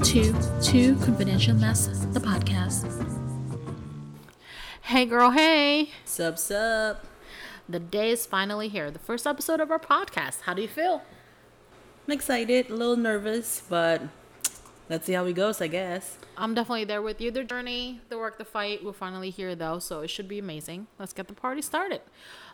You 0.00 0.06
are 0.06 0.32
to 0.32 0.62
Two 0.62 0.96
Confidential 0.96 1.54
Mess, 1.56 1.86
the 1.86 2.20
podcast. 2.20 2.86
Hey, 4.80 5.04
girl, 5.04 5.30
hey. 5.30 5.90
Sup, 6.06 6.38
sup. 6.38 7.04
The 7.68 7.80
day 7.80 8.10
is 8.10 8.24
finally 8.24 8.68
here. 8.68 8.90
The 8.90 8.98
first 8.98 9.26
episode 9.26 9.60
of 9.60 9.70
our 9.70 9.78
podcast. 9.78 10.42
How 10.42 10.54
do 10.54 10.62
you 10.62 10.68
feel? 10.68 11.02
I'm 12.06 12.12
excited, 12.14 12.70
a 12.70 12.74
little 12.74 12.96
nervous, 12.96 13.62
but 13.68 14.00
let's 14.88 15.04
see 15.04 15.12
how 15.12 15.26
it 15.26 15.34
goes, 15.34 15.60
I 15.60 15.66
guess. 15.66 16.16
I'm 16.34 16.54
definitely 16.54 16.84
there 16.84 17.02
with 17.02 17.20
you. 17.20 17.30
The 17.30 17.44
journey, 17.44 18.00
the 18.08 18.16
work, 18.16 18.38
the 18.38 18.46
fight. 18.46 18.82
We're 18.82 18.94
finally 18.94 19.28
here, 19.28 19.54
though, 19.54 19.80
so 19.80 20.00
it 20.00 20.08
should 20.08 20.28
be 20.28 20.38
amazing. 20.38 20.86
Let's 20.98 21.12
get 21.12 21.28
the 21.28 21.34
party 21.34 21.60
started. 21.60 22.00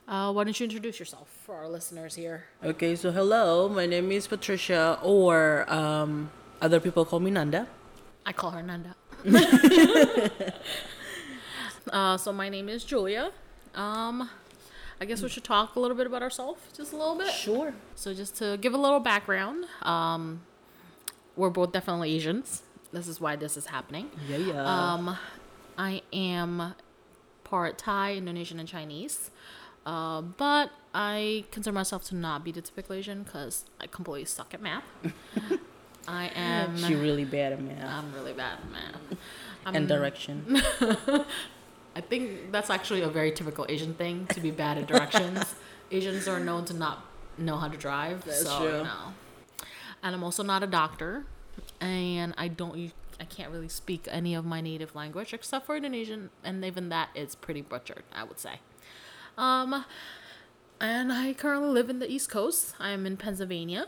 Uh, 0.09 0.33
why 0.33 0.43
don't 0.43 0.59
you 0.59 0.65
introduce 0.65 0.99
yourself 0.99 1.29
for 1.45 1.55
our 1.55 1.69
listeners 1.69 2.17
here? 2.17 2.47
Okay, 2.65 2.97
so 2.97 3.13
hello, 3.13 3.69
my 3.69 3.87
name 3.87 4.11
is 4.11 4.27
Patricia, 4.27 4.99
or 5.01 5.65
um, 5.73 6.31
other 6.61 6.81
people 6.81 7.05
call 7.05 7.21
me 7.21 7.31
Nanda. 7.31 7.67
I 8.25 8.33
call 8.33 8.51
her 8.51 8.63
Nanda. 8.63 8.95
uh, 11.93 12.17
so 12.17 12.33
my 12.33 12.49
name 12.49 12.69
is 12.69 12.85
Julia. 12.85 13.31
Um, 13.75 14.29
I 15.01 15.05
guess 15.05 15.23
we 15.23 15.29
should 15.29 15.45
talk 15.45 15.77
a 15.77 15.81
little 15.81 15.97
bit 15.97 16.07
about 16.07 16.23
ourselves, 16.23 16.61
just 16.77 16.93
a 16.93 16.97
little 16.97 17.17
bit. 17.17 17.31
Sure. 17.31 17.75
So 17.95 18.15
just 18.15 18.37
to 18.39 18.57
give 18.61 18.73
a 18.75 18.79
little 18.79 19.01
background, 19.01 19.67
um, 19.83 20.41
we're 21.37 21.51
both 21.51 21.73
definitely 21.73 22.15
Asians. 22.15 22.63
This 22.93 23.07
is 23.09 23.21
why 23.21 23.37
this 23.37 23.57
is 23.57 23.67
happening. 23.67 24.11
Yeah, 24.29 24.39
yeah. 24.39 24.93
Um, 24.95 25.17
I 25.77 26.03
am 26.13 26.75
part 27.45 27.79
Thai, 27.79 28.15
Indonesian, 28.15 28.59
and 28.59 28.69
Chinese. 28.69 29.31
Uh, 29.85 30.23
but 30.23 30.71
I 30.95 31.45
consider 31.53 31.75
myself 31.75 32.05
to 32.07 32.17
not 32.17 32.43
be 32.43 32.51
the 32.51 32.61
typical 32.61 32.95
Asian 32.97 33.23
because 33.23 33.67
I 33.81 33.87
completely 33.87 34.25
suck 34.25 34.55
at 34.55 34.63
math. 34.63 34.85
I 36.09 36.31
am. 36.35 36.77
she 36.79 36.95
really 36.95 37.25
bad 37.25 37.53
at 37.53 37.63
math 37.63 37.89
I'm 37.89 38.13
really 38.15 38.33
bad 38.33 38.59
at 38.59 38.71
math. 38.71 39.19
I'm, 39.65 39.75
and 39.75 39.89
direction. 39.89 40.45
I 41.97 42.01
think 42.01 42.53
that's 42.53 42.71
actually 42.71 43.03
a 43.03 43.09
very 43.09 43.33
typical 43.33 43.67
Asian 43.69 43.95
thing 43.95 44.27
to 44.29 44.41
be 44.41 44.51
bad 44.51 44.79
at 44.79 44.87
directions. 44.87 45.55
Asians 45.91 46.29
are 46.29 46.39
known 46.39 46.65
to 46.67 46.75
not 46.75 47.05
know 47.39 47.57
how 47.57 47.69
to 47.69 47.77
drive. 47.77 48.25
That's 48.25 48.43
so, 48.43 48.59
true. 48.59 48.85
Know. 48.85 49.15
And 50.03 50.15
I'm 50.15 50.23
also 50.23 50.43
not 50.43 50.63
a 50.63 50.67
doctor, 50.67 51.25
and 51.81 52.35
I 52.37 52.49
don't. 52.49 52.93
I 53.19 53.25
can't 53.25 53.51
really 53.51 53.69
speak 53.69 54.07
any 54.11 54.35
of 54.35 54.45
my 54.45 54.61
native 54.61 54.95
language 54.95 55.33
except 55.33 55.67
for 55.67 55.75
Indonesian, 55.75 56.31
and 56.45 56.65
even 56.65 56.91
that 56.91 57.09
is 57.15 57.35
pretty 57.35 57.63
butchered. 57.63 58.05
I 58.13 58.25
would 58.25 58.39
say. 58.39 58.61
Um, 59.39 59.85
and 60.81 61.13
I 61.13 61.33
currently 61.33 61.71
live 61.71 61.89
in 61.91 61.99
the 61.99 62.11
East 62.11 62.31
Coast. 62.31 62.75
I'm 62.79 63.07
in 63.07 63.17
Pennsylvania, 63.17 63.87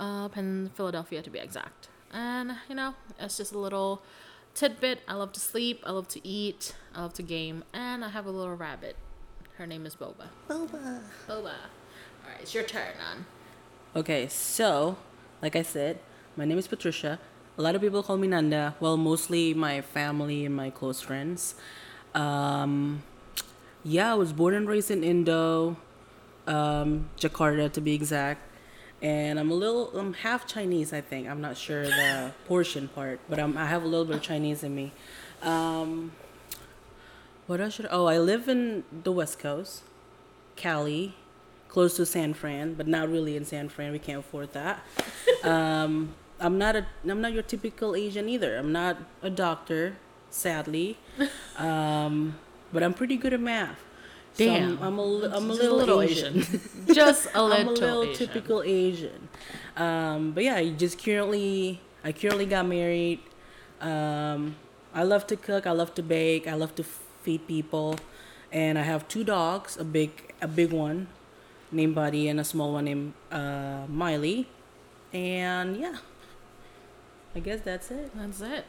uh, 0.00 0.28
Penn, 0.28 0.70
Philadelphia 0.74 1.22
to 1.22 1.30
be 1.30 1.38
exact. 1.38 1.88
And 2.12 2.56
you 2.68 2.74
know, 2.74 2.94
it's 3.20 3.36
just 3.36 3.52
a 3.52 3.58
little 3.58 4.02
tidbit. 4.54 5.00
I 5.06 5.14
love 5.14 5.32
to 5.34 5.40
sleep. 5.40 5.84
I 5.86 5.92
love 5.92 6.08
to 6.08 6.26
eat. 6.26 6.74
I 6.94 7.02
love 7.02 7.14
to 7.14 7.22
game, 7.22 7.62
and 7.72 8.04
I 8.04 8.08
have 8.08 8.26
a 8.26 8.30
little 8.30 8.56
rabbit. 8.56 8.96
Her 9.58 9.66
name 9.66 9.86
is 9.86 9.94
Boba. 9.94 10.28
Boba. 10.48 11.02
Boba. 11.28 11.54
All 12.24 12.30
right, 12.32 12.40
it's 12.40 12.54
your 12.54 12.64
turn, 12.64 12.94
on. 13.08 13.26
Okay, 13.94 14.26
so, 14.28 14.96
like 15.42 15.54
I 15.54 15.62
said, 15.62 16.00
my 16.36 16.44
name 16.44 16.58
is 16.58 16.66
Patricia. 16.66 17.18
A 17.58 17.62
lot 17.62 17.74
of 17.74 17.82
people 17.82 18.02
call 18.02 18.16
me 18.16 18.26
Nanda. 18.26 18.74
Well, 18.80 18.96
mostly 18.96 19.52
my 19.52 19.82
family 19.82 20.46
and 20.46 20.56
my 20.56 20.70
close 20.70 21.00
friends. 21.00 21.54
Um, 22.14 23.02
yeah, 23.84 24.12
I 24.12 24.14
was 24.14 24.32
born 24.32 24.54
and 24.54 24.66
raised 24.66 24.90
in 24.90 25.04
Indo, 25.04 25.76
um, 26.46 27.10
Jakarta 27.18 27.70
to 27.72 27.80
be 27.80 27.94
exact. 27.94 28.49
And 29.02 29.40
I'm 29.40 29.50
a 29.50 29.54
little, 29.54 29.96
I'm 29.98 30.12
half 30.12 30.46
Chinese, 30.46 30.92
I 30.92 31.00
think. 31.00 31.28
I'm 31.28 31.40
not 31.40 31.56
sure 31.56 31.84
the 31.84 32.32
portion 32.46 32.88
part, 32.88 33.20
but 33.28 33.38
I'm, 33.38 33.56
I 33.56 33.66
have 33.66 33.82
a 33.82 33.86
little 33.86 34.04
bit 34.04 34.16
of 34.16 34.22
Chinese 34.22 34.62
in 34.62 34.74
me. 34.74 34.92
Um, 35.42 36.12
what 37.46 37.60
else 37.60 37.74
should? 37.74 37.88
Oh, 37.90 38.06
I 38.06 38.18
live 38.18 38.48
in 38.48 38.84
the 39.02 39.10
West 39.10 39.38
Coast, 39.38 39.82
Cali, 40.56 41.14
close 41.68 41.96
to 41.96 42.04
San 42.04 42.34
Fran, 42.34 42.74
but 42.74 42.86
not 42.86 43.08
really 43.08 43.36
in 43.36 43.44
San 43.44 43.68
Fran. 43.68 43.92
We 43.92 43.98
can't 43.98 44.20
afford 44.20 44.52
that. 44.52 44.84
um, 45.44 46.14
I'm 46.38 46.58
not 46.58 46.76
a. 46.76 46.86
I'm 47.08 47.20
not 47.20 47.32
your 47.32 47.42
typical 47.42 47.96
Asian 47.96 48.28
either. 48.28 48.56
I'm 48.56 48.72
not 48.72 48.98
a 49.22 49.30
doctor, 49.30 49.96
sadly, 50.30 50.98
um, 51.56 52.38
but 52.72 52.82
I'm 52.82 52.94
pretty 52.94 53.16
good 53.16 53.32
at 53.32 53.40
math. 53.40 53.80
So 54.34 54.44
I'm- 54.50 54.76
Damn. 54.76 54.82
I'm, 54.82 54.98
a, 54.98 55.02
I'm 55.36 55.50
a 55.50 55.54
Just 55.54 55.60
a 55.62 55.72
little, 55.74 55.76
little 55.76 56.02
Asian. 56.02 56.44
Just 56.94 57.28
a 57.34 57.42
little, 57.42 57.58
I'm 57.58 57.68
a 57.68 57.70
little 57.72 58.02
Asian. 58.04 58.14
typical 58.26 58.62
Asian. 58.62 59.28
Um, 59.76 60.32
but 60.32 60.44
yeah, 60.44 60.56
I 60.56 60.70
just 60.70 61.02
currently, 61.02 61.80
I 62.04 62.12
currently 62.12 62.46
got 62.46 62.66
married. 62.66 63.20
Um, 63.80 64.56
I 64.94 65.04
love 65.04 65.26
to 65.28 65.36
cook. 65.36 65.66
I 65.66 65.70
love 65.72 65.94
to 65.94 66.02
bake. 66.02 66.46
I 66.46 66.54
love 66.54 66.74
to 66.76 66.84
feed 66.84 67.46
people, 67.46 67.96
and 68.52 68.78
I 68.78 68.82
have 68.82 69.08
two 69.08 69.24
dogs. 69.24 69.76
A 69.78 69.84
big, 69.84 70.34
a 70.42 70.48
big 70.48 70.72
one, 70.72 71.06
named 71.72 71.94
Buddy, 71.94 72.28
and 72.28 72.38
a 72.40 72.44
small 72.44 72.72
one 72.74 72.84
named 72.84 73.14
uh, 73.30 73.84
Miley. 73.88 74.48
And 75.12 75.76
yeah, 75.76 75.96
I 77.34 77.40
guess 77.40 77.60
that's 77.62 77.90
it. 77.90 78.10
That's 78.14 78.40
it. 78.40 78.64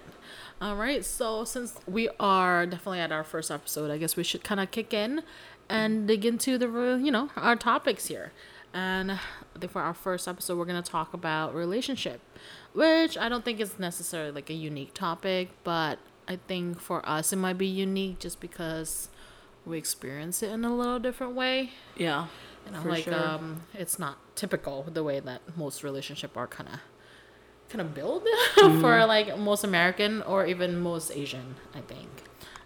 All 0.62 0.76
right. 0.76 1.04
So 1.04 1.44
since 1.44 1.76
we 1.88 2.08
are 2.20 2.66
definitely 2.68 3.00
at 3.00 3.12
our 3.12 3.24
first 3.24 3.50
episode, 3.52 3.90
I 3.92 3.98
guess 3.98 4.16
we 4.16 4.24
should 4.24 4.44
kind 4.44 4.62
of 4.62 4.70
kick 4.72 4.94
in 4.94 5.24
and 5.72 6.08
dig 6.08 6.26
into 6.26 6.58
the 6.58 6.68
you 7.02 7.12
know 7.12 7.30
our 7.36 7.56
topics 7.56 8.08
here. 8.08 8.32
And 8.74 9.20
for 9.70 9.82
our 9.82 9.94
first 9.94 10.28
episode, 10.28 10.58
we're 10.58 10.66
gonna 10.66 10.82
talk 10.82 11.14
about 11.14 11.54
relationship, 11.54 12.22
which 12.74 13.18
I 13.18 13.28
don't 13.30 13.44
think 13.44 13.60
is 13.60 13.78
necessarily 13.80 14.32
like 14.32 14.50
a 14.50 14.54
unique 14.54 14.94
topic, 14.94 15.50
but 15.64 16.00
I 16.28 16.38
think 16.48 16.80
for 16.80 17.08
us 17.08 17.34
it 17.34 17.38
might 17.38 17.58
be 17.58 17.68
unique 17.68 18.20
just 18.20 18.40
because 18.40 19.10
we 19.66 19.78
experience 19.78 20.42
it 20.42 20.52
in 20.52 20.64
a 20.64 20.74
little 20.76 21.00
different 21.00 21.36
way. 21.36 21.72
Yeah, 21.98 22.28
You 22.66 22.72
know, 22.72 22.82
like 22.90 23.04
sure. 23.04 23.14
um, 23.14 23.64
it's 23.74 24.00
not 24.00 24.18
typical 24.36 24.84
the 24.92 25.04
way 25.04 25.20
that 25.20 25.42
most 25.58 25.84
relationship 25.84 26.38
are 26.38 26.48
kind 26.48 26.70
of 26.70 26.80
kind 27.70 27.82
of 27.82 27.94
built 27.94 28.24
Mm-hmm. 28.56 28.82
for 28.82 29.06
like 29.06 29.38
most 29.38 29.64
American 29.64 30.22
or 30.24 30.46
even 30.46 30.80
most 30.80 31.12
Asian, 31.12 31.56
I 31.76 31.82
think. 31.82 32.10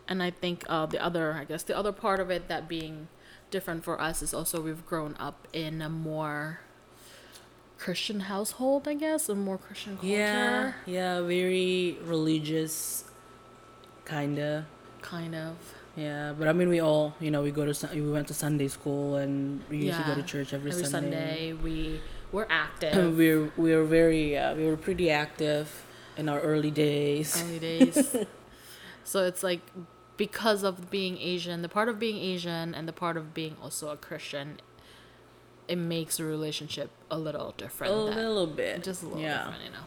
And 0.07 0.21
I 0.21 0.31
think 0.31 0.63
uh, 0.69 0.85
the 0.85 1.03
other, 1.03 1.33
I 1.33 1.45
guess, 1.45 1.63
the 1.63 1.77
other 1.77 1.91
part 1.91 2.19
of 2.19 2.29
it 2.29 2.47
that 2.47 2.67
being 2.67 3.07
different 3.49 3.83
for 3.83 3.99
us 3.99 4.21
is 4.21 4.33
also 4.33 4.61
we've 4.61 4.85
grown 4.85 5.15
up 5.19 5.47
in 5.53 5.81
a 5.81 5.89
more 5.89 6.59
Christian 7.77 8.21
household, 8.21 8.87
I 8.87 8.93
guess, 8.93 9.29
a 9.29 9.35
more 9.35 9.57
Christian 9.57 9.97
culture, 9.97 10.07
yeah, 10.07 10.73
yeah. 10.85 11.21
Very 11.21 11.97
religious, 12.03 13.03
kinda. 14.05 14.65
kind 15.01 15.35
of. 15.35 15.55
Yeah, 15.95 16.33
but 16.37 16.47
I 16.47 16.53
mean, 16.53 16.69
we 16.69 16.81
all, 16.81 17.15
you 17.19 17.31
know, 17.31 17.41
we 17.41 17.51
go 17.51 17.71
to 17.71 17.87
we 17.93 18.11
went 18.11 18.27
to 18.27 18.33
Sunday 18.33 18.67
school 18.67 19.15
and 19.15 19.61
we 19.69 19.77
used 19.77 19.97
to 19.97 20.03
go 20.03 20.15
to 20.15 20.23
church 20.23 20.53
every, 20.53 20.71
Sunday. 20.71 20.85
every 20.85 20.91
Sunday. 20.91 21.51
Sunday. 21.51 21.53
We 21.53 22.01
we're 22.31 22.47
active. 22.49 23.15
we 23.21 23.35
were 23.35 23.51
we 23.55 23.75
were 23.75 23.85
very 23.85 24.37
uh, 24.37 24.55
we 24.55 24.65
were 24.65 24.77
pretty 24.77 25.09
active 25.09 25.85
in 26.17 26.27
our 26.27 26.39
early 26.41 26.71
days. 26.71 27.41
early 27.41 27.59
days. 27.59 28.15
so 29.03 29.23
it's 29.23 29.43
like 29.43 29.61
because 30.17 30.63
of 30.63 30.89
being 30.89 31.17
Asian, 31.17 31.61
the 31.61 31.69
part 31.69 31.89
of 31.89 31.99
being 31.99 32.17
Asian 32.17 32.73
and 32.73 32.87
the 32.87 32.93
part 32.93 33.17
of 33.17 33.33
being 33.33 33.55
also 33.61 33.89
a 33.89 33.97
Christian, 33.97 34.59
it 35.67 35.77
makes 35.77 36.19
a 36.19 36.23
relationship 36.23 36.89
a 37.09 37.17
little 37.17 37.53
different. 37.57 37.93
a 37.93 37.97
little 37.97 38.47
bit, 38.47 38.83
just 38.83 39.03
a 39.03 39.05
little 39.07 39.21
yeah. 39.21 39.37
different, 39.43 39.63
you 39.63 39.71
know. 39.71 39.85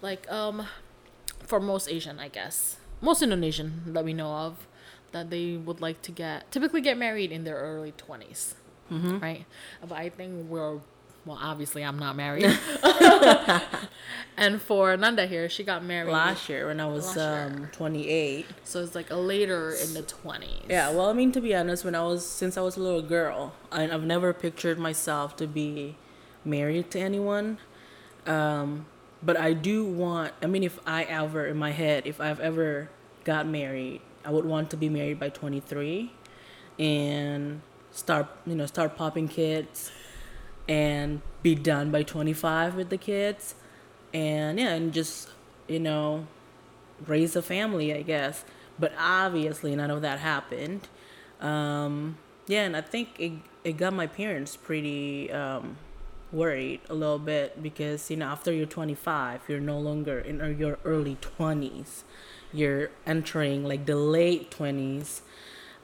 Like 0.00 0.30
um, 0.30 0.66
for 1.40 1.60
most 1.60 1.88
Asian, 1.88 2.18
I 2.18 2.28
guess, 2.28 2.76
most 3.00 3.22
Indonesian 3.22 3.82
that 3.86 4.04
we 4.04 4.12
know 4.12 4.32
of, 4.32 4.66
that 5.12 5.30
they 5.30 5.56
would 5.56 5.80
like 5.80 6.02
to 6.02 6.12
get 6.12 6.50
typically 6.50 6.80
get 6.80 6.98
married 6.98 7.30
in 7.30 7.44
their 7.44 7.56
early 7.56 7.92
20s 7.92 8.54
Mm-hmm. 8.92 9.18
right? 9.18 9.46
But 9.80 9.96
I 9.96 10.08
think 10.10 10.48
we're 10.50 10.80
well, 11.24 11.38
obviously 11.40 11.84
I'm 11.84 11.98
not 11.98 12.16
married, 12.16 12.44
and 14.36 14.60
for 14.60 14.96
Nanda 14.96 15.26
here, 15.26 15.48
she 15.48 15.64
got 15.64 15.84
married 15.84 16.10
Last 16.10 16.48
year 16.48 16.66
when 16.66 16.80
I 16.80 16.86
was 16.86 17.16
um 17.16 17.68
28. 17.72 18.46
So 18.64 18.82
it's 18.82 18.94
like 18.94 19.10
a 19.10 19.16
later 19.16 19.70
in 19.70 19.94
the 19.94 20.02
20s. 20.02 20.68
Yeah, 20.68 20.90
well, 20.90 21.06
I 21.06 21.12
mean 21.12 21.32
to 21.32 21.40
be 21.40 21.54
honest, 21.54 21.84
when 21.84 21.94
I 21.94 22.02
was 22.02 22.26
since 22.26 22.56
I 22.56 22.62
was 22.62 22.76
a 22.76 22.80
little 22.80 23.02
girl, 23.02 23.54
I, 23.70 23.84
I've 23.90 24.04
never 24.04 24.32
pictured 24.32 24.78
myself 24.78 25.36
to 25.36 25.46
be 25.46 25.96
married 26.44 26.90
to 26.92 27.00
anyone. 27.00 27.58
Um, 28.26 28.86
but 29.22 29.36
I 29.36 29.52
do 29.52 29.84
want. 29.84 30.32
I 30.42 30.46
mean, 30.46 30.64
if 30.64 30.78
I 30.86 31.04
ever 31.04 31.46
in 31.46 31.56
my 31.56 31.70
head, 31.70 32.06
if 32.06 32.20
I've 32.20 32.40
ever 32.40 32.90
got 33.24 33.46
married, 33.46 34.00
I 34.24 34.30
would 34.30 34.44
want 34.44 34.70
to 34.70 34.76
be 34.76 34.88
married 34.88 35.20
by 35.20 35.28
23, 35.28 36.12
and 36.78 37.62
start 37.92 38.26
you 38.46 38.54
know 38.54 38.66
start 38.66 38.96
popping 38.96 39.28
kids, 39.28 39.92
and 40.68 41.20
be 41.42 41.54
done 41.54 41.90
by 41.90 42.02
25 42.02 42.74
with 42.74 42.88
the 42.88 42.98
kids, 42.98 43.54
and 44.14 44.58
yeah, 44.58 44.74
and 44.74 44.92
just 44.92 45.28
you 45.68 45.80
know 45.80 46.26
raise 47.06 47.36
a 47.36 47.42
family, 47.42 47.94
I 47.94 48.02
guess. 48.02 48.44
But 48.78 48.92
obviously, 48.98 49.76
none 49.76 49.90
of 49.90 50.02
that 50.02 50.18
happened. 50.18 50.88
Um, 51.40 52.18
yeah, 52.46 52.62
and 52.62 52.76
I 52.76 52.80
think 52.80 53.10
it, 53.18 53.32
it 53.64 53.76
got 53.76 53.92
my 53.92 54.06
parents 54.06 54.56
pretty 54.56 55.30
um, 55.30 55.76
worried 56.32 56.80
a 56.88 56.94
little 56.94 57.18
bit 57.18 57.62
because 57.62 58.10
you 58.10 58.16
know 58.16 58.26
after 58.26 58.52
you're 58.52 58.66
25 58.66 59.42
you're 59.48 59.60
no 59.60 59.78
longer 59.78 60.18
in 60.18 60.58
your 60.58 60.78
early 60.84 61.16
20s 61.20 62.02
you're 62.52 62.90
entering 63.06 63.64
like 63.64 63.84
the 63.84 63.96
late 63.96 64.50
20s 64.50 65.20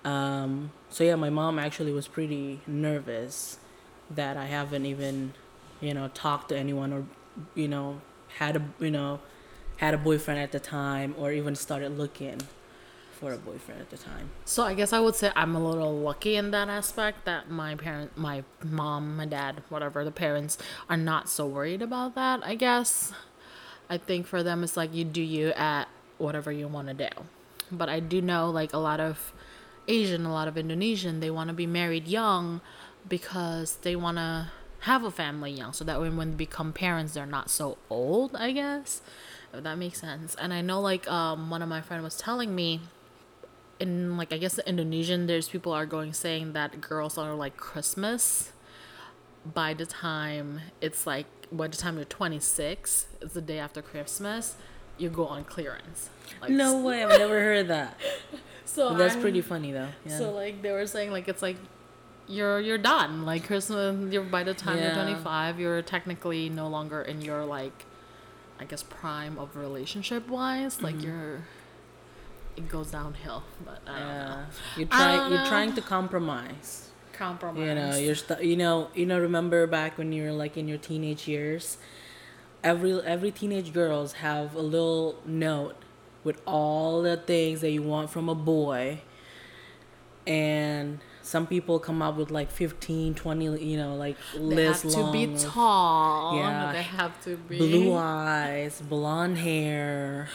um, 0.04 0.72
so 0.88 1.04
yeah 1.04 1.14
my 1.14 1.28
mom 1.28 1.58
actually 1.58 1.92
was 1.92 2.08
pretty 2.08 2.60
nervous 2.66 3.58
that 4.10 4.36
i 4.36 4.46
haven't 4.46 4.86
even 4.86 5.32
you 5.80 5.94
know 5.94 6.08
talked 6.08 6.48
to 6.48 6.56
anyone 6.56 6.92
or 6.92 7.04
you 7.54 7.68
know 7.68 8.00
had 8.38 8.56
a 8.56 8.62
you 8.78 8.90
know 8.90 9.20
had 9.78 9.94
a 9.94 9.98
boyfriend 9.98 10.40
at 10.40 10.52
the 10.52 10.60
time 10.60 11.14
or 11.18 11.32
even 11.32 11.54
started 11.54 11.96
looking 11.96 12.40
for 13.18 13.32
a 13.32 13.36
boyfriend 13.36 13.80
at 13.80 13.90
the 13.90 13.96
time. 13.96 14.30
So 14.44 14.62
I 14.62 14.74
guess 14.74 14.92
I 14.92 15.00
would 15.00 15.16
say 15.16 15.32
I'm 15.34 15.56
a 15.56 15.60
little 15.60 15.96
lucky 15.98 16.36
in 16.36 16.52
that 16.52 16.68
aspect 16.68 17.24
that 17.24 17.50
my 17.50 17.74
parent, 17.74 18.16
my 18.16 18.44
mom, 18.62 19.16
my 19.16 19.26
dad, 19.26 19.62
whatever 19.68 20.04
the 20.04 20.12
parents 20.12 20.56
are 20.88 20.96
not 20.96 21.28
so 21.28 21.46
worried 21.46 21.82
about 21.82 22.14
that. 22.14 22.44
I 22.44 22.54
guess 22.54 23.12
I 23.90 23.98
think 23.98 24.26
for 24.26 24.42
them 24.42 24.62
it's 24.62 24.76
like 24.76 24.94
you 24.94 25.04
do 25.04 25.22
you 25.22 25.48
at 25.50 25.88
whatever 26.18 26.52
you 26.52 26.68
want 26.68 26.88
to 26.88 26.94
do. 26.94 27.08
But 27.72 27.88
I 27.88 28.00
do 28.00 28.20
know 28.20 28.50
like 28.50 28.72
a 28.72 28.78
lot 28.78 29.00
of 29.00 29.32
Asian, 29.88 30.24
a 30.24 30.32
lot 30.32 30.46
of 30.46 30.56
Indonesian, 30.56 31.20
they 31.20 31.30
want 31.30 31.48
to 31.48 31.54
be 31.54 31.66
married 31.66 32.06
young 32.06 32.60
because 33.08 33.76
they 33.82 33.96
want 33.96 34.16
to 34.18 34.50
have 34.80 35.02
a 35.04 35.10
family 35.10 35.50
young 35.50 35.72
so 35.72 35.84
that 35.84 36.00
when 36.00 36.16
when 36.16 36.30
they 36.30 36.36
become 36.36 36.72
parents 36.72 37.14
they're 37.14 37.26
not 37.26 37.50
so 37.50 37.78
old, 37.90 38.34
I 38.36 38.52
guess. 38.52 39.02
If 39.52 39.62
that 39.64 39.76
makes 39.78 40.00
sense. 40.00 40.34
And 40.36 40.52
I 40.52 40.60
know 40.60 40.80
like 40.80 41.10
um 41.10 41.50
one 41.50 41.62
of 41.62 41.68
my 41.68 41.80
friend 41.80 42.02
was 42.02 42.16
telling 42.16 42.54
me 42.54 42.80
in 43.80 44.16
like 44.16 44.32
I 44.32 44.38
guess 44.38 44.54
the 44.54 44.68
Indonesian 44.68 45.26
there's 45.26 45.48
people 45.48 45.72
are 45.72 45.86
going 45.86 46.12
saying 46.12 46.52
that 46.52 46.80
girls 46.80 47.16
are 47.18 47.34
like 47.34 47.56
Christmas 47.56 48.52
by 49.54 49.72
the 49.72 49.86
time 49.86 50.60
it's 50.80 51.06
like 51.06 51.26
by 51.50 51.66
the 51.68 51.76
time 51.76 51.96
you're 51.96 52.04
26 52.04 53.06
it's 53.22 53.34
the 53.34 53.40
day 53.40 53.58
after 53.58 53.80
Christmas 53.80 54.56
you 54.98 55.08
go 55.08 55.26
on 55.26 55.44
clearance 55.44 56.10
like 56.42 56.50
No 56.50 56.82
way, 56.82 57.02
I've 57.04 57.18
never 57.18 57.40
heard 57.40 57.68
that. 57.68 57.98
so 58.64 58.94
That's 58.94 59.14
I'm- 59.14 59.22
pretty 59.22 59.40
funny 59.40 59.72
though. 59.72 59.88
Yeah. 60.04 60.18
so 60.18 60.32
like 60.32 60.60
they 60.60 60.72
were 60.72 60.86
saying 60.86 61.10
like 61.10 61.26
it's 61.28 61.40
like 61.40 61.56
you're 62.28 62.60
you're 62.60 62.78
done 62.78 63.24
like 63.24 63.46
Christmas 63.46 64.12
you're 64.12 64.22
by 64.22 64.42
the 64.44 64.54
time 64.54 64.76
Yeah. 64.76 64.86
you're 64.94 65.04
25 65.04 65.58
you're 65.60 65.82
technically 65.82 66.48
no 66.48 66.68
longer 66.68 67.00
in 67.02 67.22
your 67.22 67.44
like 67.44 67.84
I 68.60 68.64
guess 68.64 68.82
prime 68.82 69.38
of 69.38 69.56
relationship 69.56 70.28
wise 70.28 70.82
like 70.82 70.96
Mm-hmm. 70.96 71.06
you're 71.06 71.40
it 72.56 72.68
goes 72.68 72.90
downhill 72.90 73.44
but 73.64 73.80
I 73.86 73.98
don't 73.98 74.08
know. 74.08 74.44
You're 74.76 74.88
I 74.90 74.96
trying 75.16 75.30
you're 75.32 75.40
know. 75.44 75.48
trying 75.48 75.72
to 75.74 75.80
compromise. 75.80 76.90
compromise 77.12 77.66
You 77.68 77.74
know, 77.74 77.96
you're 77.96 78.14
st- 78.16 78.42
you 78.42 78.56
know, 78.56 78.88
you 78.94 79.06
know 79.06 79.18
remember 79.18 79.66
back 79.66 79.96
when 79.96 80.12
you 80.12 80.24
were 80.24 80.32
like 80.32 80.56
in 80.56 80.66
your 80.68 80.78
teenage 80.78 81.28
years, 81.28 81.78
every 82.64 83.00
every 83.02 83.30
teenage 83.30 83.72
girls 83.72 84.14
have 84.14 84.54
a 84.54 84.60
little 84.60 85.16
note 85.24 85.76
with 86.24 86.42
all 86.46 87.00
the 87.02 87.16
things 87.16 87.60
that 87.60 87.70
you 87.70 87.82
want 87.82 88.10
from 88.10 88.28
a 88.28 88.34
boy. 88.34 89.02
And 90.26 90.98
some 91.28 91.46
people 91.46 91.78
come 91.78 92.00
up 92.00 92.16
with 92.16 92.30
like 92.30 92.50
15, 92.50 93.14
20, 93.14 93.62
you 93.62 93.76
know, 93.76 93.94
like 93.94 94.16
they 94.34 94.64
have 94.64 94.80
to 94.80 95.12
be 95.12 95.36
tall 95.36 96.38
Yeah. 96.38 96.72
they 96.72 96.82
have 96.82 97.20
to 97.24 97.36
be 97.36 97.58
blue 97.58 97.94
eyes, 97.94 98.80
blonde 98.80 99.36
hair, 99.36 100.28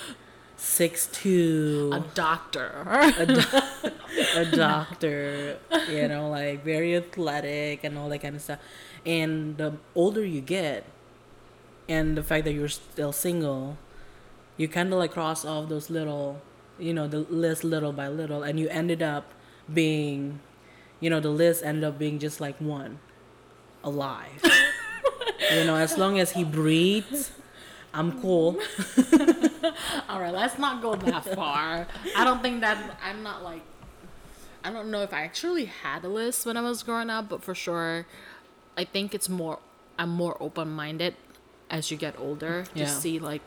six 0.55 1.07
two. 1.07 1.89
a 1.91 1.99
doctor 2.13 2.85
a, 3.17 3.25
do- 3.25 3.89
a 4.37 4.45
doctor, 4.55 5.57
you 5.89 6.07
know, 6.07 6.29
like 6.29 6.63
very 6.63 6.95
athletic 6.95 7.83
and 7.83 7.97
all 7.97 8.07
that 8.09 8.19
kind 8.21 8.35
of 8.35 8.41
stuff. 8.43 8.59
And 9.03 9.57
the 9.57 9.73
older 9.95 10.23
you 10.23 10.41
get, 10.41 10.85
and 11.89 12.15
the 12.15 12.23
fact 12.23 12.45
that 12.45 12.53
you're 12.53 12.69
still 12.69 13.11
single, 13.11 13.77
you 14.57 14.67
kind 14.67 14.93
of 14.93 14.99
like 14.99 15.11
cross 15.11 15.43
off 15.43 15.69
those 15.69 15.89
little, 15.89 16.39
you 16.77 16.93
know, 16.93 17.07
the 17.07 17.19
list 17.19 17.63
little 17.63 17.91
by 17.93 18.07
little, 18.07 18.43
and 18.43 18.59
you 18.59 18.69
ended 18.69 19.01
up 19.01 19.25
being, 19.73 20.39
you 21.03 21.09
know, 21.11 21.19
the 21.19 21.29
list 21.43 21.63
ended 21.63 21.83
up 21.83 21.99
being 21.99 22.17
just 22.19 22.39
like 22.39 22.57
one, 22.61 22.99
alive. 23.83 24.39
you 25.53 25.63
know, 25.65 25.75
as 25.75 25.97
long 25.97 26.19
as 26.19 26.31
he 26.31 26.43
breathes, 26.43 27.31
I'm 27.93 28.19
cool. 28.21 28.57
all 30.09 30.19
right 30.19 30.33
let's 30.33 30.57
not 30.57 30.81
go 30.81 30.95
that 30.95 31.23
far 31.35 31.87
I 32.15 32.23
don't 32.25 32.41
think 32.41 32.61
that 32.61 32.77
I'm 33.03 33.21
not 33.23 33.43
like 33.43 33.61
I 34.63 34.71
don't 34.71 34.89
know 34.91 35.01
if 35.03 35.13
I 35.13 35.21
actually 35.23 35.65
had 35.65 36.03
a 36.03 36.07
list 36.07 36.45
when 36.45 36.55
I 36.55 36.61
was 36.61 36.83
growing 36.83 37.09
up, 37.09 37.27
but 37.27 37.43
for 37.43 37.53
sure, 37.53 38.05
I 38.77 38.85
think 38.85 39.13
it's 39.13 39.27
more. 39.27 39.59
I'm 39.99 40.09
more 40.09 40.37
open 40.41 40.69
minded 40.69 41.15
as 41.69 41.91
you 41.91 41.97
get 41.97 42.15
older 42.17 42.63
to 42.75 42.79
Yeah. 42.79 42.87
see 42.87 43.19
like 43.19 43.41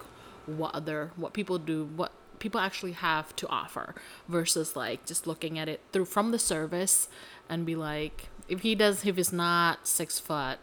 what 0.45 0.75
other 0.75 1.13
what 1.17 1.33
people 1.33 1.57
do, 1.59 1.89
what 1.97 2.13
people 2.39 2.61
actually 2.61 2.93
have 2.93 3.35
to 3.37 3.49
offer, 3.49 3.95
versus 4.29 4.77
like 4.77 5.07
just 5.07 5.27
looking 5.27 5.59
at 5.59 5.69
it 5.71 5.81
through 5.91 6.05
from 6.05 6.33
the 6.33 6.39
service 6.39 7.09
and 7.49 7.67
be 7.67 7.77
like, 7.77 8.29
if 8.49 8.61
he 8.61 8.75
does, 8.75 9.05
if 9.05 9.17
he's 9.17 9.33
not 9.33 9.87
six 9.87 10.19
foot, 10.19 10.59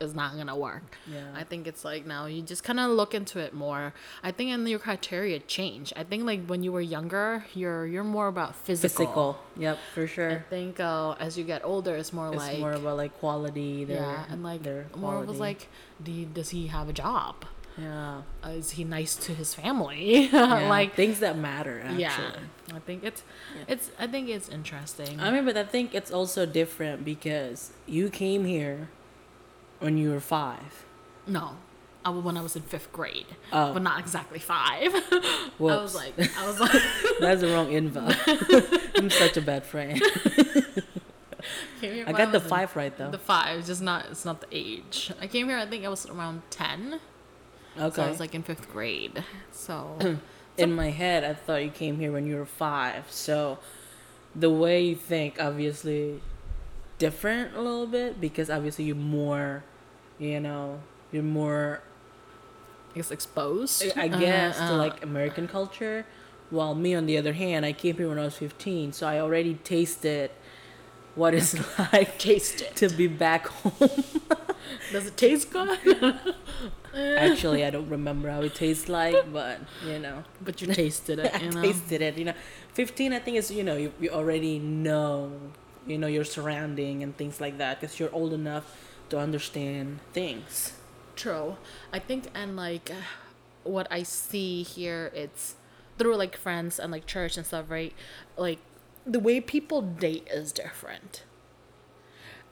it's 0.00 0.14
not 0.14 0.36
gonna 0.36 0.56
work. 0.56 0.96
Yeah. 1.06 1.28
I 1.34 1.44
think 1.44 1.66
it's 1.66 1.84
like 1.84 2.04
now 2.06 2.26
you 2.26 2.42
just 2.42 2.64
kind 2.64 2.80
of 2.80 2.90
look 2.90 3.14
into 3.14 3.38
it 3.38 3.54
more. 3.54 3.94
I 4.22 4.32
think 4.32 4.50
and 4.50 4.68
your 4.68 4.80
criteria 4.80 5.38
change. 5.38 5.92
I 5.96 6.02
think 6.02 6.24
like 6.24 6.44
when 6.46 6.62
you 6.62 6.72
were 6.72 6.80
younger, 6.80 7.44
you're 7.54 7.86
you're 7.86 8.04
more 8.04 8.26
about 8.28 8.56
physical. 8.56 8.88
Physical. 8.96 9.38
Yep, 9.56 9.78
for 9.94 10.06
sure. 10.06 10.30
I 10.32 10.38
think 10.50 10.80
uh, 10.80 11.12
as 11.20 11.38
you 11.38 11.44
get 11.44 11.64
older, 11.64 11.94
it's 11.94 12.12
more 12.12 12.28
It's 12.28 12.36
like 12.36 12.58
more 12.58 12.72
about 12.72 12.96
like 12.96 13.16
quality. 13.20 13.84
Their, 13.84 13.98
yeah, 13.98 14.24
and 14.28 14.42
like 14.42 14.62
their 14.64 14.86
more 14.96 15.12
of 15.18 15.24
quality. 15.24 15.28
was 15.28 15.40
like, 15.40 15.68
do 16.02 16.10
you, 16.10 16.26
does 16.26 16.50
he 16.50 16.66
have 16.66 16.88
a 16.88 16.92
job? 16.92 17.44
Yeah, 17.78 18.22
Uh, 18.44 18.48
is 18.50 18.72
he 18.72 18.84
nice 18.84 19.14
to 19.16 19.32
his 19.34 19.54
family? 19.54 20.26
yeah. 20.32 20.68
like 20.68 20.94
things 20.94 21.20
that 21.20 21.36
matter. 21.38 21.80
Actually. 21.80 22.00
yeah, 22.02 22.32
I 22.74 22.78
think 22.80 23.02
it's 23.04 23.22
it's 23.68 23.90
I 23.98 24.06
think 24.06 24.28
it's 24.28 24.48
interesting. 24.48 25.20
I 25.20 25.30
mean, 25.30 25.44
but 25.44 25.56
I 25.56 25.64
think 25.64 25.94
it's 25.94 26.10
also 26.10 26.44
different 26.46 27.04
because 27.04 27.72
you 27.86 28.10
came 28.10 28.44
here 28.44 28.88
when 29.80 29.96
you 29.98 30.10
were 30.10 30.20
five. 30.20 30.84
no. 31.26 31.56
I, 32.04 32.10
when 32.10 32.36
I 32.36 32.42
was 32.42 32.56
in 32.56 32.62
fifth 32.62 32.90
grade, 32.92 33.26
Oh. 33.52 33.72
but 33.74 33.80
not 33.82 34.00
exactly 34.00 34.40
five. 34.40 34.90
I 35.12 35.46
was 35.60 35.94
like, 35.94 36.14
I 36.36 36.44
was 36.48 36.58
like, 36.58 36.72
That's 37.20 37.42
the 37.42 37.52
wrong 37.54 37.70
info. 37.70 38.02
I'm 38.96 39.08
such 39.08 39.36
a 39.36 39.40
bad 39.40 39.64
friend. 39.64 40.02
I 41.80 42.12
got 42.12 42.32
the 42.32 42.38
was 42.38 42.42
in- 42.42 42.48
five 42.48 42.74
right 42.74 42.96
though. 42.98 43.10
The 43.10 43.18
five, 43.18 43.58
it's 43.58 43.68
just 43.68 43.82
not. 43.82 44.06
It's 44.10 44.24
not 44.24 44.40
the 44.40 44.48
age. 44.50 45.12
I 45.20 45.28
came 45.28 45.48
here. 45.48 45.58
I 45.58 45.66
think 45.66 45.84
I 45.84 45.88
was 45.88 46.06
around 46.06 46.42
ten. 46.50 46.98
Okay. 47.78 47.94
So 47.96 48.02
I 48.02 48.08
was 48.08 48.20
like 48.20 48.34
in 48.34 48.42
fifth 48.42 48.70
grade. 48.70 49.24
So 49.52 49.96
In 50.58 50.74
my 50.74 50.90
head, 50.90 51.24
I 51.24 51.32
thought 51.34 51.62
you 51.64 51.70
came 51.70 51.98
here 51.98 52.12
when 52.12 52.26
you 52.26 52.36
were 52.36 52.44
five. 52.46 53.10
So 53.10 53.58
the 54.34 54.50
way 54.50 54.82
you 54.82 54.94
think, 54.96 55.40
obviously, 55.40 56.20
different 56.98 57.56
a 57.56 57.60
little 57.60 57.86
bit 57.86 58.20
because 58.20 58.50
obviously 58.50 58.84
you're 58.84 58.96
more, 58.96 59.64
you 60.18 60.40
know, 60.40 60.80
you're 61.10 61.22
more 61.22 61.80
I 62.92 62.96
guess 62.96 63.10
exposed. 63.10 63.84
I 63.96 64.08
Uh, 64.08 64.18
guess 64.18 64.58
to 64.58 64.64
uh, 64.74 64.76
like 64.76 65.02
American 65.02 65.48
culture. 65.48 66.04
While 66.50 66.74
me, 66.74 66.94
on 66.94 67.06
the 67.06 67.16
other 67.16 67.32
hand, 67.32 67.64
I 67.64 67.72
came 67.72 67.96
here 67.96 68.08
when 68.08 68.18
I 68.18 68.24
was 68.24 68.36
15, 68.36 68.92
so 68.92 69.06
I 69.06 69.18
already 69.20 69.54
tasted 69.54 70.30
what 71.14 71.34
it's 71.34 71.54
like 71.92 72.18
taste 72.18 72.62
it. 72.62 72.76
to 72.76 72.88
be 72.88 73.06
back 73.06 73.46
home. 73.48 73.90
Does 74.92 75.06
it 75.06 75.16
taste 75.16 75.50
good? 75.50 75.78
Actually, 76.94 77.64
I 77.64 77.70
don't 77.70 77.88
remember 77.88 78.30
how 78.30 78.42
it 78.42 78.54
tastes 78.54 78.88
like, 78.88 79.32
but 79.32 79.60
you 79.86 79.98
know, 79.98 80.24
but 80.42 80.60
you 80.60 80.68
tasted 80.68 81.18
it. 81.18 81.34
I 81.34 81.48
know. 81.48 81.62
tasted 81.62 82.02
it. 82.02 82.18
You 82.18 82.26
know, 82.26 82.34
15, 82.74 83.12
I 83.12 83.18
think 83.18 83.36
is 83.38 83.50
you 83.50 83.64
know 83.64 83.76
you, 83.76 83.92
you 84.00 84.10
already 84.10 84.58
know, 84.58 85.32
you 85.86 85.98
know 85.98 86.06
your 86.06 86.24
surrounding 86.24 87.02
and 87.02 87.16
things 87.16 87.40
like 87.40 87.58
that 87.58 87.80
because 87.80 87.98
you're 87.98 88.12
old 88.12 88.32
enough 88.32 88.76
to 89.10 89.18
understand 89.18 90.00
things. 90.12 90.74
True. 91.16 91.56
I 91.92 91.98
think 91.98 92.28
and 92.34 92.56
like 92.56 92.90
what 93.64 93.86
I 93.90 94.02
see 94.02 94.62
here 94.62 95.10
it's 95.14 95.54
through 95.98 96.16
like 96.16 96.36
friends 96.36 96.78
and 96.78 96.90
like 96.90 97.06
church 97.06 97.36
and 97.36 97.46
stuff, 97.46 97.66
right? 97.68 97.92
Like 98.36 98.58
the 99.06 99.20
way 99.20 99.40
people 99.40 99.82
date 99.82 100.28
is 100.30 100.52
different. 100.52 101.24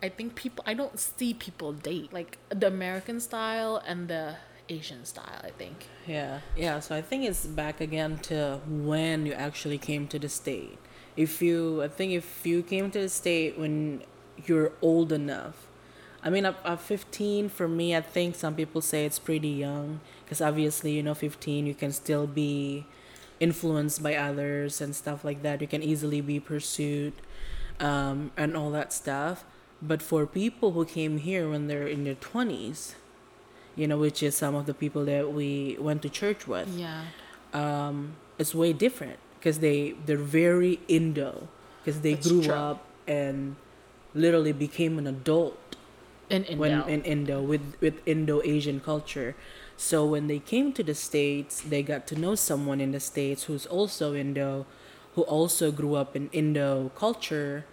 I 0.03 0.09
think 0.09 0.35
people 0.35 0.65
I 0.67 0.75
don't 0.75 0.99
see 0.99 1.35
people 1.35 1.73
date 1.73 2.13
like 2.13 2.39
the 2.49 2.67
American 2.67 3.21
style 3.21 3.83
and 3.87 4.09
the 4.09 4.37
Asian 4.71 5.05
style, 5.05 5.41
I 5.43 5.51
think. 5.51 5.87
Yeah, 6.07 6.41
yeah. 6.57 6.81
So 6.81 6.95
I 6.95 7.03
think 7.03 7.25
it's 7.25 7.45
back 7.47 7.81
again 7.81 8.19
to 8.23 8.61
when 8.67 9.27
you 9.27 9.33
actually 9.33 9.79
came 9.79 10.07
to 10.09 10.19
the 10.19 10.29
state. 10.29 10.79
If 11.17 11.43
you, 11.43 11.83
I 11.83 11.89
think 11.89 12.13
if 12.13 12.47
you 12.47 12.63
came 12.63 12.91
to 12.93 13.01
the 13.01 13.09
state 13.09 13.59
when 13.59 14.05
you're 14.47 14.73
old 14.81 15.13
enough. 15.13 15.67
I 16.23 16.31
mean, 16.31 16.45
at, 16.45 16.57
at 16.65 16.81
15, 16.81 17.49
for 17.49 17.67
me, 17.67 17.97
I 17.97 18.01
think 18.01 18.35
some 18.35 18.55
people 18.55 18.81
say 18.81 19.07
it's 19.07 19.19
pretty 19.19 19.49
young 19.49 20.01
because 20.25 20.41
obviously, 20.41 20.93
you 20.93 21.03
know, 21.03 21.15
15, 21.15 21.67
you 21.67 21.75
can 21.75 21.93
still 21.93 22.27
be 22.27 22.87
influenced 23.41 24.03
by 24.03 24.15
others 24.15 24.81
and 24.81 24.95
stuff 24.95 25.25
like 25.25 25.43
that. 25.43 25.61
You 25.61 25.67
can 25.67 25.83
easily 25.83 26.21
be 26.21 26.39
pursued 26.39 27.15
um, 27.81 28.31
and 28.37 28.57
all 28.57 28.71
that 28.71 28.93
stuff. 28.93 29.45
But 29.83 30.03
for 30.03 30.27
people 30.27 30.73
who 30.73 30.85
came 30.85 31.19
here 31.19 31.49
when 31.49 31.67
they're 31.67 31.87
in 31.89 32.05
their 32.05 32.15
20s, 32.15 32.95
you 33.75 33.87
know, 33.89 33.97
which 33.97 34.23
is 34.23 34.37
some 34.37 34.55
of 34.55 34.67
the 34.67 34.75
people 34.75 35.05
that 35.07 35.33
we 35.33 35.77
went 35.81 36.03
to 36.03 36.11
church 36.11 36.47
with, 36.47 36.69
Yeah. 36.69 37.05
um, 37.55 38.17
it's 38.39 38.55
way 38.55 38.73
different 38.75 39.19
because 39.39 39.61
they 39.61 39.95
they're 40.05 40.19
very 40.19 40.81
Indo 40.87 41.49
because 41.83 42.03
they 42.03 42.13
That's 42.15 42.29
grew 42.29 42.43
true. 42.43 42.53
up 42.55 42.85
and 43.09 43.57
literally 44.15 44.53
became 44.53 44.99
an 44.99 45.07
adult 45.07 45.77
In 46.29 46.45
Indo. 46.45 46.61
when 46.61 46.73
in 46.89 47.03
Indo 47.05 47.41
with 47.41 47.77
with 47.81 48.03
Indo 48.07 48.43
Asian 48.45 48.81
culture. 48.81 49.35
So 49.81 50.05
when 50.05 50.27
they 50.27 50.41
came 50.41 50.75
to 50.75 50.83
the 50.83 50.95
states, 50.95 51.63
they 51.63 51.83
got 51.83 52.07
to 52.09 52.15
know 52.15 52.35
someone 52.35 52.83
in 52.83 52.93
the 52.93 53.01
states 53.01 53.45
who's 53.45 53.65
also 53.65 54.15
Indo, 54.15 54.67
who 55.15 55.23
also 55.23 55.73
grew 55.73 55.95
up 55.95 56.15
in 56.15 56.29
Indo 56.33 56.91
culture. 56.95 57.65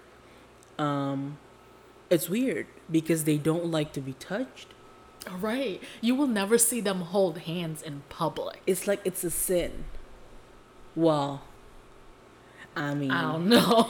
Um, 0.79 1.37
it's 2.09 2.29
weird 2.29 2.67
because 2.89 3.25
they 3.25 3.35
don't 3.35 3.65
like 3.65 3.91
to 3.91 3.99
be 3.99 4.13
touched. 4.13 4.67
right. 5.41 5.83
You 5.99 6.15
will 6.15 6.27
never 6.27 6.57
see 6.57 6.79
them 6.79 7.01
hold 7.01 7.39
hands 7.39 7.81
in 7.81 8.03
public. 8.07 8.61
It's 8.65 8.87
like 8.87 9.01
it's 9.03 9.25
a 9.25 9.29
sin. 9.29 9.83
Well, 10.95 11.41
I 12.77 12.93
mean, 12.93 13.11
I 13.11 13.21
don't 13.31 13.47
know. 13.49 13.89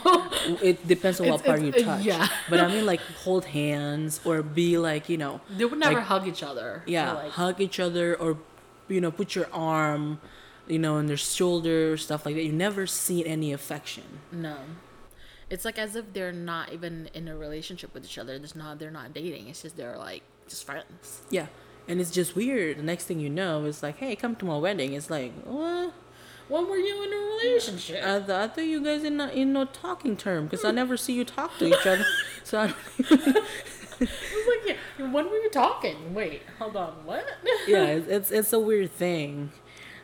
it 0.62 0.88
depends 0.88 1.20
on 1.22 1.28
what 1.28 1.42
It's- 1.42 1.48
part 1.48 1.62
you 1.62 1.74
uh, 1.84 1.86
touch. 1.86 2.04
yeah. 2.06 2.28
But 2.50 2.60
I 2.62 2.68
mean, 2.68 2.86
like 2.92 3.02
hold 3.24 3.46
hands 3.46 4.20
or 4.26 4.42
be 4.42 4.78
like 4.78 5.10
you 5.10 5.18
know, 5.18 5.42
they 5.58 5.66
would 5.66 5.80
never 5.80 5.96
Like- 5.96 6.06
hug 6.06 6.28
each 6.28 6.44
other. 6.44 6.84
yeah, 6.88 7.12
like, 7.14 7.32
hug 7.32 7.60
each 7.62 7.80
other 7.80 8.16
or 8.16 8.38
you 8.88 9.02
know 9.02 9.12
put 9.12 9.36
your 9.36 9.48
arm, 9.54 10.20
you 10.68 10.80
know, 10.80 10.96
on 10.96 11.08
their 11.08 11.18
shoulder, 11.18 11.98
stuff 11.98 12.26
like 12.26 12.36
that. 12.36 12.44
You 12.44 12.54
never 12.54 12.88
see 12.88 13.26
any 13.26 13.52
affection. 13.54 14.20
No. 14.32 14.56
It's 15.50 15.64
like 15.64 15.78
as 15.80 15.96
if 15.96 16.12
they're 16.12 16.34
not 16.34 16.74
even 16.74 17.10
in 17.14 17.28
a 17.30 17.36
relationship 17.38 17.94
with 17.94 18.04
each 18.04 18.18
other. 18.18 18.38
There's 18.38 18.56
not 18.56 18.80
they're 18.80 18.92
not 18.92 19.14
dating. 19.14 19.48
It's 19.48 19.62
just 19.62 19.78
they're 19.78 19.98
like 19.98 20.24
just 20.48 20.66
friends. 20.66 21.22
Yeah, 21.30 21.48
and 21.88 22.02
it's 22.02 22.12
just 22.12 22.36
weird. 22.36 22.78
The 22.80 22.84
next 22.84 23.06
thing 23.06 23.20
you 23.22 23.30
know, 23.30 23.64
it's 23.66 23.82
like, 23.82 23.98
hey, 23.98 24.16
come 24.18 24.36
to 24.38 24.46
my 24.46 24.58
wedding. 24.58 24.92
It's 24.94 25.10
like, 25.10 25.32
what? 25.46 25.94
When 26.48 26.68
were 26.70 26.78
you 26.78 27.04
in 27.04 27.14
a 27.14 27.18
relationship? 27.18 28.04
I, 28.04 28.20
th- 28.20 28.30
I 28.30 28.48
thought 28.48 28.66
you 28.66 28.82
guys 28.84 29.04
in 29.04 29.18
no, 29.18 29.30
in 29.30 29.54
no 29.54 29.66
talking 29.66 30.16
term 30.16 30.46
because 30.46 30.64
I 30.64 30.72
never 30.72 30.96
see 30.96 31.14
you 31.14 31.26
talk 31.26 31.58
to 31.58 31.66
each 31.68 31.86
other. 31.86 32.06
So 32.44 32.60
I, 32.60 32.74
It's 33.00 34.02
like, 34.48 34.78
yeah, 35.00 35.12
when 35.12 35.26
were 35.26 35.38
you 35.38 35.50
talking? 35.50 36.14
Wait, 36.14 36.42
hold 36.60 36.76
on, 36.78 36.94
what? 37.06 37.26
yeah, 37.68 37.86
it's, 37.86 38.08
it's 38.08 38.32
it's 38.32 38.54
a 38.54 38.60
weird 38.60 38.92
thing. 38.92 39.52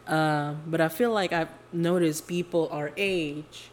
Uh, 0.08 0.56
but 0.68 0.82
I 0.82 0.90
feel 0.90 1.12
like 1.12 1.32
I've 1.32 1.48
noticed 1.72 2.28
people 2.28 2.68
our 2.72 2.92
age, 2.98 3.70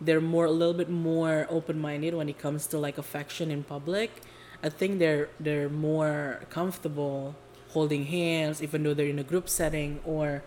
they're 0.00 0.20
more 0.20 0.46
a 0.46 0.50
little 0.50 0.74
bit 0.74 0.90
more 0.90 1.46
open 1.48 1.80
minded 1.80 2.14
when 2.14 2.28
it 2.28 2.38
comes 2.38 2.66
to 2.68 2.78
like 2.78 2.98
affection 2.98 3.50
in 3.50 3.62
public. 3.62 4.22
I 4.62 4.68
think 4.68 4.98
they're 4.98 5.28
they're 5.38 5.68
more 5.68 6.42
comfortable 6.50 7.36
holding 7.68 8.06
hands, 8.06 8.62
even 8.62 8.82
though 8.82 8.94
they're 8.94 9.06
in 9.06 9.18
a 9.18 9.22
group 9.24 9.48
setting 9.48 10.00
or, 10.04 10.42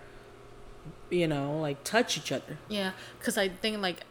you 1.13 1.27
know, 1.27 1.60
like 1.60 1.84
touch 1.84 2.17
each 2.17 2.32
other. 2.32 2.58
Yeah, 2.67 2.91
because 3.20 3.38
I 3.38 3.50
think 3.50 3.82
like 3.82 4.05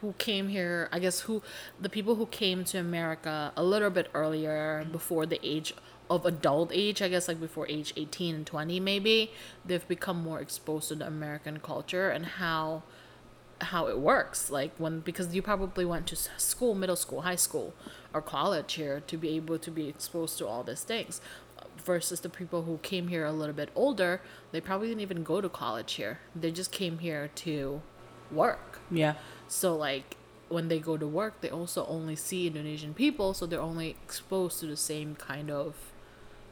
who 0.00 0.14
came 0.18 0.48
here, 0.48 0.88
I 0.90 0.98
guess 0.98 1.20
who 1.20 1.42
the 1.80 1.88
people 1.88 2.14
who 2.14 2.26
came 2.26 2.64
to 2.64 2.78
America 2.78 3.52
a 3.56 3.62
little 3.62 3.90
bit 3.90 4.08
earlier 4.14 4.86
before 4.90 5.26
the 5.26 5.38
age 5.46 5.74
of 6.08 6.24
adult 6.24 6.70
age, 6.72 7.02
I 7.02 7.08
guess 7.08 7.28
like 7.28 7.40
before 7.40 7.66
age 7.68 7.92
18 7.96 8.34
and 8.34 8.46
20 8.46 8.80
maybe, 8.80 9.32
they've 9.64 9.86
become 9.86 10.22
more 10.22 10.40
exposed 10.40 10.88
to 10.88 10.94
the 10.94 11.06
American 11.06 11.60
culture 11.60 12.10
and 12.10 12.26
how 12.26 12.82
how 13.62 13.86
it 13.86 13.98
works 13.98 14.50
like 14.50 14.70
when 14.76 15.00
because 15.00 15.34
you 15.34 15.40
probably 15.40 15.82
went 15.82 16.06
to 16.06 16.14
school 16.14 16.74
middle 16.74 16.94
school 16.94 17.22
high 17.22 17.36
school 17.36 17.72
or 18.12 18.20
college 18.20 18.74
here 18.74 19.00
to 19.06 19.16
be 19.16 19.30
able 19.30 19.58
to 19.58 19.70
be 19.70 19.88
exposed 19.88 20.36
to 20.36 20.46
all 20.46 20.62
these 20.62 20.82
things 20.82 21.22
versus 21.84 22.20
the 22.20 22.28
people 22.28 22.62
who 22.62 22.78
came 22.78 23.08
here 23.08 23.24
a 23.24 23.32
little 23.32 23.54
bit 23.54 23.70
older 23.74 24.20
they 24.52 24.60
probably 24.60 24.88
didn't 24.88 25.00
even 25.02 25.22
go 25.22 25.40
to 25.40 25.48
college 25.48 25.94
here. 25.94 26.20
They 26.34 26.50
just 26.50 26.72
came 26.72 26.98
here 26.98 27.30
to 27.36 27.82
work. 28.30 28.80
Yeah. 28.90 29.14
so 29.48 29.76
like 29.76 30.16
when 30.48 30.68
they 30.68 30.78
go 30.78 30.96
to 30.96 31.06
work 31.06 31.40
they 31.40 31.50
also 31.50 31.84
only 31.86 32.14
see 32.14 32.46
indonesian 32.46 32.94
people 32.94 33.34
so 33.34 33.46
they're 33.46 33.60
only 33.60 33.90
exposed 33.90 34.60
to 34.60 34.66
the 34.66 34.76
same 34.76 35.16
kind 35.16 35.50
of 35.50 35.74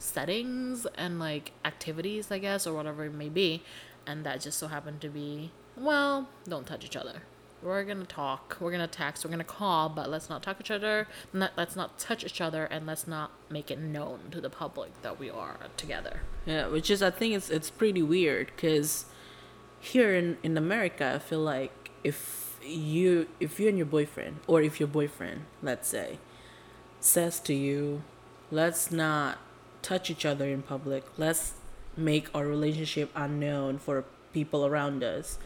settings 0.01 0.85
and 0.97 1.21
like 1.21 1.53
activities 1.65 2.31
i 2.33 2.39
guess 2.39 2.67
or 2.67 2.75
whatever 2.75 3.05
it 3.05 3.15
may 3.15 3.29
be. 3.29 3.63
And 4.07 4.27
that 4.27 4.43
just 4.43 4.59
so 4.59 4.67
happened 4.67 5.01
to 5.01 5.09
be 5.09 5.51
well 5.77 6.29
don't 6.47 6.67
touch 6.67 6.85
each 6.85 6.97
other 6.97 7.23
we're 7.65 7.83
gonna 7.85 8.05
talk 8.05 8.57
we're 8.61 8.71
gonna 8.71 8.87
text 8.87 9.25
we're 9.25 9.31
gonna 9.31 9.43
call 9.43 9.89
but 9.89 10.11
let's 10.11 10.29
not 10.29 10.43
talk 10.43 10.61
each 10.61 10.71
other 10.71 11.09
not, 11.33 11.51
let's 11.57 11.75
not 11.75 11.99
touch 11.99 12.23
each 12.25 12.41
other 12.41 12.67
and 12.67 12.87
let's 12.87 13.07
not 13.07 13.31
make 13.51 13.71
it 13.71 13.79
known 13.79 14.21
to 14.31 14.41
the 14.41 14.51
public 14.51 14.91
that 15.03 15.19
we 15.19 15.31
are 15.31 15.57
together 15.77 16.21
Yeah, 16.47 16.67
which 16.69 16.91
is 16.91 17.03
I 17.03 17.11
think 17.11 17.35
it's 17.35 17.49
it's 17.51 17.71
pretty 17.71 18.03
weird 18.03 18.53
because 18.55 19.07
here 19.85 20.15
in 20.15 20.39
in 20.43 20.57
America, 20.57 21.13
I 21.15 21.19
feel 21.19 21.41
like 21.41 21.91
if 22.03 22.59
you 22.65 23.29
if 23.41 23.61
you 23.61 23.69
and 23.69 23.77
your 23.77 23.87
boyfriend 23.87 24.41
or 24.47 24.63
if 24.63 24.81
your 24.81 24.89
boyfriend, 24.89 25.45
let's 25.63 25.89
say, 25.89 26.19
says 27.01 27.39
to 27.41 27.55
you, 27.55 28.03
"Let's 28.51 28.91
not 28.91 29.39
touch 29.83 30.11
each 30.11 30.25
other 30.25 30.49
in 30.49 30.63
public. 30.63 31.05
Let's 31.19 31.55
make 31.97 32.29
our 32.35 32.47
relationship 32.47 33.11
unknown 33.15 33.79
for 33.79 34.05
people 34.33 34.65
around 34.65 35.05
us." 35.05 35.39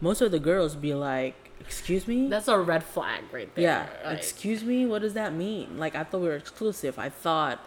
Most 0.00 0.20
of 0.20 0.32
the 0.32 0.40
girls 0.40 0.74
be 0.74 0.94
like, 0.94 1.41
"Excuse 1.66 2.06
me." 2.08 2.28
that's 2.28 2.48
a 2.48 2.58
red 2.58 2.84
flag 2.84 3.22
right 3.32 3.52
there 3.54 3.64
Yeah. 3.64 3.86
Like, 4.04 4.18
Excuse 4.18 4.62
me. 4.64 4.86
What 4.86 5.02
does 5.02 5.14
that 5.14 5.32
mean? 5.34 5.78
Like 5.78 5.94
I 5.94 6.04
thought 6.04 6.20
we 6.20 6.28
were 6.28 6.36
exclusive. 6.36 6.98
I 6.98 7.08
thought 7.08 7.58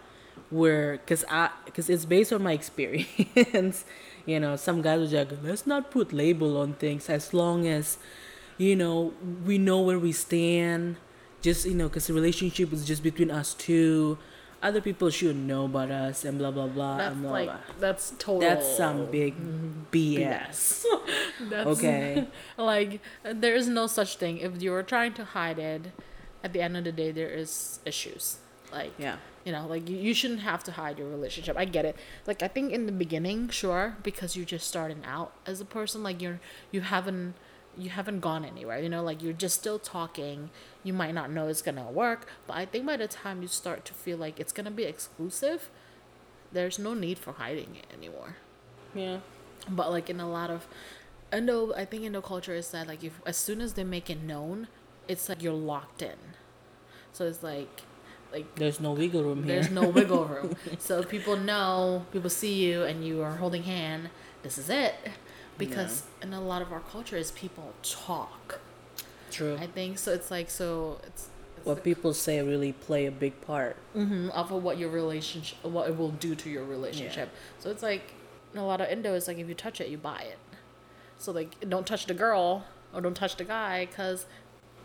we're 0.50 0.92
because 0.98 1.24
I 1.28 1.50
because 1.64 1.88
it's 1.90 2.04
based 2.04 2.32
on 2.32 2.42
my 2.42 2.52
experience. 2.60 3.84
you 4.26 4.40
know, 4.40 4.56
some 4.56 4.82
guys 4.82 5.12
are 5.12 5.24
like, 5.24 5.38
let's 5.42 5.66
not 5.66 5.90
put 5.90 6.12
label 6.12 6.56
on 6.58 6.74
things 6.74 7.08
as 7.08 7.32
long 7.32 7.66
as, 7.66 7.98
you 8.58 8.74
know, 8.76 9.12
we 9.44 9.58
know 9.58 9.80
where 9.80 9.98
we 9.98 10.12
stand. 10.12 10.96
Just 11.42 11.66
you 11.66 11.74
know, 11.74 11.88
because 11.88 12.06
the 12.06 12.14
relationship 12.14 12.72
is 12.72 12.84
just 12.84 13.02
between 13.02 13.30
us 13.30 13.54
two. 13.54 14.18
Other 14.62 14.80
people 14.80 15.10
should 15.10 15.36
know 15.36 15.66
about 15.66 15.90
us 15.90 16.24
and 16.24 16.38
blah 16.38 16.50
blah 16.50 16.66
blah. 16.66 16.96
that's 16.96 17.12
and 17.12 17.22
blah, 17.22 17.30
like 17.30 17.46
blah. 17.48 17.58
that's 17.78 18.10
total 18.18 18.40
That's 18.40 18.76
some 18.76 19.06
big 19.10 19.34
BS. 19.90 20.84
Okay. 21.52 22.26
like 22.56 23.00
there 23.22 23.54
is 23.54 23.68
no 23.68 23.86
such 23.86 24.16
thing. 24.16 24.38
If 24.38 24.62
you're 24.62 24.82
trying 24.82 25.12
to 25.14 25.24
hide 25.24 25.58
it, 25.58 25.92
at 26.42 26.52
the 26.52 26.62
end 26.62 26.76
of 26.76 26.84
the 26.84 26.92
day, 26.92 27.10
there 27.12 27.28
is 27.28 27.80
issues. 27.84 28.38
Like 28.72 28.92
Yeah. 28.98 29.16
you 29.44 29.52
know, 29.52 29.66
like 29.66 29.88
you, 29.88 29.96
you 29.96 30.14
shouldn't 30.14 30.40
have 30.40 30.64
to 30.64 30.72
hide 30.72 30.98
your 30.98 31.08
relationship. 31.08 31.56
I 31.56 31.66
get 31.66 31.84
it. 31.84 31.96
Like 32.26 32.42
I 32.42 32.48
think 32.48 32.72
in 32.72 32.86
the 32.86 32.92
beginning, 32.92 33.48
sure, 33.50 33.96
because 34.02 34.36
you're 34.36 34.46
just 34.46 34.66
starting 34.66 35.04
out 35.04 35.32
as 35.46 35.60
a 35.60 35.64
person. 35.66 36.02
Like 36.02 36.20
you're 36.22 36.40
you 36.72 36.80
haven't 36.80 37.34
you 37.78 37.90
haven't 37.90 38.20
gone 38.20 38.44
anywhere. 38.44 38.78
You 38.80 38.88
know, 38.88 39.02
like 39.02 39.22
you're 39.22 39.32
just 39.32 39.56
still 39.56 39.78
talking. 39.78 40.50
You 40.82 40.92
might 40.92 41.14
not 41.14 41.30
know 41.30 41.48
it's 41.48 41.62
gonna 41.62 41.90
work, 41.90 42.26
but 42.46 42.56
I 42.56 42.64
think 42.66 42.86
by 42.86 42.96
the 42.96 43.08
time 43.08 43.42
you 43.42 43.48
start 43.48 43.84
to 43.86 43.94
feel 43.94 44.18
like 44.18 44.38
it's 44.40 44.52
gonna 44.52 44.70
be 44.70 44.84
exclusive, 44.84 45.68
there's 46.52 46.78
no 46.78 46.94
need 46.94 47.18
for 47.18 47.32
hiding 47.32 47.76
it 47.76 47.86
anymore 47.96 48.36
Yeah. 48.94 49.18
but 49.68 49.90
like 49.90 50.08
in 50.08 50.20
a 50.20 50.28
lot 50.30 50.48
of 50.50 50.66
Indo, 51.32 51.74
I 51.74 51.84
think 51.84 52.04
Indo 52.04 52.20
culture 52.22 52.54
is 52.54 52.70
that 52.70 52.86
like 52.86 53.02
if 53.02 53.20
as 53.26 53.36
soon 53.36 53.60
as 53.60 53.72
they 53.74 53.82
make 53.84 54.08
it 54.08 54.22
known, 54.22 54.68
it's 55.08 55.28
like 55.28 55.42
you're 55.42 55.52
locked 55.52 56.02
in. 56.02 56.16
So 57.12 57.26
it's 57.26 57.42
like 57.42 57.82
like 58.32 58.54
There's 58.54 58.80
no 58.80 58.92
wiggle 58.92 59.22
room 59.24 59.42
here. 59.44 59.54
there's 59.60 59.70
no 59.70 59.88
wiggle 59.88 60.24
room. 60.26 60.54
so 60.78 61.02
people 61.02 61.36
know, 61.36 62.06
people 62.12 62.30
see 62.30 62.54
you 62.64 62.84
and 62.84 63.04
you 63.04 63.22
are 63.22 63.36
holding 63.36 63.64
hand, 63.64 64.10
this 64.44 64.56
is 64.56 64.70
it. 64.70 64.94
Because 65.58 66.04
in 66.22 66.32
a 66.32 66.40
lot 66.40 66.62
of 66.62 66.72
our 66.72 66.80
culture 66.80 67.16
is 67.16 67.30
people 67.32 67.72
talk. 67.82 68.60
True. 69.30 69.56
I 69.60 69.66
think 69.66 69.98
so 69.98 70.12
it's 70.12 70.30
like 70.30 70.50
so 70.50 70.98
it's, 71.04 71.28
it's 71.56 71.66
what 71.66 71.82
people 71.82 72.14
say 72.14 72.40
really 72.40 72.72
play 72.72 73.06
a 73.06 73.10
big 73.10 73.40
part. 73.40 73.76
hmm 73.92 74.28
of 74.30 74.50
what 74.50 74.78
your 74.78 74.90
relationship 74.90 75.58
what 75.64 75.88
it 75.88 75.96
will 75.96 76.10
do 76.10 76.34
to 76.34 76.50
your 76.50 76.64
relationship. 76.64 77.30
So 77.58 77.70
it's 77.70 77.82
like 77.82 78.12
in 78.52 78.60
a 78.60 78.66
lot 78.66 78.80
of 78.80 78.88
indo 78.88 79.14
it's 79.14 79.28
like 79.28 79.38
if 79.38 79.48
you 79.48 79.54
touch 79.54 79.80
it 79.80 79.88
you 79.88 79.98
buy 79.98 80.22
it. 80.22 80.38
So 81.18 81.32
like 81.32 81.68
don't 81.68 81.86
touch 81.86 82.06
the 82.06 82.14
girl 82.14 82.64
or 82.94 83.00
don't 83.00 83.14
touch 83.16 83.36
the 83.36 83.44
guy 83.44 83.86
because 83.86 84.26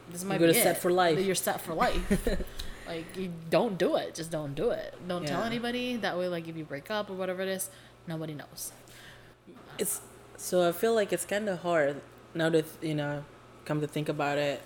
this 0.10 0.24
might 0.24 0.40
gonna 0.40 0.54
be 0.54 0.60
set 0.60 0.82
for 0.82 0.92
life. 0.92 1.20
you're 1.20 1.36
set 1.36 1.62
for 1.62 1.74
life. 1.74 2.28
Like 2.88 3.16
you 3.16 3.32
don't 3.50 3.78
do 3.78 3.96
it 3.96 4.16
just 4.16 4.32
don't 4.32 4.54
do 4.54 4.72
it. 4.72 4.96
Don't 5.08 5.26
tell 5.26 5.44
anybody 5.44 5.96
that 5.98 6.18
way 6.18 6.28
like 6.28 6.48
if 6.48 6.58
you 6.58 6.66
break 6.66 6.90
up 6.92 7.10
or 7.10 7.14
whatever 7.14 7.42
it 7.42 7.48
is 7.48 7.70
nobody 8.08 8.34
knows. 8.34 8.72
It's 9.78 10.02
so 10.42 10.68
I 10.68 10.72
feel 10.72 10.96
like 10.96 11.14
it's 11.14 11.24
kind 11.24 11.48
of 11.48 11.60
hard 11.60 12.02
now 12.34 12.50
that 12.50 12.66
you 12.82 12.96
know, 12.96 13.24
come 13.64 13.80
to 13.80 13.88
think 13.88 14.10
about 14.10 14.40
it. 14.40 14.60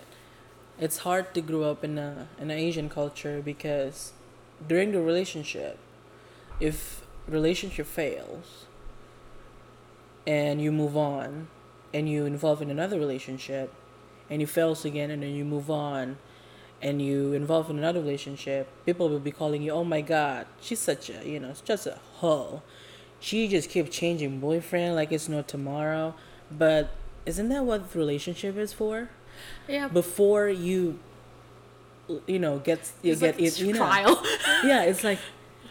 It's 0.79 0.99
hard 0.99 1.33
to 1.33 1.41
grow 1.41 1.63
up 1.63 1.83
in 1.83 1.97
a 1.97 2.29
in 2.39 2.49
an 2.49 2.57
Asian 2.57 2.87
culture 2.87 3.41
because 3.43 4.13
during 4.65 4.93
the 4.93 5.01
relationship, 5.01 5.77
if 6.61 7.05
relationship 7.27 7.87
fails 7.87 8.67
and 10.25 10.61
you 10.61 10.71
move 10.71 10.95
on 10.95 11.49
and 11.93 12.07
you 12.07 12.25
involve 12.25 12.61
in 12.61 12.71
another 12.71 12.97
relationship 12.97 13.73
and 14.29 14.39
you 14.39 14.47
fails 14.47 14.85
again 14.85 15.11
and 15.11 15.23
then 15.23 15.35
you 15.35 15.43
move 15.43 15.69
on 15.69 16.17
and 16.81 17.01
you 17.01 17.33
involve 17.33 17.69
in 17.69 17.77
another 17.77 17.99
relationship, 17.99 18.69
people 18.85 19.09
will 19.09 19.19
be 19.19 19.31
calling 19.31 19.61
you, 19.61 19.71
"Oh 19.71 19.83
my 19.83 19.99
God, 19.99 20.47
she's 20.61 20.79
such 20.79 21.09
a 21.09 21.27
you 21.27 21.41
know, 21.41 21.53
just 21.65 21.85
a 21.85 21.99
hoe." 22.21 22.61
She 23.19 23.47
just 23.47 23.69
keeps 23.69 23.95
changing 23.95 24.39
boyfriend 24.39 24.95
like 24.95 25.11
it's 25.11 25.27
no 25.29 25.41
tomorrow. 25.41 26.13
But 26.51 26.91
isn't 27.25 27.49
that 27.49 27.65
what 27.65 27.91
the 27.91 27.97
relationship 27.99 28.55
is 28.57 28.73
for? 28.73 29.09
Yeah. 29.67 29.87
Before 29.87 30.47
you, 30.47 30.99
you 32.27 32.39
know, 32.39 32.59
get 32.59 32.91
you 33.01 33.11
it's 33.13 33.21
get 33.21 33.35
like 33.35 33.43
it, 33.43 33.59
you 33.59 33.73
know, 33.73 33.79
trial. 33.79 34.23
yeah, 34.63 34.83
it's 34.83 35.03
like, 35.03 35.19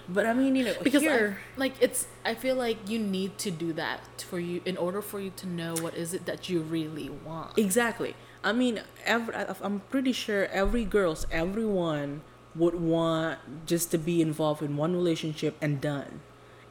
but 0.09 0.27
I 0.27 0.35
mean, 0.35 0.57
you 0.57 0.65
know, 0.65 0.75
because 0.83 1.05
I- 1.07 1.35
like 1.57 1.75
it's 1.81 2.07
i 2.25 2.35
feel 2.35 2.57
like 2.57 2.89
you 2.89 2.99
need 2.99 3.39
to 3.39 3.51
do 3.51 3.73
that 3.75 4.01
for 4.29 4.39
you 4.39 4.61
in 4.65 4.77
order 4.77 5.01
for 5.01 5.21
you 5.21 5.31
to 5.37 5.47
know 5.47 5.75
what 5.81 5.95
is 5.95 6.13
it 6.15 6.27
that 6.27 6.49
you 6.49 6.61
really 6.61 7.09
want 7.25 7.57
Exactly. 7.59 8.15
I 8.43 8.53
mean, 8.53 8.83
every, 9.07 9.35
I'm 9.35 9.81
pretty 9.89 10.13
sure 10.13 10.47
every 10.47 10.85
girls, 10.85 11.27
everyone 11.31 12.21
would 12.55 12.75
want 12.75 13.39
just 13.67 13.91
to 13.93 13.99
be 13.99 14.21
involved 14.21 14.63
in 14.63 14.77
one 14.77 14.93
relationship 14.95 15.57
and 15.63 15.81
done, 15.81 16.21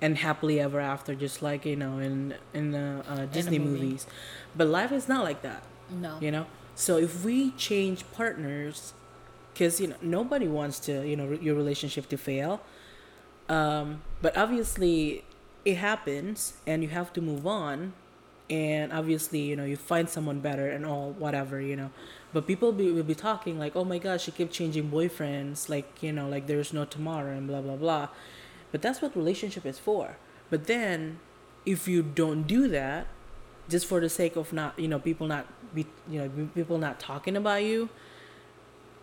and 0.04 0.18
happily 0.18 0.60
ever 0.60 0.82
after, 0.82 1.16
just 1.16 1.42
like 1.42 1.66
you 1.66 1.78
know 1.78 1.98
in 1.98 2.36
in 2.54 2.72
the 2.72 3.04
uh, 3.08 3.26
Disney 3.28 3.58
movie. 3.58 3.86
movies. 3.86 4.06
But 4.54 4.68
life 4.68 4.92
is 4.92 5.08
not 5.08 5.24
like 5.24 5.42
that, 5.44 5.64
no 5.90 6.18
you 6.20 6.30
know. 6.30 6.46
So 6.76 6.98
if 6.98 7.24
we 7.24 7.52
change 7.52 8.04
partners, 8.12 8.94
because 9.54 9.80
you 9.80 9.88
know 9.88 9.96
nobody 10.02 10.48
wants 10.48 10.78
to 10.88 11.08
you 11.08 11.16
know 11.16 11.28
re- 11.28 11.40
your 11.42 11.56
relationship 11.56 12.10
to 12.10 12.18
fail, 12.18 12.62
um, 13.48 14.02
but 14.22 14.36
obviously 14.38 15.24
it 15.64 15.78
happens, 15.78 16.58
and 16.68 16.84
you 16.84 16.90
have 16.90 17.14
to 17.14 17.22
move 17.22 17.48
on 17.48 17.94
and 18.50 18.92
obviously 18.92 19.40
you 19.40 19.56
know 19.56 19.64
you 19.64 19.78
find 19.78 20.10
someone 20.10 20.42
better 20.42 20.68
and 20.70 20.86
all 20.86 21.12
whatever 21.12 21.62
you 21.62 21.78
know 21.78 21.90
but 22.34 22.46
people 22.46 22.74
be, 22.74 22.92
will 22.92 23.02
be 23.02 23.16
talking 23.16 23.58
like 23.58 23.74
oh 23.74 23.86
my 23.86 23.98
gosh 23.98 24.24
she 24.24 24.32
kept 24.32 24.52
changing 24.52 24.92
boyfriends 24.92 25.70
like 25.70 26.04
you 26.04 26.12
know 26.12 26.28
like 26.28 26.46
there's 26.46 26.74
no 26.74 26.84
tomorrow 26.84 27.32
and 27.32 27.48
blah 27.48 27.62
blah 27.62 27.78
blah 27.78 28.10
but 28.74 28.82
that's 28.82 29.02
what 29.02 29.16
relationship 29.16 29.66
is 29.66 29.80
for. 29.80 30.18
But 30.50 30.66
then 30.66 31.20
if 31.66 31.88
you 31.88 32.02
don't 32.04 32.44
do 32.44 32.68
that 32.68 33.08
just 33.70 33.86
for 33.86 34.02
the 34.02 34.10
sake 34.10 34.36
of 34.36 34.52
not 34.52 34.78
you 34.78 34.88
know 34.88 35.00
people 35.00 35.28
not 35.28 35.48
be 35.74 35.86
you 36.10 36.20
know 36.20 36.48
people 36.54 36.78
not 36.78 37.00
talking 37.00 37.38
about 37.38 37.64
you 37.64 37.88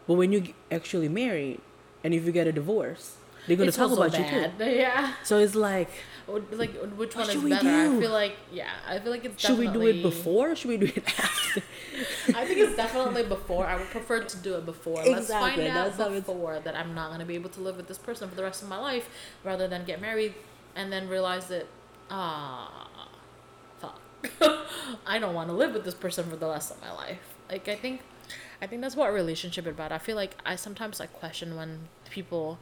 but 0.06 0.14
when 0.14 0.32
you 0.32 0.52
actually 0.70 1.08
married 1.08 1.60
and 2.04 2.12
if 2.12 2.26
you 2.26 2.32
get 2.32 2.46
a 2.46 2.52
divorce 2.52 3.16
they're 3.47 3.56
going 3.56 3.66
to 3.66 3.68
It's 3.68 3.76
talk 3.76 3.92
about 3.92 4.16
you 4.18 4.25
too 4.25 4.64
yeah 4.64 5.14
so 5.23 5.38
it's 5.38 5.54
like 5.54 5.90
like 6.52 6.75
which 6.97 7.16
one 7.16 7.28
is 7.28 7.42
better 7.42 7.68
i 7.68 8.00
feel 8.00 8.11
like 8.12 8.37
yeah 8.52 8.70
i 8.87 8.99
feel 8.99 9.11
like 9.11 9.25
it's 9.25 9.40
should 9.42 9.59
we 9.59 9.66
do 9.68 9.82
it 9.87 10.02
before 10.02 10.50
or 10.50 10.56
should 10.56 10.68
we 10.68 10.76
do 10.76 10.87
it 10.87 11.04
after 11.18 11.62
I 12.35 12.47
think 12.47 12.61
it's 12.61 12.76
definitely 12.76 13.25
before. 13.25 13.66
I 13.66 13.76
would 13.76 13.88
prefer 13.88 14.23
to 14.25 14.37
do 14.38 14.54
it 14.54 14.64
before. 14.64 14.94
Let's 14.97 15.06
find 15.06 15.18
Exactly, 15.18 15.68
out 15.68 15.85
that's 15.99 16.00
it's- 16.00 16.20
before 16.20 16.59
that 16.61 16.75
I'm 16.75 16.94
not 16.94 17.11
gonna 17.11 17.26
be 17.26 17.35
able 17.35 17.50
to 17.50 17.61
live 17.61 17.76
with 17.76 17.88
this 17.88 17.99
person 17.99 18.26
for 18.28 18.35
the 18.35 18.42
rest 18.42 18.62
of 18.62 18.68
my 18.70 18.78
life, 18.78 19.11
rather 19.44 19.68
than 19.68 19.85
get 19.85 20.00
married 20.00 20.35
and 20.75 20.90
then 20.90 21.09
realize 21.09 21.49
that 21.49 21.66
ah, 22.11 22.88
fuck, 23.80 24.00
I 25.06 25.18
don't 25.18 25.35
want 25.35 25.49
to 25.50 25.54
live 25.54 25.73
with 25.75 25.85
this 25.85 25.94
person 25.94 26.28
for 26.30 26.37
the 26.37 26.49
rest 26.49 26.70
of 26.70 26.80
my 26.80 26.92
life. 26.92 27.20
Like 27.50 27.68
I 27.68 27.76
think, 27.76 28.00
I 28.62 28.66
think 28.66 28.80
that's 28.82 28.97
what 28.97 29.12
relationship 29.12 29.66
is 29.66 29.73
about. 29.73 29.92
I 29.92 29.99
feel 29.99 30.16
like 30.16 30.37
I 30.47 30.56
sometimes 30.56 31.00
I 31.00 31.06
question 31.06 31.56
when 31.56 31.88
people 32.11 32.59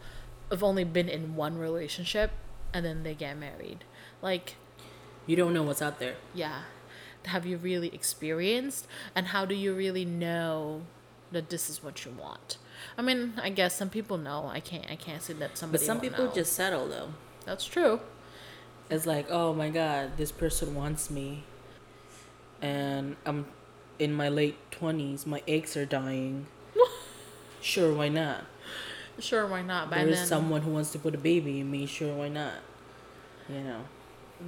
have 0.50 0.62
only 0.62 0.84
been 0.84 1.08
in 1.08 1.36
one 1.36 1.58
relationship 1.58 2.30
and 2.72 2.84
then 2.84 3.02
they 3.02 3.14
get 3.14 3.36
married. 3.38 3.84
Like 4.22 4.56
you 5.26 5.36
don't 5.36 5.52
know 5.52 5.62
what's 5.62 5.82
out 5.82 5.98
there 5.98 6.14
yeah 6.32 6.62
have 7.26 7.44
you 7.44 7.58
really 7.58 7.88
experienced 7.94 8.86
and 9.14 9.26
how 9.28 9.44
do 9.44 9.54
you 9.54 9.74
really 9.74 10.04
know 10.06 10.80
that 11.32 11.50
this 11.50 11.68
is 11.68 11.82
what 11.82 12.06
you 12.06 12.10
want 12.18 12.56
i 12.96 13.02
mean 13.02 13.34
i 13.42 13.50
guess 13.50 13.74
some 13.74 13.90
people 13.90 14.16
know 14.16 14.48
i 14.50 14.58
can't 14.58 14.90
i 14.90 14.96
can't 14.96 15.20
say 15.20 15.34
that 15.34 15.58
somebody 15.58 15.78
But 15.80 15.86
some 15.86 16.00
people 16.00 16.24
know. 16.26 16.32
just 16.32 16.54
settle 16.54 16.88
though. 16.88 17.10
that's 17.44 17.66
true 17.66 18.00
It's 18.90 19.04
like, 19.04 19.26
oh 19.28 19.52
my 19.52 19.68
god, 19.68 20.16
this 20.16 20.32
person 20.32 20.74
wants 20.74 21.10
me, 21.10 21.44
and 22.62 23.16
I'm 23.26 23.44
in 23.98 24.14
my 24.14 24.30
late 24.30 24.56
twenties. 24.70 25.26
My 25.26 25.42
eggs 25.46 25.76
are 25.76 25.84
dying. 25.84 26.46
sure, 27.60 27.92
why 27.92 28.08
not? 28.08 28.44
Sure 29.20 29.46
why 29.46 29.62
not 29.62 29.90
but 29.90 29.96
There 29.96 30.08
is 30.08 30.18
then 30.20 30.26
someone 30.26 30.62
who 30.62 30.70
wants 30.70 30.92
to 30.92 30.98
put 30.98 31.14
a 31.14 31.18
baby 31.18 31.60
in 31.60 31.70
me. 31.70 31.86
Sure, 31.86 32.14
why 32.14 32.28
not? 32.28 32.54
You 33.48 33.60
know, 33.60 33.80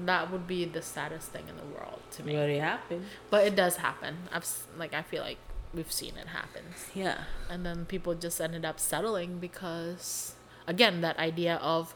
that 0.06 0.30
would 0.30 0.46
be 0.46 0.64
the 0.64 0.82
saddest 0.82 1.30
thing 1.30 1.44
in 1.48 1.56
the 1.56 1.64
world 1.74 2.00
to 2.12 2.22
me 2.22 2.34
but 2.34 2.48
it 2.48 2.60
happened. 2.60 3.04
but 3.28 3.46
it 3.46 3.56
does 3.56 3.76
happen 3.76 4.16
i've 4.32 4.46
like 4.78 4.94
i 4.94 5.02
feel 5.02 5.22
like 5.22 5.38
we've 5.72 5.92
seen 5.92 6.16
it 6.16 6.28
happen 6.28 6.62
Yeah, 6.94 7.18
and 7.48 7.64
then 7.64 7.84
people 7.84 8.14
just 8.14 8.40
ended 8.40 8.64
up 8.64 8.80
settling 8.80 9.38
because 9.38 10.34
again 10.66 11.00
that 11.00 11.16
idea 11.18 11.56
of 11.56 11.94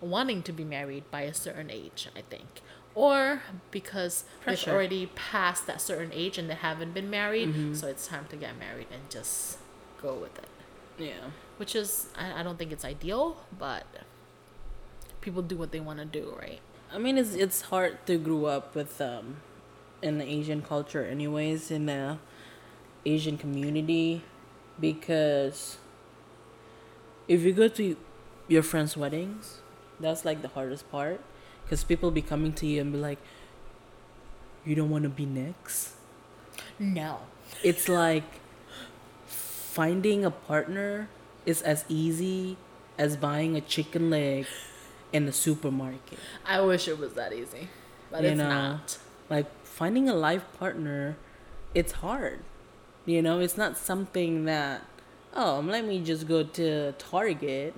wanting 0.00 0.42
to 0.42 0.52
be 0.52 0.64
married 0.64 1.10
by 1.10 1.22
a 1.22 1.34
certain 1.34 1.70
age 1.70 2.08
i 2.16 2.20
think 2.22 2.60
or 2.94 3.42
because 3.70 4.24
Pressure. 4.42 4.66
they've 4.66 4.74
already 4.74 5.06
passed 5.14 5.66
that 5.66 5.80
certain 5.80 6.10
age 6.12 6.38
and 6.38 6.48
they 6.48 6.54
haven't 6.54 6.92
been 6.92 7.10
married 7.10 7.48
mm-hmm. 7.48 7.74
so 7.74 7.86
it's 7.86 8.06
time 8.06 8.26
to 8.30 8.36
get 8.36 8.58
married 8.58 8.86
and 8.92 9.08
just 9.10 9.58
go 10.00 10.14
with 10.14 10.38
it 10.38 10.48
yeah. 10.98 11.30
which 11.56 11.74
is 11.74 12.08
i, 12.16 12.40
I 12.40 12.42
don't 12.42 12.58
think 12.58 12.72
it's 12.72 12.84
ideal 12.84 13.36
but 13.58 13.86
people 15.20 15.42
do 15.42 15.56
what 15.56 15.72
they 15.72 15.80
want 15.80 15.98
to 15.98 16.04
do 16.04 16.34
right 16.38 16.60
I 16.92 16.98
mean, 16.98 17.18
it's 17.18 17.34
it's 17.34 17.62
hard 17.62 17.98
to 18.06 18.16
grow 18.16 18.46
up 18.46 18.74
with 18.74 19.00
um, 19.00 19.38
in 20.02 20.18
the 20.18 20.24
Asian 20.24 20.62
culture, 20.62 21.04
anyways, 21.04 21.70
in 21.70 21.86
the 21.86 22.18
Asian 23.04 23.36
community, 23.36 24.22
because 24.78 25.78
if 27.26 27.42
you 27.42 27.52
go 27.52 27.68
to 27.68 27.96
your 28.46 28.62
friends' 28.62 28.96
weddings, 28.96 29.60
that's 29.98 30.24
like 30.24 30.42
the 30.42 30.48
hardest 30.48 30.90
part, 30.90 31.20
because 31.64 31.82
people 31.82 32.10
be 32.10 32.22
coming 32.22 32.52
to 32.54 32.66
you 32.66 32.80
and 32.80 32.92
be 32.92 32.98
like, 32.98 33.18
"You 34.64 34.76
don't 34.76 34.90
want 34.90 35.04
to 35.04 35.10
be 35.10 35.26
next." 35.26 35.94
no 36.78 37.18
It's 37.62 37.88
like 37.88 38.40
finding 39.76 40.24
a 40.24 40.30
partner 40.30 41.08
is 41.44 41.60
as 41.62 41.84
easy 41.88 42.56
as 42.98 43.10
buying 43.16 43.52
a 43.56 43.60
chicken 43.74 44.04
leg 44.10 44.46
in 45.12 45.22
the 45.28 45.32
supermarket. 45.32 46.18
i 46.46 46.58
wish 46.60 46.88
it 46.92 46.98
was 46.98 47.12
that 47.20 47.32
easy 47.40 47.68
but 48.10 48.22
You 48.22 48.30
it's 48.30 48.38
know. 48.38 48.48
not 48.48 48.98
like 49.34 49.48
finding 49.78 50.08
a 50.08 50.14
life 50.28 50.44
partner 50.58 51.16
it's 51.74 51.92
hard 52.04 52.38
you 53.12 53.20
know 53.26 53.36
it's 53.44 53.58
not 53.64 53.76
something 53.90 54.32
that 54.52 54.82
oh 55.34 55.60
let 55.74 55.84
me 55.90 55.96
just 56.10 56.24
go 56.34 56.42
to 56.60 56.66
target 57.12 57.74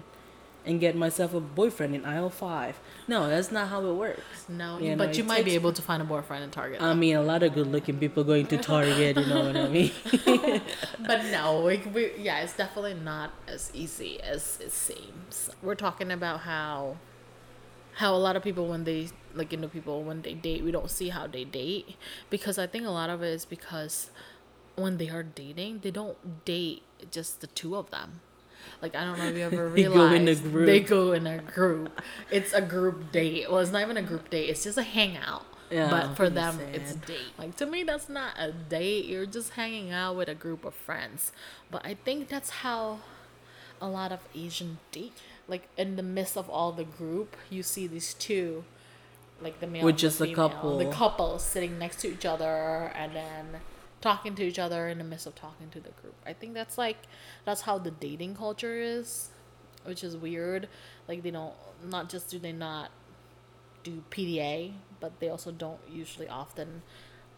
and 0.67 0.81
get 0.81 0.95
myself 0.97 1.33
a 1.35 1.41
boyfriend 1.41 1.95
in 1.95 2.05
aisle 2.05 2.31
5 2.31 2.79
no 3.07 3.29
that's 3.29 3.51
not 3.51 3.69
how 3.69 3.85
it 3.85 3.95
works. 3.95 4.21
No 4.49 4.79
You 4.79 4.91
know, 4.91 4.97
but 4.97 5.17
you 5.17 5.25
it 5.25 5.27
might 5.27 5.45
be 5.45 5.55
able 5.55 5.73
to 5.73 5.83
find 5.83 6.03
a 6.03 6.05
boyfriend 6.05 6.45
in 6.45 6.51
target 6.51 6.83
i 6.83 6.95
mean 6.95 7.17
a 7.17 7.23
lot 7.23 7.43
of 7.43 7.55
good 7.55 7.67
looking 7.67 7.99
people 7.99 8.25
going 8.25 8.47
to 8.47 8.59
target 8.59 9.17
you 9.17 9.27
know 9.27 9.47
what 9.47 9.57
i 9.57 9.69
mean? 9.69 9.93
But 11.09 11.25
no, 11.27 11.65
we, 11.65 11.79
we, 11.95 12.13
yeah, 12.19 12.41
it's 12.41 12.55
definitely 12.55 12.95
not 12.95 13.33
as 13.47 13.71
easy 13.73 14.21
as 14.21 14.59
it 14.61 14.73
seems. 14.73 15.49
We're 15.63 15.75
talking 15.75 16.11
about 16.11 16.41
how 16.41 16.99
how 17.95 18.15
a 18.15 18.17
lot 18.17 18.37
of 18.37 18.43
people 18.45 18.69
when 18.69 18.85
they 18.85 19.09
like 19.35 19.53
into 19.53 19.69
people 19.69 20.03
when 20.03 20.23
they 20.23 20.35
date, 20.35 20.63
we 20.63 20.71
don't 20.71 20.91
see 20.91 21.09
how 21.09 21.27
they 21.27 21.45
date. 21.45 21.97
Because 22.31 22.59
I 22.59 22.67
think 22.67 22.85
a 22.85 22.91
lot 22.91 23.11
of 23.11 23.23
it 23.23 23.29
is 23.29 23.45
because 23.45 24.11
when 24.77 24.99
they 24.99 25.09
are 25.09 25.23
dating, 25.23 25.81
they 25.81 25.91
don't 25.91 26.45
date 26.45 26.83
just 27.11 27.41
the 27.41 27.47
two 27.47 27.75
of 27.75 27.91
them. 27.91 28.21
Like 28.83 28.95
I 28.95 29.05
don't 29.05 29.19
know 29.19 29.27
if 29.27 29.37
you 29.37 29.43
ever 29.45 29.71
They 29.75 29.85
go 29.85 30.07
in 30.13 30.29
a 30.29 30.35
group. 30.35 30.67
they 30.67 30.81
go 30.81 31.13
in 31.13 31.27
a 31.27 31.39
group. 31.39 32.01
It's 32.31 32.53
a 32.53 32.63
group 32.63 33.13
date. 33.13 33.51
Well, 33.51 33.61
it's 33.61 33.73
not 33.73 33.83
even 33.83 33.97
a 33.97 34.03
group 34.03 34.31
date. 34.31 34.49
It's 34.51 34.65
just 34.65 34.79
a 34.79 34.83
hangout. 34.83 35.45
Yeah, 35.71 35.91
but 35.91 36.15
for 36.17 36.31
them, 36.31 36.59
it's 36.73 36.93
sad. 36.93 37.05
date. 37.07 37.33
Like 37.37 37.57
to 37.57 37.67
me, 37.67 37.83
that's 37.83 38.09
not 38.09 38.33
a 38.39 38.53
date. 38.53 39.05
You're 39.05 39.27
just 39.27 39.51
hanging 39.51 39.91
out 39.93 40.17
with 40.17 40.29
a 40.29 40.35
group 40.35 40.65
of 40.65 40.75
friends. 40.75 41.31
But 41.71 41.85
I 41.85 41.95
think 41.95 42.29
that's 42.29 42.51
how 42.51 43.01
a 43.81 43.87
lot 43.89 44.11
of 44.11 44.21
Asian 44.35 44.79
date. 44.93 45.13
Like 45.47 45.69
in 45.77 45.97
the 45.97 46.03
midst 46.03 46.37
of 46.37 46.49
all 46.49 46.73
the 46.73 46.85
group, 46.85 47.37
you 47.51 47.63
see 47.63 47.87
these 47.87 48.15
two, 48.15 48.65
like 49.43 49.61
the 49.61 49.67
male 49.67 49.85
With 49.85 49.99
just 49.99 50.21
a 50.23 50.33
couple. 50.33 50.79
the 50.79 50.87
couple 50.91 51.39
sitting 51.39 51.79
next 51.79 52.01
to 52.01 52.09
each 52.13 52.25
other, 52.25 52.91
and 52.95 53.15
then 53.15 53.47
talking 54.01 54.35
to 54.37 54.43
each 54.43 54.59
other 54.59 54.89
in 54.89 54.99
the 54.99 55.05
midst 55.05 55.27
of 55.27 55.35
talking 55.35 55.69
to 55.71 55.81
the 55.81 55.91
group. 55.91 56.15
I 56.27 56.33
think 56.33 56.55
that's 56.55 56.79
like 56.79 56.99
that's 57.45 57.63
how 57.63 57.79
the 57.79 57.91
dating 57.91 58.37
culture 58.37 58.79
is, 58.81 59.31
which 59.85 60.05
is 60.05 60.17
weird. 60.17 60.69
Like 61.07 61.23
they 61.23 61.31
don't 61.31 61.55
not 61.85 62.09
just 62.09 62.31
do 62.31 62.39
they 62.39 62.53
not 62.53 62.91
do 63.83 64.03
PDA, 64.11 64.73
but 65.01 65.21
they 65.21 65.29
also 65.29 65.51
don't 65.51 65.81
usually 65.91 66.29
often 66.29 66.83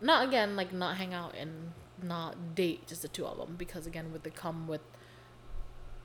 not 0.00 0.26
again 0.26 0.56
like 0.56 0.72
not 0.72 0.96
hang 0.96 1.12
out 1.12 1.34
and 1.36 1.72
not 2.02 2.54
date 2.54 2.86
just 2.86 3.02
the 3.02 3.08
two 3.08 3.26
of 3.26 3.36
them 3.36 3.56
because 3.58 3.86
again 3.86 4.12
with 4.12 4.22
the 4.22 4.30
come 4.30 4.66
with 4.66 4.80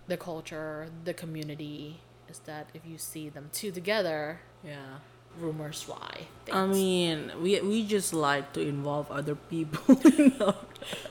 the 0.08 0.18
culture, 0.18 0.88
the 1.04 1.14
community 1.14 2.02
is 2.30 2.40
that 2.40 2.70
if 2.74 2.86
you 2.86 2.98
see 2.98 3.30
them 3.30 3.50
two 3.52 3.72
together, 3.72 4.42
yeah 4.64 5.00
rumors 5.40 5.82
fly. 5.82 6.28
I 6.52 6.66
mean, 6.66 7.32
we 7.42 7.60
we 7.62 7.86
just 7.86 8.14
like 8.14 8.54
to 8.54 8.62
involve 8.62 9.10
other 9.12 9.36
people. 9.36 10.00
You 10.18 10.32
know, 10.40 10.56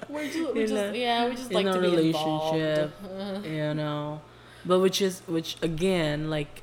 we're 0.09 0.31
just, 0.31 0.55
we 0.55 0.61
just 0.67 0.73
a- 0.75 0.97
yeah, 0.97 1.29
we 1.29 1.35
just 1.35 1.53
like 1.53 1.67
to 1.67 1.73
be 1.81 1.89
relationship. 1.89 2.93
involved. 3.03 3.47
you 3.57 3.75
know, 3.75 4.21
but 4.65 4.79
which 4.79 5.03
is 5.03 5.21
which 5.27 5.57
again, 5.63 6.31
like, 6.31 6.63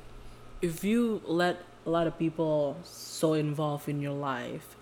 if 0.62 0.82
you 0.84 1.20
let 1.26 1.60
a 1.84 1.90
lot 1.90 2.06
of 2.06 2.18
people 2.18 2.76
so 2.84 3.34
involved 3.34 3.88
in 3.88 4.00
your 4.00 4.12
life, 4.14 4.76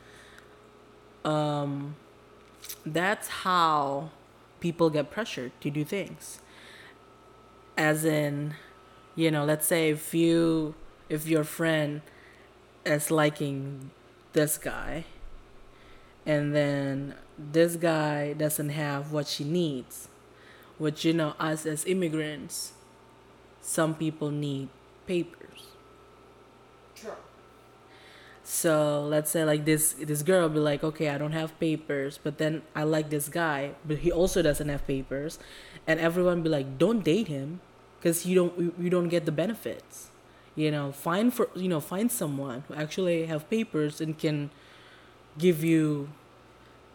um, 1.25 1.97
that's 2.87 3.29
how 3.29 4.11
people 4.61 4.90
get 4.90 5.11
pressured 5.11 5.53
to 5.61 5.71
do 5.71 5.85
things. 5.85 6.38
As 7.77 8.05
in, 8.05 8.55
you 9.16 9.31
know, 9.31 9.45
let's 9.45 9.66
say 9.66 9.90
if 9.90 10.14
you 10.14 10.75
if 11.09 11.27
your 11.27 11.45
friend 11.45 12.03
is 12.85 13.11
liking 13.11 13.90
this 14.33 14.59
guy. 14.59 15.05
And 16.27 16.55
then 16.55 17.14
this 17.38 17.77
guy 17.77 18.35
doesn't 18.35 18.71
have 18.71 19.12
what 19.12 19.27
she 19.27 19.45
needs 19.45 20.09
which 20.81 21.05
you 21.05 21.12
know 21.12 21.35
us 21.38 21.66
as 21.66 21.85
immigrants 21.85 22.73
some 23.61 23.95
people 23.95 24.31
need 24.31 24.69
papers. 25.07 25.77
True. 26.97 27.12
so 28.43 29.05
let's 29.07 29.31
say 29.31 29.45
like 29.45 29.64
this 29.66 29.93
this 30.01 30.23
girl 30.23 30.49
be 30.49 30.59
like 30.59 30.83
okay 30.83 31.09
i 31.09 31.16
don't 31.16 31.33
have 31.33 31.59
papers 31.61 32.19
but 32.23 32.37
then 32.37 32.61
i 32.75 32.83
like 32.83 33.09
this 33.09 33.29
guy 33.29 33.73
but 33.87 33.99
he 33.99 34.11
also 34.11 34.43
doesn't 34.43 34.69
have 34.69 34.87
papers. 34.87 35.38
And 35.87 36.01
everyone 36.01 36.43
be 36.43 36.49
like 36.49 36.79
don't 36.79 37.05
date 37.05 37.29
him 37.29 37.61
because 37.99 38.25
you 38.25 38.35
don't 38.35 38.73
you 38.81 38.88
don't 38.88 39.09
get 39.09 39.27
the 39.27 39.33
benefits 39.33 40.10
you 40.56 40.70
know 40.70 40.92
find 40.92 41.32
for 41.32 41.48
you 41.54 41.68
know 41.68 41.80
find 41.80 42.10
someone 42.10 42.64
who 42.68 42.74
actually 42.74 43.26
have 43.26 43.48
papers 43.50 44.00
and 44.00 44.18
can 44.18 44.50
give 45.38 45.62
you 45.64 46.08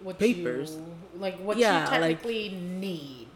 What 0.03 0.19
Papers. 0.19 0.75
you, 0.75 0.85
like 1.19 1.37
what 1.39 1.57
Yeah, 1.57 1.71
you 1.95 2.01
like- 2.01 2.19
technically 2.21 2.49
need. 2.49 3.29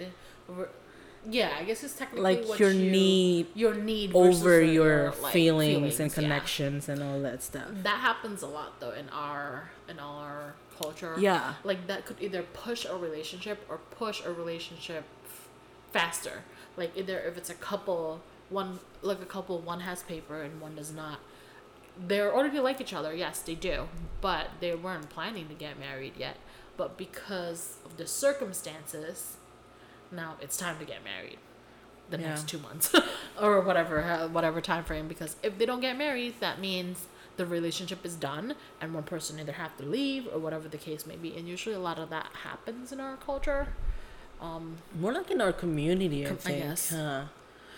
Yeah, 1.29 1.51
I 1.60 1.63
guess 1.65 1.84
it's 1.84 1.95
technically 1.95 2.23
like 2.38 2.45
what 2.47 2.60
your 2.60 2.71
you, 2.71 2.89
need 2.91 3.47
your 3.53 3.73
need 3.73 4.15
over 4.15 4.62
your, 4.62 4.71
your 4.73 5.13
like, 5.21 5.34
feelings, 5.34 5.99
and 5.99 6.10
yeah. 6.10 6.15
connections 6.15 6.88
and 6.88 7.03
all 7.03 7.19
that 7.21 7.43
stuff 7.43 7.67
That 7.84 7.99
happens 7.99 8.41
a 8.41 8.47
lot 8.47 8.79
though 8.79 8.91
in 8.91 9.10
our 9.10 9.69
in 9.89 9.99
our 9.99 10.55
culture. 10.79 11.15
Yeah. 11.19 11.55
Like 11.63 11.88
that 11.88 12.05
could 12.05 12.17
either 12.21 12.43
push 12.43 12.86
a 12.86 12.95
relationship 12.95 13.65
or 13.69 13.77
push 13.91 14.23
a 14.25 14.32
relationship 14.32 15.03
f- 15.25 15.47
faster. 15.91 16.43
Like 16.77 16.91
either 16.95 17.19
if 17.19 17.38
it's 17.38 17.49
a 17.49 17.53
couple, 17.55 18.21
one 18.50 18.80
like 19.02 19.22
a 19.22 19.26
couple, 19.26 19.60
one 19.60 19.82
has 19.82 20.04
paper 20.04 20.42
and 20.42 20.60
one 20.62 20.76
does 20.76 20.92
not. 20.94 21.20
They're 22.08 22.34
already 22.34 22.60
like 22.60 22.80
each 22.80 22.94
other, 22.94 23.14
yes, 23.14 23.42
they 23.42 23.56
do, 23.56 23.88
but 24.22 24.48
they 24.62 24.74
weren't 24.76 25.10
planning 25.10 25.48
to 25.50 25.54
get 25.54 25.80
married 25.80 26.14
yet. 26.18 26.38
But 26.78 26.98
because 26.98 27.78
of 27.86 27.98
the 27.98 28.08
circumstances, 28.08 29.36
now 30.12 30.36
it's 30.42 30.58
time 30.58 30.80
to 30.80 30.86
get 30.86 31.04
married. 31.04 31.38
The 32.10 32.18
Yeah. 32.20 32.30
next 32.30 32.48
two 32.48 32.58
months, 32.60 32.94
or 33.42 33.62
whatever, 33.62 34.02
uh, 34.02 34.28
whatever 34.30 34.62
time 34.62 34.84
frame. 34.84 35.08
Because 35.08 35.36
if 35.44 35.58
they 35.58 35.66
don't 35.66 35.82
get 35.82 35.98
married, 35.98 36.40
that 36.40 36.60
means 36.60 37.06
the 37.38 37.46
relationship 37.46 38.04
is 38.06 38.16
done, 38.16 38.56
and 38.82 38.94
one 38.94 39.04
person 39.04 39.40
either 39.40 39.52
have 39.54 39.76
to 39.78 39.84
leave 39.84 40.28
or 40.34 40.40
whatever 40.40 40.68
the 40.68 40.78
case 40.78 41.06
may 41.06 41.16
be. 41.18 41.36
And 41.38 41.48
usually, 41.48 41.76
a 41.76 41.80
lot 41.80 42.00
of 42.00 42.10
that 42.10 42.28
happens 42.44 42.92
in 42.92 43.00
our 43.00 43.18
culture. 43.18 43.68
Um, 44.42 44.78
more 44.98 45.12
like 45.14 45.30
in 45.30 45.42
our 45.42 45.52
community 45.54 46.26
i 46.26 46.30
Com- 46.30 46.38
I 46.38 46.40
think 46.40 46.64
guess. 46.64 46.90
huh 46.92 47.24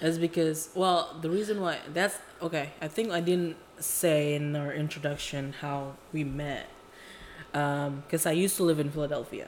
is 0.01 0.17
because 0.17 0.69
well 0.75 1.15
the 1.21 1.29
reason 1.29 1.61
why 1.61 1.77
that's 1.93 2.17
okay 2.41 2.71
i 2.81 2.87
think 2.87 3.11
i 3.11 3.19
didn't 3.19 3.55
say 3.79 4.35
in 4.35 4.55
our 4.55 4.73
introduction 4.73 5.53
how 5.61 5.93
we 6.11 6.23
met 6.23 6.67
um 7.53 8.01
because 8.05 8.25
i 8.25 8.31
used 8.31 8.55
to 8.57 8.63
live 8.63 8.79
in 8.79 8.89
philadelphia. 8.89 9.47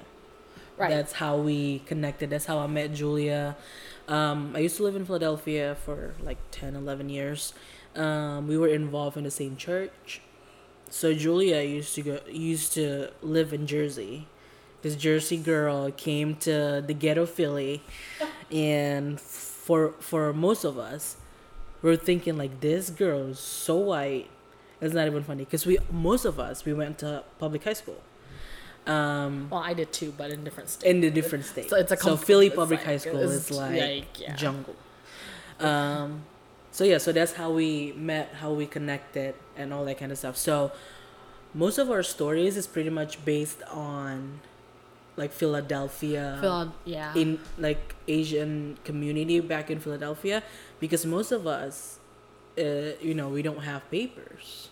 Right. 0.76 0.90
that's 0.90 1.14
how 1.14 1.38
we 1.38 1.80
connected 1.86 2.32
that's 2.32 2.46
how 2.46 2.58
i 2.60 2.68
met 2.68 2.94
julia. 2.94 3.56
Um 4.08 4.54
i 4.56 4.60
used 4.60 4.78
to 4.78 4.84
live 4.84 4.96
in 4.96 5.06
philadelphia 5.06 5.76
for 5.76 6.16
like 6.22 6.40
10 6.52 6.76
11 6.76 7.10
years. 7.10 7.54
Um 7.96 8.48
we 8.48 8.58
were 8.58 8.68
involved 8.68 9.16
in 9.16 9.24
the 9.24 9.32
same 9.32 9.56
church. 9.56 10.22
So 10.90 11.14
julia 11.14 11.62
used 11.62 11.94
to 11.96 12.02
go 12.02 12.20
used 12.28 12.74
to 12.74 13.12
live 13.22 13.54
in 13.54 13.68
jersey. 13.68 14.28
This 14.82 14.96
jersey 14.96 15.38
girl 15.38 15.92
came 15.92 16.36
to 16.38 16.84
the 16.86 16.94
ghetto 16.94 17.28
philly 17.28 17.84
and 18.52 19.22
for 19.66 19.80
for 20.10 20.34
most 20.34 20.64
of 20.64 20.76
us 20.78 21.04
we're 21.82 21.96
thinking 22.10 22.36
like 22.44 22.54
this 22.60 22.90
girl 22.90 23.22
is 23.34 23.40
so 23.40 23.76
white 23.92 24.28
it's 24.82 24.94
not 24.94 25.06
even 25.08 25.24
funny 25.24 25.44
because 25.46 25.66
we 25.66 25.78
most 25.92 26.26
of 26.26 26.36
us 26.48 26.66
we 26.66 26.74
went 26.74 26.98
to 27.04 27.24
public 27.40 27.64
high 27.64 27.80
school 27.84 28.02
um 28.86 29.48
well, 29.50 29.62
I 29.64 29.74
did 29.74 29.94
too, 29.94 30.14
but 30.18 30.30
in 30.30 30.44
different 30.44 30.70
states. 30.70 30.84
in 30.92 31.00
the 31.00 31.10
different 31.10 31.46
states. 31.46 31.70
So 31.70 31.78
it's 31.78 31.94
a 31.94 31.96
so 31.98 32.18
Philly 32.18 32.50
Public 32.50 32.80
like- 32.80 32.86
High 32.88 32.98
School 32.98 33.22
it's 33.22 33.50
is 33.50 33.52
like, 33.52 33.80
like, 33.80 34.20
yeah. 34.20 34.36
jungle. 34.36 34.76
Um, 35.60 36.24
so 36.72 36.84
yeah, 36.84 36.98
so 36.98 37.14
that's 37.14 37.32
how 37.34 37.50
we 37.52 37.94
met, 37.96 38.34
how 38.42 38.52
we 38.52 38.66
connected, 38.66 39.36
and 39.56 39.74
all 39.74 39.86
that 39.86 39.98
kind 40.00 40.12
of 40.12 40.18
stuff. 40.18 40.36
So 40.36 40.74
most 41.54 41.78
of 41.78 41.90
our 41.90 42.04
stories 42.04 42.58
is 42.58 42.68
pretty 42.68 42.90
much 42.90 43.24
based 43.24 43.62
on 43.72 44.42
like 45.16 45.32
Philadelphia, 45.32 46.38
Phil, 46.42 46.74
yeah. 46.86 47.14
in 47.16 47.40
like 47.58 47.96
Asian 48.08 48.78
community 48.84 49.40
back 49.40 49.70
in 49.70 49.80
Philadelphia, 49.80 50.44
because 50.80 51.06
most 51.06 51.32
of 51.32 51.46
us, 51.46 52.00
uh, 52.58 52.98
you 53.02 53.14
know, 53.14 53.30
we 53.30 53.42
don't 53.42 53.64
have 53.64 53.90
papers, 53.92 54.70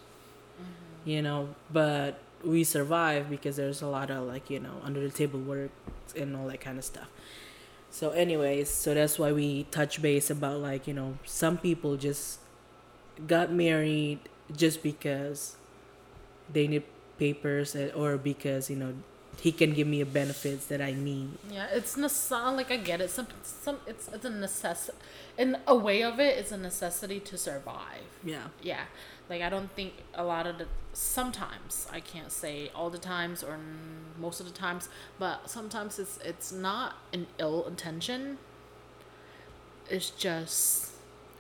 you 1.06 1.22
know, 1.22 1.50
but 1.72 2.20
we 2.44 2.64
survive 2.64 3.30
because 3.30 3.56
there's 3.56 3.82
a 3.82 3.88
lot 3.88 4.10
of 4.10 4.28
like 4.28 4.50
you 4.50 4.60
know 4.60 4.82
under 4.84 5.00
the 5.00 5.14
table 5.14 5.40
work 5.40 5.70
and 6.16 6.36
all 6.36 6.48
that 6.48 6.62
kind 6.62 6.78
of 6.78 6.86
stuff. 6.86 7.08
So, 7.92 8.12
anyways, 8.12 8.70
so 8.70 8.94
that's 8.94 9.20
why 9.20 9.32
we 9.34 9.64
touch 9.70 10.02
base 10.02 10.30
about 10.30 10.60
like 10.60 10.88
you 10.88 10.94
know 10.94 11.18
some 11.26 11.58
people 11.58 11.98
just 11.98 12.40
got 13.28 13.52
married 13.52 14.20
just 14.56 14.82
because 14.82 15.56
they 16.52 16.68
need 16.68 16.84
papers 17.20 17.76
uh, 17.76 17.92
or 17.96 18.18
because 18.18 18.70
you 18.70 18.76
know 18.76 18.94
he 19.40 19.52
can 19.52 19.74
give 19.74 19.88
me 19.88 20.02
a 20.02 20.06
benefits 20.06 20.66
that 20.68 20.82
I 20.82 20.92
need. 20.92 21.30
Yeah, 21.50 21.68
it's 21.72 21.96
necess- 21.96 22.56
like 22.56 22.72
I 22.72 22.78
get 22.78 23.02
it. 23.02 23.10
Some 23.10 23.28
some 23.44 23.78
it's 23.88 24.08
it's 24.10 24.26
a 24.26 24.30
necessity. 24.30 24.98
In 25.38 25.58
a 25.68 25.76
way 25.76 26.04
of 26.04 26.20
it, 26.20 26.38
it's 26.38 26.52
a 26.52 26.58
necessity 26.58 27.20
to 27.22 27.38
survive. 27.38 28.04
Yeah. 28.24 28.48
Yeah, 28.62 28.84
like 29.30 29.42
I 29.42 29.50
don't 29.50 29.72
think 29.72 29.94
a 30.14 30.24
lot 30.24 30.46
of 30.46 30.58
the 30.58 30.68
sometimes 30.94 31.88
I 31.92 32.02
can't 32.02 32.32
say 32.32 32.70
all 32.76 32.90
the 32.90 32.98
times 32.98 33.44
or 33.44 33.58
most 34.20 34.40
of 34.40 34.46
the 34.46 34.52
times, 34.54 34.90
but 35.18 35.50
sometimes 35.50 35.98
it's 35.98 36.20
it's 36.24 36.52
not 36.52 36.96
an 37.14 37.28
ill 37.40 37.66
intention. 37.68 38.38
It's 39.90 40.10
just 40.12 40.91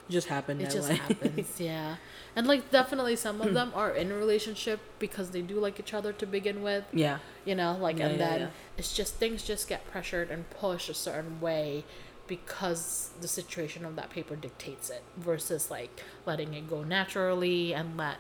just 0.09 0.27
happened 0.27 0.61
it 0.61 0.69
just 0.69 0.89
way. 0.89 0.95
happens, 0.95 1.47
yeah. 1.59 1.95
And 2.35 2.47
like 2.47 2.71
definitely 2.71 3.15
some 3.15 3.41
of 3.41 3.53
them 3.53 3.71
are 3.75 3.91
in 3.91 4.11
a 4.11 4.15
relationship 4.15 4.79
because 4.99 5.31
they 5.31 5.41
do 5.41 5.59
like 5.59 5.79
each 5.79 5.93
other 5.93 6.13
to 6.13 6.25
begin 6.25 6.61
with 6.61 6.85
yeah. 6.93 7.19
you 7.45 7.55
know 7.55 7.77
like 7.79 7.99
Yeah, 7.99 8.07
and 8.07 8.19
yeah, 8.19 8.29
then 8.29 8.39
yeah. 8.41 8.47
it's 8.77 8.95
just 8.95 9.15
things 9.15 9.43
just 9.43 9.67
get 9.67 9.89
pressured 9.91 10.31
and 10.31 10.49
pushed 10.49 10.89
a 10.89 10.93
certain 10.93 11.41
way 11.41 11.83
because 12.27 13.09
the 13.19 13.27
situation 13.27 13.83
of 13.83 13.97
that 13.97 14.09
paper 14.09 14.37
dictates 14.37 14.89
it 14.89 15.03
versus 15.17 15.69
like 15.69 16.01
letting 16.25 16.53
it 16.53 16.69
go 16.69 16.83
naturally 16.83 17.73
and 17.73 17.97
let 17.97 18.17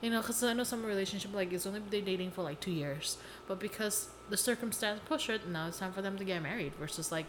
you 0.00 0.10
know 0.10 0.20
because 0.20 0.42
i 0.42 0.52
know 0.52 0.64
some 0.64 0.84
relationship 0.84 1.32
like 1.32 1.52
it's 1.52 1.64
only 1.64 1.78
been 1.78 2.04
dating 2.04 2.30
for 2.32 2.42
like 2.42 2.58
two 2.58 2.72
years 2.72 3.18
but 3.46 3.60
because 3.60 4.08
the 4.30 4.36
circumstance 4.36 5.00
pushed 5.04 5.30
it 5.30 5.46
now 5.48 5.68
it's 5.68 5.78
time 5.78 5.92
for 5.92 6.02
them 6.02 6.18
to 6.18 6.24
get 6.24 6.42
married 6.42 6.74
versus 6.74 7.12
like 7.12 7.26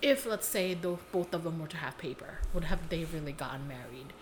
if 0.00 0.26
let's 0.26 0.46
say 0.46 0.74
the, 0.74 0.96
both 1.12 1.34
of 1.34 1.44
them 1.44 1.58
were 1.60 1.66
to 1.68 1.76
have 1.76 1.98
paper 1.98 2.38
would 2.54 2.64
have 2.64 2.88
they 2.88 3.04
really 3.04 3.32
gotten 3.32 3.66
married? 3.68 4.12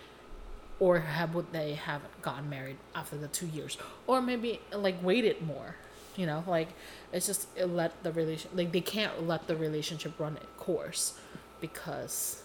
Or 0.79 0.99
have 0.99 1.33
would 1.33 1.51
they 1.53 1.73
have 1.73 2.01
gotten 2.21 2.49
married 2.49 2.77
after 2.93 3.17
the 3.17 3.27
two 3.27 3.47
years? 3.47 3.77
Or 4.05 4.21
maybe 4.21 4.59
like 4.71 5.01
waited 5.03 5.41
more 5.41 5.75
you 6.15 6.25
know? 6.25 6.43
Like 6.47 6.69
it's 7.13 7.25
just 7.27 7.47
it 7.55 7.67
let 7.67 8.03
the 8.03 8.11
relation 8.11 8.51
like 8.55 8.71
they 8.71 8.81
can't 8.81 9.27
let 9.27 9.47
the 9.47 9.55
relationship 9.55 10.19
run 10.19 10.37
its 10.37 10.45
course 10.57 11.19
because 11.61 12.43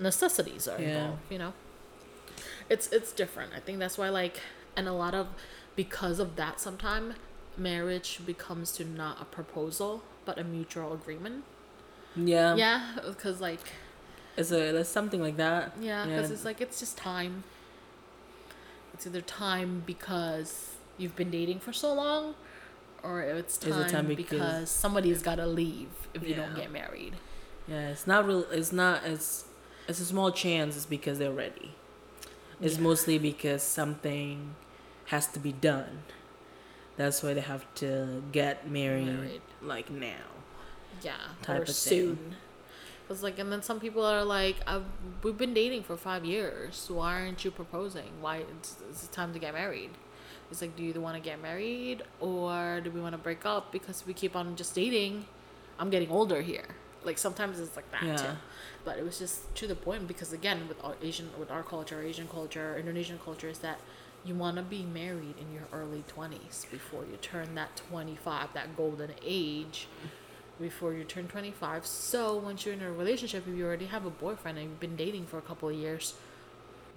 necessities 0.00 0.68
are 0.68 0.80
Yeah. 0.80 0.88
involved 0.88 1.22
you 1.30 1.38
know? 1.38 1.52
It's 2.68 2.88
it's 2.88 3.12
different. 3.12 3.52
I 3.54 3.60
think 3.60 3.78
that's 3.78 3.98
why 3.98 4.08
like 4.08 4.40
and 4.76 4.88
a 4.88 4.92
lot 4.92 5.14
of 5.14 5.28
because 5.76 6.18
of 6.18 6.36
that 6.36 6.60
sometime 6.60 7.14
marriage 7.56 8.20
becomes 8.24 8.72
to 8.72 8.84
not 8.84 9.20
a 9.20 9.24
proposal 9.24 10.02
but 10.24 10.38
a 10.38 10.44
mutual 10.44 10.92
agreement 10.92 11.44
Yeah. 12.16 12.54
yeah 12.56 12.90
because 13.06 13.40
like 13.40 13.60
It's 14.36 14.50
a 14.52 14.78
it's 14.80 14.88
something 14.88 15.20
like 15.22 15.36
that. 15.36 15.72
yeah, 15.80 16.04
because 16.06 16.30
it's 16.30 16.44
like 16.44 16.60
it's 16.60 16.78
just 16.80 16.96
time. 16.98 17.44
It's 18.92 19.06
either 19.06 19.20
time 19.22 19.82
because 19.86 20.74
you've 20.98 21.16
been 21.16 21.30
dating 21.30 21.58
for 21.60 21.72
so 21.72 21.92
long, 21.94 22.34
or 23.02 23.20
it's 23.22 23.56
time, 23.58 23.88
time 23.90 24.06
because, 24.06 24.30
because- 24.30 24.70
somebody's 24.70 25.22
got 25.22 25.36
to 25.36 25.46
leave 25.46 25.88
if 26.14 26.26
you 26.26 26.34
don't 26.34 26.54
get 26.54 26.70
married. 26.70 27.14
yeah, 27.66 27.88
it's 27.88 28.06
not 28.06 28.26
real. 28.26 28.44
It's 28.50 28.72
not. 28.72 29.04
It's 29.04 29.44
it's 29.88 30.00
a 30.00 30.04
small 30.04 30.30
chance. 30.30 30.76
It's 30.76 30.86
because 30.86 31.18
they're 31.18 31.32
ready. 31.32 31.72
It's 32.60 32.76
Yeah. 32.76 32.82
mostly 32.82 33.18
because 33.18 33.62
something 33.62 34.54
has 35.06 35.26
to 35.28 35.38
be 35.40 35.52
done. 35.52 36.02
That's 36.96 37.22
why 37.22 37.34
they 37.34 37.40
have 37.40 37.66
to 37.76 38.22
get 38.30 38.70
married, 38.70 39.06
Married. 39.06 39.42
like 39.60 39.90
now. 39.90 40.30
Yeah, 41.02 41.14
type 41.42 41.58
or 41.58 41.62
of 41.62 41.68
thing. 41.68 41.74
soon. 42.16 42.36
Cause 43.08 43.22
like, 43.22 43.38
and 43.38 43.52
then 43.52 43.62
some 43.62 43.80
people 43.80 44.04
are 44.04 44.24
like, 44.24 44.56
"We've 45.22 45.36
been 45.36 45.52
dating 45.54 45.82
for 45.82 45.96
five 45.96 46.24
years. 46.24 46.88
Why 46.90 47.20
aren't 47.20 47.44
you 47.44 47.50
proposing? 47.50 48.10
Why 48.20 48.38
it's, 48.38 48.76
it's 48.88 49.06
time 49.08 49.32
to 49.34 49.38
get 49.38 49.52
married?" 49.54 49.90
It's 50.50 50.60
like, 50.60 50.76
do 50.76 50.82
you 50.82 50.92
want 51.00 51.16
to 51.16 51.20
get 51.22 51.40
married 51.42 52.02
or 52.20 52.80
do 52.84 52.90
we 52.90 53.00
want 53.00 53.12
to 53.14 53.18
break 53.18 53.44
up 53.44 53.72
because 53.72 54.04
we 54.06 54.12
keep 54.12 54.36
on 54.36 54.56
just 54.56 54.74
dating? 54.74 55.26
I'm 55.78 55.90
getting 55.90 56.10
older 56.10 56.42
here. 56.42 56.66
Like 57.02 57.18
sometimes 57.18 57.58
it's 57.58 57.76
like 57.76 57.90
that 57.90 58.02
Yeah. 58.04 58.16
too. 58.16 58.28
But 58.84 58.98
it 58.98 59.04
was 59.04 59.18
just 59.18 59.54
to 59.56 59.66
the 59.66 59.74
point 59.74 60.06
because 60.06 60.32
again, 60.32 60.68
with 60.68 60.82
our 60.84 60.94
Asian, 61.02 61.30
with 61.38 61.50
our 61.50 61.62
culture, 61.62 62.02
Asian 62.02 62.28
culture, 62.28 62.76
Indonesian 62.78 63.18
culture, 63.24 63.48
is 63.48 63.58
that 63.58 63.78
you 64.24 64.34
want 64.34 64.56
to 64.56 64.62
be 64.62 64.82
married 64.82 65.34
in 65.38 65.52
your 65.52 65.64
early 65.72 66.04
20s 66.14 66.70
before 66.70 67.04
you 67.04 67.16
turn 67.20 67.54
that 67.56 67.76
25, 67.90 68.52
that 68.54 68.76
golden 68.76 69.10
age 69.24 69.88
before 70.60 70.92
you 70.94 71.04
turn 71.04 71.28
25. 71.28 71.86
So 71.86 72.36
once 72.36 72.64
you're 72.64 72.74
in 72.74 72.82
a 72.82 72.92
relationship, 72.92 73.46
if 73.48 73.56
you 73.56 73.64
already 73.66 73.86
have 73.86 74.04
a 74.06 74.10
boyfriend 74.10 74.58
and 74.58 74.68
you've 74.70 74.80
been 74.80 74.96
dating 74.96 75.26
for 75.26 75.38
a 75.38 75.42
couple 75.42 75.68
of 75.68 75.74
years, 75.74 76.14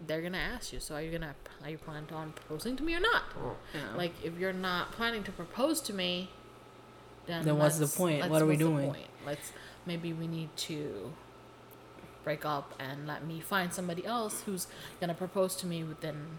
they're 0.05 0.21
gonna 0.21 0.37
ask 0.37 0.71
you. 0.73 0.79
So 0.79 0.95
are 0.95 1.01
you 1.01 1.11
gonna 1.11 1.35
are 1.63 1.69
you 1.69 1.77
planning 1.77 2.09
on 2.13 2.31
proposing 2.33 2.75
to 2.77 2.83
me 2.83 2.95
or 2.95 2.99
not? 2.99 3.23
Oh, 3.39 3.55
yeah. 3.73 3.95
Like 3.97 4.13
if 4.23 4.37
you're 4.37 4.53
not 4.53 4.91
planning 4.91 5.23
to 5.23 5.31
propose 5.31 5.81
to 5.81 5.93
me, 5.93 6.29
then 7.25 7.43
Then 7.45 7.57
what's 7.57 7.77
the 7.79 7.87
point? 7.87 8.29
What 8.29 8.41
are 8.41 8.45
we 8.45 8.51
what's 8.53 8.59
the 8.63 8.69
doing? 8.69 8.87
point? 8.91 9.07
Let's 9.25 9.51
maybe 9.85 10.13
we 10.13 10.27
need 10.27 10.55
to 10.57 11.13
break 12.23 12.45
up 12.45 12.73
and 12.79 13.07
let 13.07 13.25
me 13.25 13.39
find 13.39 13.73
somebody 13.73 14.05
else 14.05 14.41
who's 14.41 14.67
gonna 14.99 15.13
propose 15.15 15.55
to 15.55 15.65
me 15.65 15.83
within 15.83 16.37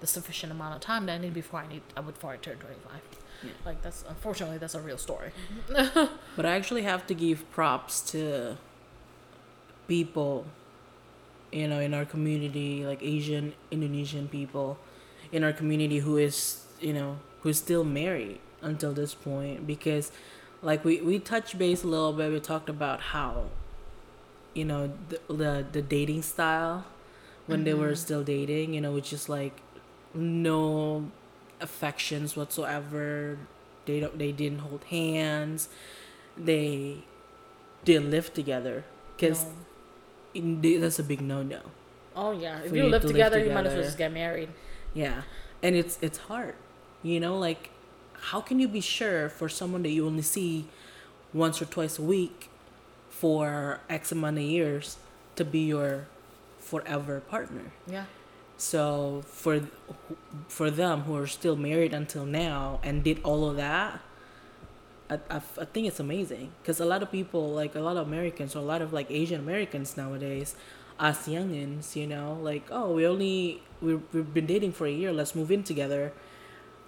the 0.00 0.06
sufficient 0.06 0.52
amount 0.52 0.74
of 0.74 0.80
time 0.80 1.06
that 1.06 1.14
I 1.14 1.18
need 1.18 1.34
before 1.34 1.60
I 1.60 1.66
need 1.66 1.82
I 1.96 2.00
would 2.00 2.14
before 2.14 2.32
I 2.32 2.36
turn 2.36 2.58
25. 2.58 3.00
Yeah. 3.44 3.52
Like 3.64 3.82
that's 3.82 4.04
unfortunately 4.08 4.58
that's 4.58 4.74
a 4.74 4.80
real 4.80 4.98
story. 4.98 5.32
But 6.36 6.46
I 6.46 6.56
actually 6.56 6.82
have 6.82 7.06
to 7.06 7.14
give 7.14 7.48
props 7.52 8.00
to 8.12 8.56
people, 9.86 10.46
you 11.52 11.68
know, 11.68 11.78
in 11.80 11.94
our 11.94 12.04
community, 12.04 12.84
like 12.84 13.02
Asian, 13.02 13.54
Indonesian 13.70 14.28
people 14.28 14.78
in 15.30 15.44
our 15.44 15.52
community 15.52 15.98
who 15.98 16.16
is, 16.16 16.64
you 16.80 16.92
know, 16.92 17.18
who's 17.42 17.58
still 17.58 17.84
married 17.84 18.40
until 18.62 18.92
this 18.92 19.14
point 19.14 19.66
because 19.66 20.10
like 20.62 20.84
we 20.84 21.00
we 21.02 21.18
touched 21.18 21.58
base 21.58 21.84
a 21.84 21.86
little 21.86 22.12
bit 22.12 22.32
we 22.32 22.40
talked 22.40 22.70
about 22.70 23.00
how 23.00 23.44
you 24.54 24.64
know 24.64 24.90
the 25.10 25.20
the, 25.28 25.66
the 25.72 25.82
dating 25.82 26.22
style 26.22 26.86
when 27.46 27.64
they 27.64 27.74
were 27.74 27.88
mm-hmm. 27.88 27.94
still 27.94 28.24
dating 28.24 28.72
you 28.72 28.80
know 28.80 28.90
which 28.90 29.12
is 29.12 29.28
like 29.28 29.60
no 30.14 31.04
affections 31.68 32.36
whatsoever 32.36 33.38
they 33.86 33.98
don't 34.00 34.16
they 34.18 34.32
didn't 34.32 34.60
hold 34.66 34.82
hands 34.84 35.68
they 36.50 36.98
didn't 37.84 38.10
live 38.10 38.28
together 38.40 38.84
because 39.16 39.46
No. 40.34 40.80
that's 40.80 40.98
a 40.98 41.02
big 41.12 41.20
no-no 41.20 41.60
Oh 42.16 42.30
yeah, 42.30 42.60
if 42.64 42.70
you 42.72 42.84
you 42.84 42.88
live 42.88 43.02
to 43.02 43.08
live 43.08 43.14
together, 43.16 43.38
you 43.44 43.50
might 43.50 43.66
as 43.66 43.74
well 43.74 43.82
just 43.82 43.98
get 43.98 44.12
married. 44.12 44.50
Yeah. 44.94 45.22
And 45.64 45.74
it's 45.74 45.98
it's 46.00 46.18
hard. 46.30 46.54
You 47.02 47.18
know, 47.18 47.36
like 47.36 47.70
how 48.30 48.40
can 48.40 48.60
you 48.60 48.68
be 48.68 48.80
sure 48.80 49.28
for 49.28 49.48
someone 49.48 49.82
that 49.82 49.90
you 49.90 50.06
only 50.06 50.22
see 50.22 50.66
once 51.32 51.60
or 51.60 51.64
twice 51.64 51.98
a 51.98 52.02
week 52.02 52.50
for 53.10 53.80
X 53.90 54.12
amount 54.12 54.38
of 54.38 54.44
years 54.44 54.96
to 55.34 55.44
be 55.44 55.66
your 55.74 56.06
forever 56.60 57.18
partner? 57.18 57.72
Yeah. 57.86 58.04
So 58.56 59.22
for 59.26 59.60
for 60.48 60.70
them 60.70 61.02
who 61.02 61.16
are 61.16 61.26
still 61.26 61.56
married 61.56 61.92
until 61.92 62.24
now 62.24 62.80
and 62.82 63.02
did 63.02 63.20
all 63.22 63.48
of 63.50 63.56
that, 63.56 64.00
I, 65.10 65.14
I, 65.30 65.36
I 65.36 65.64
think 65.66 65.86
it's 65.88 66.00
amazing 66.00 66.52
because 66.62 66.80
a 66.80 66.84
lot 66.84 67.02
of 67.02 67.10
people 67.10 67.50
like 67.52 67.74
a 67.74 67.80
lot 67.80 67.96
of 67.96 68.06
Americans 68.06 68.54
or 68.56 68.60
a 68.60 68.62
lot 68.62 68.80
of 68.82 68.92
like 68.92 69.10
Asian 69.10 69.40
Americans 69.40 69.96
nowadays, 69.96 70.54
us 70.98 71.26
youngins, 71.28 71.96
you 71.96 72.06
know, 72.06 72.38
like 72.42 72.64
oh 72.70 72.92
we 72.92 73.06
only 73.06 73.62
we 73.82 73.96
we've 74.12 74.32
been 74.32 74.46
dating 74.46 74.72
for 74.72 74.86
a 74.86 74.90
year, 74.92 75.12
let's 75.12 75.34
move 75.34 75.50
in 75.50 75.62
together, 75.62 76.12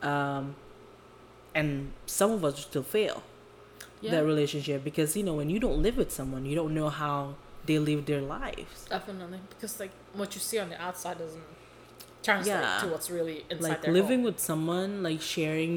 um, 0.03 0.55
and 1.55 1.93
some 2.07 2.31
of 2.31 2.45
us 2.45 2.61
still 2.61 2.83
fail 2.83 3.23
Yeah. 4.01 4.13
that 4.13 4.25
relationship 4.25 4.85
because 4.85 5.17
you 5.17 5.23
know 5.25 5.35
when 5.35 5.51
you 5.51 5.59
don't 5.59 5.83
live 5.83 5.97
with 5.97 6.13
someone, 6.13 6.47
you 6.47 6.55
don't 6.55 6.75
know 6.75 6.89
how 6.91 7.35
they 7.67 7.79
live 7.79 8.07
their 8.07 8.23
lives. 8.23 8.87
Definitely, 8.89 9.41
because 9.51 9.81
like 9.81 9.91
what 10.15 10.35
you 10.35 10.41
see 10.41 10.59
on 10.59 10.69
the 10.71 10.81
outside 10.81 11.19
doesn't 11.19 11.43
translate 12.27 12.57
Yeah. 12.67 12.81
to 12.83 12.87
what's 12.93 13.09
really 13.19 13.39
inside 13.53 13.69
like 13.71 13.81
their 13.83 13.93
living 14.01 14.21
home. 14.21 14.29
with 14.29 14.39
someone 14.51 14.91
like 15.09 15.21
sharing 15.37 15.75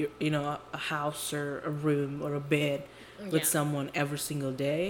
your, 0.00 0.10
you 0.24 0.30
know 0.34 0.44
a, 0.72 0.82
house 0.94 1.24
or 1.40 1.46
a 1.70 1.72
room 1.86 2.12
or 2.26 2.32
a 2.42 2.44
bed 2.56 2.78
with 3.32 3.44
Yeah. 3.44 3.56
someone 3.56 3.86
every 4.02 4.20
single 4.30 4.52
day 4.68 4.84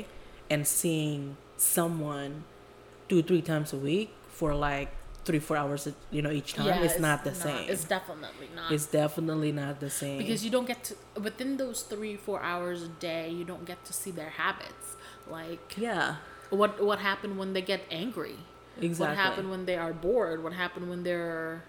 and 0.53 0.61
seeing 0.81 1.21
someone 1.57 2.45
two 3.09 3.23
three 3.29 3.43
times 3.53 3.69
a 3.79 3.81
week 3.91 4.09
for 4.39 4.51
like 4.71 4.91
three 5.27 5.43
four 5.47 5.57
hours 5.63 5.81
you 6.17 6.23
know 6.25 6.33
each 6.41 6.51
time 6.55 6.67
Yeah, 6.71 6.87
it's, 6.87 6.99
not 7.09 7.19
the 7.29 7.35
same 7.47 7.65
It's 7.75 7.85
definitely 7.97 8.49
not. 8.59 8.69
it's 8.75 8.87
definitely 9.03 9.53
not 9.63 9.75
the 9.87 9.91
same 10.03 10.19
because 10.23 10.41
you 10.45 10.51
don't 10.57 10.67
get 10.73 10.81
to 10.89 10.95
within 11.29 11.51
those 11.63 11.79
three 11.93 12.17
four 12.27 12.39
hours 12.53 12.79
a 12.91 12.93
day. 13.11 13.25
You 13.39 13.45
don't 13.53 13.67
get 13.73 13.79
to 13.89 13.93
see 14.01 14.13
their 14.21 14.33
habits. 14.43 14.87
Like 15.39 15.67
yeah 15.77 16.07
what 16.61 16.71
what 16.89 16.99
happened 17.11 17.35
when 17.41 17.51
they 17.57 17.63
get 17.73 17.81
angry. 18.05 18.37
Exactly 18.81 19.07
What 19.07 19.17
happened 19.17 19.51
when 19.51 19.67
they 19.67 19.77
are 19.77 19.93
bored? 19.93 20.43
What 20.43 20.53
happened 20.53 20.89
when 20.89 21.03
they're 21.03 21.65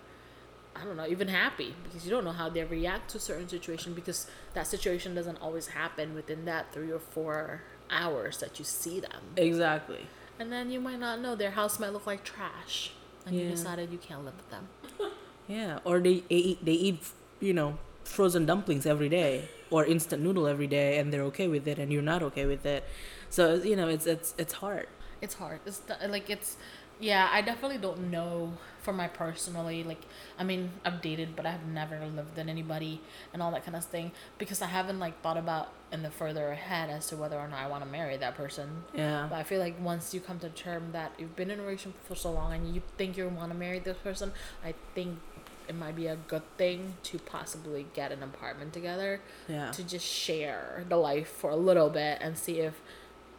I 0.75 0.85
don't 0.85 0.95
know, 0.95 1.05
even 1.05 1.27
happy 1.27 1.75
because 1.83 2.05
you 2.05 2.11
don't 2.11 2.23
know 2.23 2.31
how 2.31 2.49
they 2.49 2.63
react 2.63 3.11
to 3.11 3.17
a 3.17 3.19
certain 3.19 3.49
situation 3.49 3.93
because 3.93 4.27
that 4.53 4.67
situation 4.67 5.13
doesn't 5.13 5.37
always 5.41 5.67
happen 5.67 6.15
within 6.15 6.45
that 6.45 6.71
three 6.71 6.91
or 6.91 6.99
four 6.99 7.61
hours 7.89 8.37
that 8.39 8.57
you 8.57 8.63
see 8.65 8.99
them. 8.99 9.21
exactly 9.35 10.07
And 10.39 10.51
then 10.51 10.71
you 10.71 10.79
might 10.79 10.99
not 10.99 11.19
know 11.19 11.35
their 11.35 11.51
house 11.51 11.79
might 11.79 11.91
look 11.93 12.07
like 12.07 12.23
trash. 12.23 12.93
And 13.25 13.35
you 13.35 13.49
decided 13.49 13.91
you 13.91 13.99
can't 13.99 14.25
live 14.25 14.33
with 14.35 14.49
them. 14.49 14.67
yeah 15.47 15.79
or 15.83 15.99
they, 15.99 16.23
they 16.29 16.35
eat 16.35 16.65
they 16.65 16.73
eat 16.73 16.99
you 17.39 17.53
know 17.53 17.77
frozen 18.03 18.45
dumplings 18.45 18.85
every 18.85 19.09
day 19.09 19.47
or 19.69 19.85
instant 19.85 20.21
noodle 20.23 20.47
every 20.47 20.67
day 20.67 20.97
and 20.99 21.11
they're 21.13 21.23
okay 21.23 21.47
with 21.47 21.67
it 21.67 21.77
and 21.79 21.91
you're 21.91 22.01
not 22.01 22.23
okay 22.23 22.45
with 22.45 22.65
it 22.65 22.83
so 23.29 23.55
you 23.55 23.75
know 23.75 23.87
it's 23.87 24.05
it's 24.07 24.33
it's 24.37 24.53
hard 24.53 24.87
It's 25.21 25.35
hard. 25.35 25.59
It's 25.65 25.81
like 26.07 26.29
it's 26.29 26.57
yeah, 26.99 27.29
I 27.31 27.41
definitely 27.41 27.79
don't 27.79 28.11
know 28.11 28.53
for 28.83 28.93
my 28.93 29.07
personally 29.07 29.83
like 29.83 30.01
I 30.37 30.43
mean, 30.43 30.71
I've 30.83 31.01
dated 31.01 31.35
but 31.35 31.45
I've 31.45 31.65
never 31.65 31.99
lived 31.99 32.35
with 32.35 32.47
anybody 32.49 33.01
and 33.33 33.41
all 33.41 33.51
that 33.51 33.63
kind 33.63 33.75
of 33.75 33.85
thing 33.85 34.11
because 34.37 34.61
I 34.61 34.67
haven't 34.67 34.99
like 34.99 35.21
thought 35.21 35.37
about 35.37 35.69
in 35.91 36.03
the 36.03 36.11
further 36.11 36.51
ahead 36.51 36.89
as 36.89 37.07
to 37.07 37.15
whether 37.17 37.37
or 37.37 37.47
not 37.47 37.59
I 37.59 37.67
want 37.67 37.83
to 37.83 37.89
marry 37.89 38.17
that 38.17 38.35
person. 38.35 38.83
yeah 38.93 39.27
But 39.29 39.37
I 39.37 39.43
feel 39.43 39.59
like 39.59 39.75
once 39.81 40.13
you 40.13 40.19
come 40.19 40.39
to 40.39 40.49
term 40.49 40.91
that 40.93 41.13
you've 41.17 41.35
been 41.35 41.51
in 41.51 41.59
a 41.59 41.63
relationship 41.63 42.03
for 42.05 42.15
so 42.15 42.31
long 42.31 42.53
and 42.53 42.73
you 42.75 42.81
think 42.97 43.17
you 43.17 43.27
want 43.29 43.51
to 43.51 43.57
marry 43.57 43.79
this 43.79 43.97
person, 43.97 44.31
I 44.63 44.73
think 44.95 45.19
it 45.67 45.75
might 45.75 45.95
be 45.95 46.07
a 46.07 46.17
good 46.27 46.43
thing 46.57 46.95
to 47.03 47.19
possibly 47.19 47.85
get 47.93 48.11
an 48.11 48.23
apartment 48.23 48.73
together 48.73 49.21
yeah 49.47 49.71
to 49.71 49.83
just 49.83 50.05
share 50.05 50.83
the 50.89 50.97
life 50.97 51.29
for 51.29 51.49
a 51.51 51.55
little 51.55 51.89
bit 51.89 52.17
and 52.19 52.37
see 52.37 52.59
if 52.59 52.81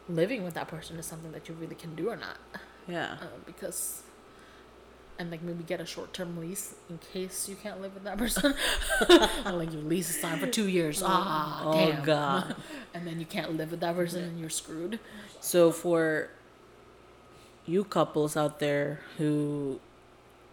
living 0.09 0.43
with 0.43 0.53
that 0.55 0.67
person 0.67 0.97
is 0.97 1.05
something 1.05 1.31
that 1.31 1.47
you 1.47 1.55
really 1.55 1.75
can 1.75 1.95
do 1.95 2.09
or 2.09 2.15
not. 2.17 2.37
yeah 2.87 3.17
Uh, 3.21 3.25
because, 3.45 4.03
and 5.19 5.31
like 5.31 5.41
maybe 5.41 5.63
get 5.63 5.79
a 5.79 5.85
short 5.85 6.13
term 6.13 6.37
lease 6.39 6.75
in 6.89 6.97
case 7.13 7.47
you 7.47 7.55
can't 7.55 7.81
live 7.81 7.93
with 7.93 8.03
that 8.03 8.17
person. 8.17 8.53
like 9.45 9.71
your 9.71 9.81
lease 9.83 10.09
is 10.09 10.19
signed 10.19 10.41
for 10.41 10.47
two 10.47 10.67
years. 10.67 11.01
Ah, 11.05 11.63
oh 11.65 11.73
damn. 11.73 12.03
god 12.03 12.55
And 12.93 13.07
then 13.07 13.19
you 13.19 13.25
can't 13.25 13.55
live 13.57 13.71
with 13.71 13.79
that 13.79 13.95
person 13.95 14.23
and 14.23 14.39
you're 14.39 14.49
screwed. 14.49 14.99
So 15.39 15.71
for 15.71 16.29
you 17.65 17.83
couples 17.85 18.35
out 18.35 18.59
there 18.59 18.99
who 19.17 19.79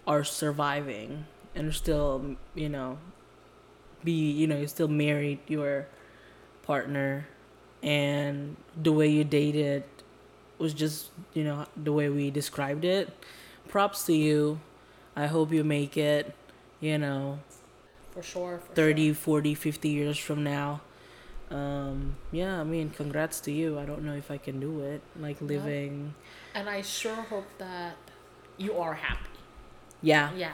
are 0.07 0.23
surviving 0.25 1.27
and 1.55 1.67
are 1.69 1.73
still, 1.73 2.37
you 2.55 2.69
know, 2.69 2.99
be, 4.05 4.31
you 4.31 4.47
know, 4.47 4.57
you're 4.57 4.69
still 4.69 4.89
married 4.89 5.41
your 5.49 5.87
partner 6.63 7.27
and 7.83 8.57
the 8.81 8.93
way 8.93 9.09
you 9.09 9.25
dated 9.25 9.85
was 10.59 10.75
just, 10.75 11.09
you 11.35 11.45
know, 11.45 11.67
the 11.77 11.93
way 11.93 12.09
we 12.09 12.31
described 12.31 12.85
it. 12.85 13.09
Props 13.69 14.05
to 14.07 14.13
you. 14.15 14.61
I 15.17 15.27
hope 15.27 15.53
you 15.53 15.65
make 15.65 15.97
it, 15.97 16.35
you 16.81 16.99
know, 16.99 17.41
For 18.13 18.23
sure. 18.23 18.61
For 18.67 18.75
30, 18.75 19.09
Sure. 19.09 19.15
40, 19.15 19.55
50 19.55 19.89
years 19.89 20.19
from 20.19 20.45
now. 20.45 20.81
Um, 21.51 22.17
yeah, 22.31 22.61
I 22.61 22.65
mean, 22.65 22.91
congrats 22.91 23.41
to 23.41 23.51
you. 23.53 23.79
I 23.79 23.85
don't 23.85 24.05
know 24.05 24.15
if 24.15 24.31
I 24.31 24.39
can 24.39 24.61
do 24.61 24.83
it. 24.83 25.01
Like 25.19 25.41
living. 25.41 26.15
And 26.55 26.69
I 26.69 26.83
sure 26.83 27.15
hope 27.15 27.49
that 27.59 27.97
you 28.57 28.77
are 28.79 28.95
happy. 28.95 29.31
Yeah. 30.03 30.31
Yeah. 30.35 30.53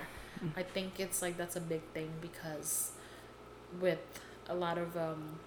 I 0.56 0.62
think 0.62 1.00
it's 1.00 1.20
like 1.22 1.36
that's 1.36 1.56
a 1.56 1.60
big 1.60 1.82
thing 1.94 2.10
because 2.20 2.92
with 3.80 3.98
a 4.48 4.54
lot 4.54 4.78
of 4.78 4.96
um 4.96 5.38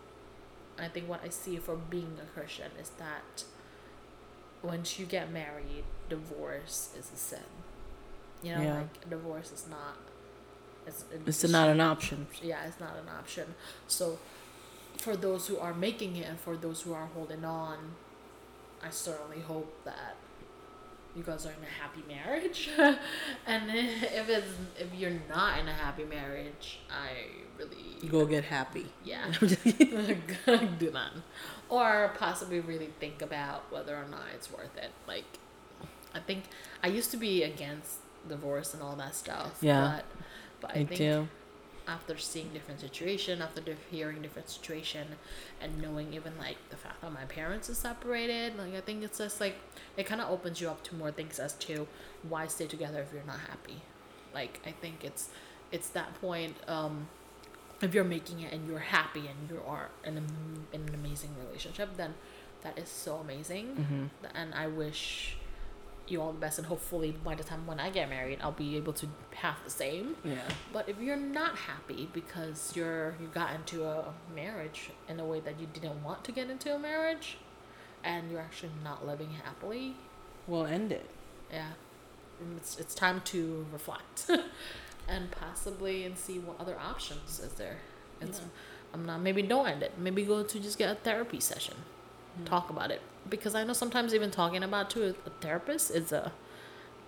I 0.83 0.87
think 0.87 1.07
what 1.09 1.21
I 1.23 1.29
see 1.29 1.57
for 1.57 1.75
being 1.75 2.17
a 2.21 2.25
Christian 2.25 2.71
is 2.79 2.89
that 2.97 3.43
once 4.61 4.99
you 4.99 5.05
get 5.05 5.31
married, 5.31 5.83
divorce 6.09 6.89
is 6.97 7.11
a 7.13 7.17
sin. 7.17 7.39
You 8.43 8.55
know, 8.55 8.61
Yeah. 8.61 8.73
like 8.79 9.09
divorce 9.09 9.51
is 9.51 9.67
not 9.69 9.97
it's, 10.87 11.03
It's 11.43 11.51
not 11.51 11.69
an 11.69 11.81
option. 11.81 12.25
yeah, 12.41 12.65
it's 12.65 12.79
not 12.79 12.95
an 12.95 13.09
option. 13.09 13.53
So, 13.87 14.17
for 14.97 15.15
those 15.15 15.45
who 15.47 15.57
are 15.59 15.73
making 15.73 16.15
it 16.15 16.25
and 16.27 16.39
for 16.39 16.57
those 16.57 16.81
who 16.81 16.93
are 16.93 17.05
holding 17.07 17.45
on, 17.45 17.95
I 18.81 18.89
certainly 18.89 19.41
hope 19.41 19.83
that 19.83 20.15
you 21.19 21.25
guys 21.25 21.45
are 21.45 21.49
in 21.49 21.63
a 21.63 21.81
happy 21.81 22.03
marriage. 22.07 22.69
and 23.45 23.63
if 23.69 24.29
it's 24.29 24.47
if 24.79 24.87
you're 24.97 25.19
not 25.29 25.59
in 25.59 25.67
a 25.67 25.73
happy 25.73 26.05
marriage, 26.05 26.79
I 26.89 27.27
really 27.59 28.07
Go 28.09 28.25
get 28.25 28.45
happy. 28.45 28.87
yeah 29.03 29.31
do 30.79 30.91
not, 30.91 31.11
or 31.67 32.13
possibly 32.17 32.61
really 32.61 32.89
think 32.99 33.21
about 33.21 33.71
whether 33.71 33.95
or 33.95 34.05
not 34.09 34.23
it's 34.33 34.51
worth 34.51 34.75
it. 34.77 34.91
Like, 35.07 35.25
I 36.15 36.19
think 36.19 36.45
I 36.81 36.87
used 36.87 37.11
to 37.11 37.17
be 37.17 37.43
against 37.43 37.97
divorce 38.27 38.73
and 38.73 38.81
all 38.81 38.95
that 38.95 39.15
stuff. 39.15 39.57
Yeah. 39.61 39.81
but 39.97 40.05
but 40.61 40.71
I 40.71 40.79
Me 40.79 40.85
think 40.85 40.97
too. 40.97 41.27
After 41.89 42.17
seeing 42.17 42.49
different 42.53 42.79
situation, 42.79 43.41
after 43.41 43.61
hearing 43.89 44.21
different 44.21 44.49
situation, 44.49 45.07
and 45.61 45.81
knowing 45.81 46.13
even 46.13 46.33
like 46.37 46.57
the 46.69 46.77
fact 46.77 47.01
that 47.01 47.11
my 47.11 47.25
parents 47.25 47.69
are 47.69 47.73
separated, 47.73 48.57
like 48.57 48.75
I 48.75 48.81
think 48.81 49.03
it's 49.03 49.17
just 49.17 49.41
like 49.41 49.55
it 49.97 50.05
kind 50.05 50.21
of 50.21 50.29
opens 50.29 50.61
you 50.61 50.69
up 50.69 50.83
to 50.83 50.95
more 50.95 51.11
things 51.11 51.39
as 51.39 51.53
to 51.53 51.87
why 52.27 52.47
stay 52.47 52.67
together 52.67 53.01
if 53.01 53.11
you're 53.11 53.23
not 53.25 53.39
happy. 53.39 53.81
Like 54.33 54.61
I 54.65 54.71
think 54.71 55.03
it's 55.03 55.29
it's 55.71 55.89
that 55.89 56.19
point. 56.21 56.55
Um, 56.67 57.07
if 57.81 57.93
you're 57.93 58.03
making 58.03 58.41
it 58.41 58.53
and 58.53 58.67
you're 58.67 58.79
happy 58.79 59.21
and 59.27 59.49
you 59.49 59.61
are 59.65 59.89
in, 60.03 60.17
a, 60.17 60.75
in 60.75 60.81
an 60.81 60.93
amazing 60.93 61.29
relationship, 61.45 61.95
then 61.95 62.13
that 62.61 62.77
is 62.77 62.89
so 62.89 63.15
amazing. 63.15 63.67
Mm-hmm. 63.67 64.05
And 64.35 64.53
I 64.53 64.67
wish 64.67 65.37
you 66.11 66.21
all 66.21 66.31
the 66.31 66.39
best. 66.39 66.57
And 66.57 66.67
hopefully, 66.67 67.15
by 67.23 67.35
the 67.35 67.43
time 67.43 67.65
when 67.67 67.79
I 67.79 67.89
get 67.89 68.09
married, 68.09 68.39
I'll 68.41 68.51
be 68.51 68.75
able 68.77 68.93
to 68.93 69.07
have 69.35 69.55
the 69.63 69.69
same. 69.69 70.15
Yeah. 70.23 70.37
But 70.73 70.89
if 70.89 70.99
you're 70.99 71.15
not 71.17 71.55
happy 71.55 72.09
because 72.13 72.73
you're 72.75 73.15
you 73.21 73.27
got 73.27 73.53
into 73.55 73.85
a 73.85 74.13
marriage 74.35 74.89
in 75.07 75.19
a 75.19 75.25
way 75.25 75.39
that 75.41 75.59
you 75.59 75.67
didn't 75.73 76.03
want 76.03 76.23
to 76.25 76.31
get 76.31 76.49
into 76.49 76.73
a 76.73 76.79
marriage, 76.79 77.37
and 78.03 78.31
you're 78.31 78.41
actually 78.41 78.71
not 78.83 79.05
living 79.05 79.31
happily, 79.43 79.95
Well, 80.47 80.65
end 80.65 80.91
it. 80.91 81.09
yeah, 81.51 81.71
it's 82.57 82.79
it's 82.79 82.95
time 82.95 83.21
to 83.25 83.65
reflect, 83.71 84.29
and 85.07 85.31
possibly 85.31 86.05
and 86.05 86.17
see 86.17 86.39
what 86.39 86.59
other 86.59 86.77
options 86.79 87.39
is 87.39 87.53
there. 87.53 87.77
It's, 88.21 88.39
Yeah. 88.39 88.45
I'm 88.93 89.05
not 89.05 89.21
maybe 89.21 89.43
don't 89.43 89.67
end 89.67 89.83
it. 89.83 89.93
Maybe 89.99 90.23
go 90.25 90.43
to 90.43 90.59
just 90.59 90.77
get 90.77 90.89
a 90.89 90.95
therapy 90.95 91.39
session, 91.39 91.75
hmm. 92.37 92.45
talk 92.45 92.69
about 92.69 92.89
it 92.91 93.01
because 93.29 93.55
I 93.55 93.63
know 93.63 93.73
sometimes 93.73 94.13
even 94.13 94.31
talking 94.31 94.63
about 94.63 94.89
to 94.91 95.09
a, 95.09 95.13
therapist 95.41 95.91
is 95.91 96.11
a 96.11 96.31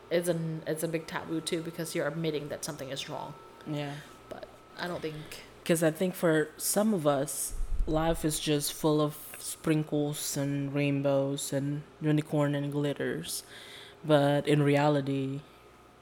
is 0.10 0.27
an 0.27 0.62
it's 0.67 0.84
a 0.84 0.88
big 0.88 1.07
taboo 1.07 1.41
too 1.41 1.62
because 1.62 1.95
you're 1.95 2.07
admitting 2.07 2.49
that 2.49 2.63
something 2.65 2.89
is 2.89 3.10
wrong. 3.10 3.34
Yeah. 3.67 3.93
But 4.29 4.45
I 4.79 4.88
don't 4.88 5.01
think 5.01 5.15
Because 5.63 5.84
I 5.84 5.91
think 5.91 6.15
for 6.15 6.49
some 6.57 6.93
of 6.93 7.05
us, 7.07 7.53
life 7.88 8.25
is 8.25 8.39
just 8.39 8.73
full 8.73 9.01
of 9.01 9.15
sprinkles 9.39 10.38
and 10.38 10.73
rainbows 10.73 11.53
and 11.53 11.84
unicorn 12.01 12.55
and 12.55 12.71
glitters. 12.71 13.43
But 14.03 14.47
in 14.47 14.63
reality, 14.63 15.41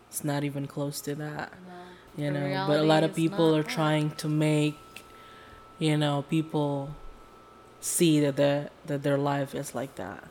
it's 0.09 0.23
not 0.23 0.43
even 0.43 0.67
close 0.67 1.01
to 1.01 1.15
that. 1.15 1.53
You 2.17 2.25
In 2.27 2.33
know, 2.33 2.65
but 2.67 2.79
a 2.79 2.83
lot 2.83 3.03
of 3.03 3.15
people 3.15 3.55
are 3.55 3.63
that. 3.63 3.71
trying 3.71 4.11
to 4.17 4.27
make, 4.27 4.77
you 5.77 5.97
know, 5.97 6.23
people 6.29 6.95
see 7.81 8.19
that 8.19 8.35
their 8.35 8.69
that 8.85 9.03
their 9.03 9.17
life 9.17 9.55
is 9.55 9.75
like 9.75 9.95
that. 9.95 10.23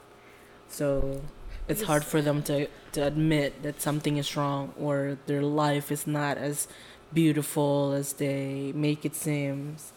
So 0.68 1.22
it's 1.68 1.82
hard 1.82 2.04
for 2.04 2.20
them 2.22 2.42
to 2.44 2.68
to 2.92 3.06
admit 3.06 3.62
that 3.62 3.80
something 3.80 4.16
is 4.16 4.36
wrong 4.36 4.72
or 4.78 5.18
their 5.26 5.42
life 5.42 5.90
is 5.92 6.06
not 6.06 6.38
as 6.38 6.68
beautiful 7.12 7.92
as 7.92 8.14
they 8.14 8.72
make 8.74 9.04
it 9.04 9.14
seems 9.14 9.92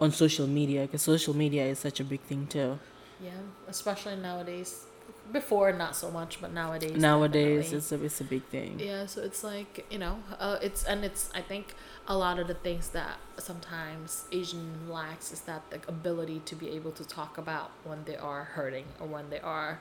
on 0.00 0.10
social 0.12 0.46
media 0.46 0.82
because 0.82 1.02
social 1.02 1.34
media 1.36 1.64
is 1.64 1.78
such 1.78 2.00
a 2.00 2.04
big 2.04 2.20
thing 2.22 2.46
too. 2.46 2.78
yeah, 3.20 3.32
especially 3.68 4.16
nowadays. 4.16 4.86
Before 5.32 5.72
not 5.72 5.94
so 5.96 6.10
much, 6.10 6.40
but 6.40 6.52
nowadays. 6.52 6.96
Nowadays, 6.96 7.70
definitely. 7.70 7.76
it's 7.78 7.92
a 7.92 8.04
it's 8.04 8.20
a 8.20 8.24
big 8.24 8.44
thing. 8.46 8.80
Yeah, 8.80 9.06
so 9.06 9.22
it's 9.22 9.42
like 9.44 9.86
you 9.90 9.98
know, 9.98 10.18
uh, 10.38 10.58
it's 10.62 10.84
and 10.84 11.04
it's 11.04 11.30
I 11.34 11.42
think 11.42 11.74
a 12.08 12.16
lot 12.16 12.38
of 12.38 12.48
the 12.48 12.54
things 12.54 12.88
that 12.90 13.18
sometimes 13.38 14.24
Asian 14.32 14.88
lacks 14.90 15.32
is 15.32 15.40
that 15.42 15.62
the 15.70 15.80
ability 15.88 16.40
to 16.46 16.54
be 16.56 16.70
able 16.70 16.90
to 16.92 17.04
talk 17.04 17.38
about 17.38 17.70
when 17.84 18.04
they 18.04 18.16
are 18.16 18.44
hurting 18.44 18.86
or 19.00 19.06
when 19.06 19.30
they 19.30 19.40
are 19.40 19.80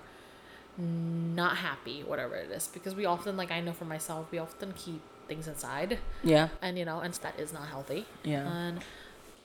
not 0.77 1.57
happy, 1.57 2.03
whatever 2.03 2.35
it 2.35 2.49
is. 2.51 2.67
Because 2.67 2.95
we 2.95 3.05
often, 3.05 3.35
like 3.37 3.51
I 3.51 3.59
know 3.59 3.73
for 3.73 3.85
myself, 3.85 4.27
we 4.31 4.37
often 4.37 4.73
keep 4.73 5.01
things 5.27 5.47
inside, 5.47 5.99
Yeah, 6.23 6.49
and 6.61 6.77
you 6.77 6.85
know, 6.85 6.99
and 6.99 7.13
that 7.15 7.39
is 7.39 7.53
not 7.53 7.67
healthy. 7.67 8.05
yeah, 8.23 8.47
And 8.47 8.79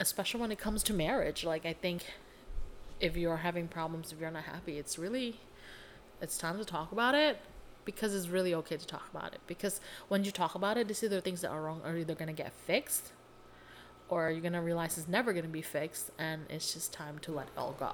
especially 0.00 0.40
when 0.40 0.50
it 0.52 0.58
comes 0.58 0.82
to 0.84 0.94
marriage, 0.94 1.44
like 1.44 1.66
I 1.66 1.72
think 1.72 2.04
if 3.00 3.16
you're 3.16 3.38
having 3.38 3.68
problems, 3.68 4.12
if 4.12 4.20
you're 4.20 4.30
not 4.30 4.44
happy, 4.44 4.78
it's 4.78 4.98
really 4.98 5.40
it's 6.20 6.38
time 6.38 6.58
to 6.58 6.64
talk 6.64 6.92
about 6.92 7.14
it 7.14 7.38
because 7.84 8.14
it's 8.14 8.28
really 8.28 8.54
okay 8.54 8.76
to 8.76 8.86
talk 8.86 9.08
about 9.10 9.34
it. 9.34 9.40
Because 9.46 9.80
when 10.08 10.24
you 10.24 10.30
talk 10.30 10.54
about 10.54 10.76
it, 10.76 10.90
it's 10.90 11.02
either 11.02 11.20
things 11.20 11.42
that 11.42 11.50
are 11.50 11.62
wrong 11.62 11.80
are 11.84 11.96
either 11.96 12.14
gonna 12.14 12.32
get 12.32 12.52
fixed 12.52 13.12
or 14.08 14.30
you're 14.30 14.40
gonna 14.40 14.62
realize 14.62 14.96
it's 14.98 15.08
never 15.08 15.32
gonna 15.32 15.48
be 15.48 15.62
fixed 15.62 16.10
and 16.18 16.46
it's 16.48 16.72
just 16.74 16.92
time 16.92 17.18
to 17.20 17.32
let 17.32 17.46
it 17.46 17.52
all 17.56 17.72
go. 17.78 17.92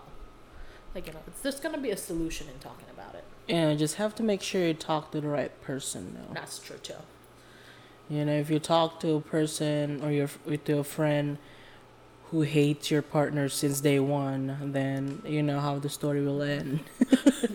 Like 0.94 1.06
you 1.06 1.12
know, 1.12 1.20
it's 1.26 1.40
there's 1.40 1.60
gonna 1.60 1.78
be 1.78 1.90
a 1.90 1.96
solution 1.96 2.48
in 2.48 2.58
talking 2.60 2.86
about 2.92 3.14
it. 3.14 3.24
yeah. 3.48 3.74
Just 3.74 3.96
have 3.96 4.14
to 4.16 4.22
make 4.22 4.42
sure 4.42 4.66
you 4.66 4.74
talk 4.74 5.12
to 5.12 5.20
the 5.20 5.28
right 5.28 5.60
person 5.62 6.14
though. 6.16 6.34
That's 6.34 6.58
true 6.58 6.78
too. 6.82 6.94
You 8.08 8.24
know, 8.24 8.32
if 8.32 8.50
you 8.50 8.58
talk 8.58 8.98
to 9.00 9.14
a 9.14 9.20
person 9.20 10.02
or 10.02 10.10
you're 10.10 10.28
to 10.64 10.78
a 10.78 10.84
friend 10.84 11.38
who 12.30 12.42
hates 12.42 12.90
your 12.90 13.02
partner 13.02 13.48
since 13.48 13.80
day 13.80 13.98
one, 13.98 14.72
then 14.72 15.20
you 15.24 15.42
know 15.42 15.58
how 15.58 15.78
the 15.80 15.88
story 15.88 16.24
will 16.24 16.42
end. 16.42 16.80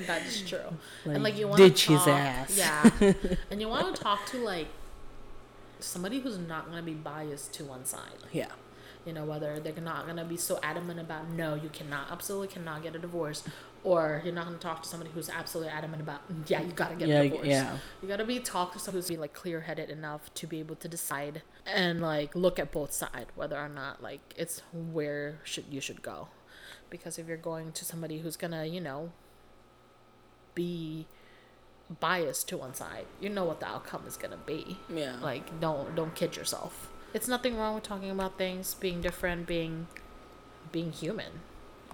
that 0.07 0.25
is 0.25 0.41
true. 0.41 0.59
Like, 1.05 1.15
and 1.15 1.23
like 1.23 1.37
you 1.37 1.47
want 1.47 1.59
to 1.59 1.69
ditch 1.69 1.87
his 1.87 2.05
ass. 2.07 2.57
Yeah, 2.57 3.13
and 3.51 3.61
you 3.61 3.69
want 3.69 3.95
to 3.95 4.01
talk 4.01 4.25
to 4.27 4.37
like 4.37 4.67
somebody 5.79 6.19
who's 6.19 6.37
not 6.37 6.69
gonna 6.69 6.81
be 6.81 6.93
biased 6.93 7.53
to 7.53 7.63
one 7.63 7.85
side. 7.85 8.19
Yeah. 8.33 8.47
You 9.05 9.13
know, 9.13 9.23
whether 9.25 9.59
they're 9.59 9.73
not 9.81 10.07
gonna 10.07 10.25
be 10.25 10.35
so 10.37 10.59
adamant 10.63 10.99
about 10.99 11.29
no, 11.29 11.53
you 11.55 11.69
cannot, 11.69 12.11
absolutely 12.11 12.47
cannot 12.47 12.81
get 12.81 12.95
a 12.95 12.99
divorce, 12.99 13.43
or 13.83 14.21
you're 14.25 14.33
not 14.33 14.45
gonna 14.45 14.57
talk 14.57 14.81
to 14.81 14.89
somebody 14.89 15.11
who's 15.11 15.29
absolutely 15.29 15.71
adamant 15.71 16.01
about 16.01 16.21
yeah, 16.47 16.61
you 16.61 16.71
gotta 16.71 16.95
get 16.95 17.07
Yeah, 17.07 17.19
a 17.21 17.29
divorce. 17.29 17.47
yeah. 17.47 17.77
You 18.01 18.07
gotta 18.07 18.25
be 18.25 18.39
talk 18.39 18.73
to 18.73 18.79
someone 18.79 18.97
who's 18.99 19.07
be 19.09 19.17
like 19.17 19.33
clear 19.33 19.61
headed 19.61 19.89
enough 19.91 20.33
to 20.33 20.47
be 20.47 20.59
able 20.59 20.75
to 20.77 20.87
decide 20.87 21.43
and 21.67 22.01
like 22.01 22.33
look 22.35 22.57
at 22.57 22.71
both 22.71 22.93
sides 22.93 23.29
whether 23.35 23.57
or 23.57 23.69
not 23.69 24.01
like 24.01 24.33
it's 24.37 24.61
where 24.73 25.39
should 25.43 25.65
you 25.69 25.79
should 25.81 26.01
go. 26.01 26.29
Because 26.89 27.19
if 27.19 27.27
you're 27.27 27.37
going 27.37 27.71
to 27.73 27.85
somebody 27.85 28.19
who's 28.19 28.37
gonna, 28.37 28.65
you 28.65 28.81
know, 28.81 29.11
be 30.55 31.05
biased 31.99 32.47
to 32.49 32.57
one 32.57 32.73
side, 32.73 33.05
you 33.19 33.29
know 33.29 33.45
what 33.45 33.59
the 33.59 33.67
outcome 33.67 34.03
is 34.07 34.17
gonna 34.17 34.37
be. 34.45 34.77
Yeah. 34.89 35.17
Like 35.21 35.59
don't 35.59 35.95
don't 35.95 36.15
kid 36.15 36.35
yourself. 36.35 36.89
It's 37.15 37.29
nothing 37.29 37.55
wrong 37.57 37.75
with 37.75 37.83
talking 37.85 38.11
about 38.11 38.37
things, 38.37 38.73
being 38.73 38.99
different, 39.01 39.47
being 39.47 39.87
being 40.73 40.91
human. 40.91 41.31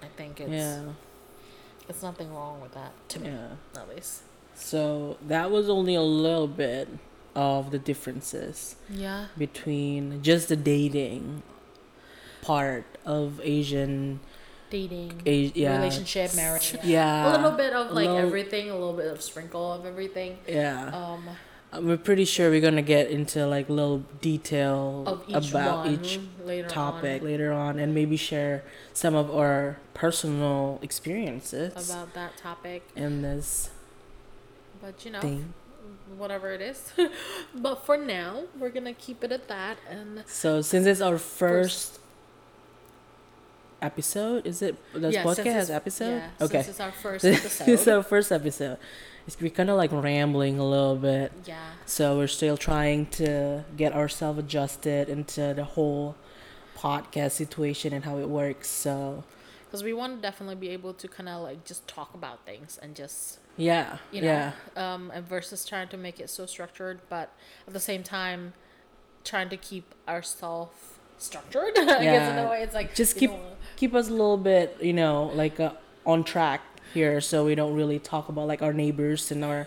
I 0.02 0.06
think 0.16 0.40
it's 0.40 0.50
yeah. 0.50 0.82
it's 1.88 2.02
nothing 2.02 2.34
wrong 2.34 2.60
with 2.60 2.74
that 2.74 2.92
to 3.10 3.20
me, 3.20 3.28
Yeah. 3.28 3.80
at 3.80 3.88
least. 3.88 4.22
So 4.56 5.16
that 5.32 5.52
was 5.52 5.68
only 5.68 5.94
a 5.94 6.02
little 6.02 6.48
bit 6.48 6.88
of 7.36 7.70
the 7.70 7.78
differences 7.78 8.74
Yeah. 8.90 9.26
between 9.38 10.22
just 10.24 10.48
the 10.48 10.56
dating 10.56 11.44
part 12.42 12.84
of 13.06 13.40
Asian, 13.44 14.18
Dating, 14.70 15.22
A- 15.24 15.52
yeah, 15.54 15.76
relationship, 15.76 16.34
marriage. 16.34 16.74
yeah, 16.82 17.28
a 17.28 17.36
little 17.36 17.52
bit 17.52 17.72
of 17.74 17.92
like 17.92 18.08
little- 18.08 18.16
everything, 18.26 18.70
a 18.70 18.74
little 18.74 18.92
bit 19.02 19.06
of 19.06 19.22
sprinkle 19.22 19.72
of 19.72 19.86
everything. 19.86 20.38
yeah. 20.48 20.86
Um, 20.88 21.28
We're 21.80 21.96
pretty 21.96 22.26
sure 22.26 22.50
we're 22.50 22.60
gonna 22.60 22.82
get 22.82 23.10
into 23.10 23.46
like 23.46 23.68
little 23.70 24.04
detail 24.20 25.04
of 25.06 25.24
each 25.26 25.50
about 25.50 25.86
each 25.86 26.20
later 26.44 26.68
topic 26.68 27.22
on 27.22 27.26
later 27.28 27.50
on, 27.52 27.78
and 27.78 27.94
maybe 27.94 28.16
share 28.16 28.62
some 28.92 29.14
of 29.14 29.34
our 29.34 29.78
personal 29.94 30.78
experiences 30.82 31.72
about 31.90 32.12
that 32.12 32.36
topic. 32.36 32.82
in 32.94 33.22
this 33.22 33.70
But 34.82 35.02
you 35.06 35.12
know, 35.12 35.20
thing. 35.20 35.54
whatever 36.18 36.50
it 36.52 36.60
is. 36.60 36.92
but 37.54 37.86
for 37.86 37.96
now, 37.96 38.42
we're 38.58 38.68
gonna 38.68 38.92
keep 38.92 39.24
it 39.24 39.32
at 39.32 39.48
that. 39.48 39.78
And 39.88 40.24
So 40.26 40.60
since 40.60 40.84
it's 40.86 41.00
our 41.00 41.16
first, 41.16 42.00
episode, 43.82 44.46
is 44.46 44.62
it 44.62 44.76
yeah, 44.94 45.22
podcast 45.24 45.38
it's- 45.46 45.70
episode? 45.70 46.16
Yeah, 46.16 46.30
okay, 46.46 46.58
this 46.58 46.68
is 46.68 46.80
our 46.80 46.92
first 47.04 47.22
this 47.22 47.44
is 47.44 47.60
episode. 47.60 47.96
our 47.96 48.02
first 48.02 48.32
episode. 48.32 48.78
It's, 49.26 49.40
we're 49.40 49.50
kind 49.50 49.70
of 49.70 49.76
like 49.76 49.92
rambling 49.92 50.58
a 50.58 50.66
little 50.68 50.96
bit. 50.96 51.32
yeah. 51.44 51.70
So 51.86 52.16
we're 52.18 52.26
still 52.26 52.56
trying 52.56 53.06
to 53.22 53.64
get 53.76 53.92
ourselves 53.92 54.38
adjusted 54.38 55.08
into 55.08 55.54
the 55.54 55.64
whole 55.64 56.16
podcast 56.76 57.32
situation 57.32 57.92
and 57.92 58.04
how 58.04 58.18
it 58.18 58.28
works. 58.28 58.68
So 58.68 59.22
Because 59.66 59.84
we 59.84 59.92
want 59.92 60.16
to 60.16 60.22
definitely 60.22 60.56
be 60.56 60.70
able 60.70 60.92
to 60.94 61.06
kind 61.08 61.28
of 61.28 61.42
like 61.42 61.64
just 61.64 61.86
talk 61.86 62.14
about 62.14 62.44
things 62.44 62.78
and 62.82 62.96
just 62.96 63.38
yeah, 63.56 63.98
you 64.10 64.22
know 64.22 64.26
yeah, 64.28 64.52
um 64.76 65.10
and 65.14 65.28
versus 65.28 65.64
trying 65.64 65.86
to 65.88 65.96
make 65.98 66.18
it 66.18 66.30
so 66.30 66.46
structured 66.46 67.00
but 67.10 67.30
at 67.66 67.74
the 67.74 67.80
same 67.80 68.02
time 68.02 68.54
trying 69.24 69.50
to 69.50 69.56
keep 69.58 69.94
ourselves 70.08 70.91
structured. 71.18 71.72
I 71.76 71.84
guess 71.84 71.98
in 72.00 72.04
Yeah. 72.36 72.46
a 72.46 72.50
way, 72.50 72.62
it's 72.62 72.74
like 72.74 72.94
Just 72.94 73.16
keep 73.16 73.30
know, 73.30 73.40
keep 73.76 73.94
us 73.94 74.08
a 74.08 74.12
little 74.12 74.38
bit, 74.38 74.76
you 74.80 74.92
know, 74.92 75.30
like 75.34 75.58
uh, 75.60 75.72
on 76.06 76.24
track 76.24 76.60
here, 76.94 77.20
so 77.22 77.44
we 77.46 77.54
don't 77.54 77.74
really 77.74 77.98
talk 77.98 78.28
about 78.28 78.46
like 78.46 78.60
our 78.60 78.72
neighbors 78.74 79.30
and 79.30 79.42
our, 79.44 79.66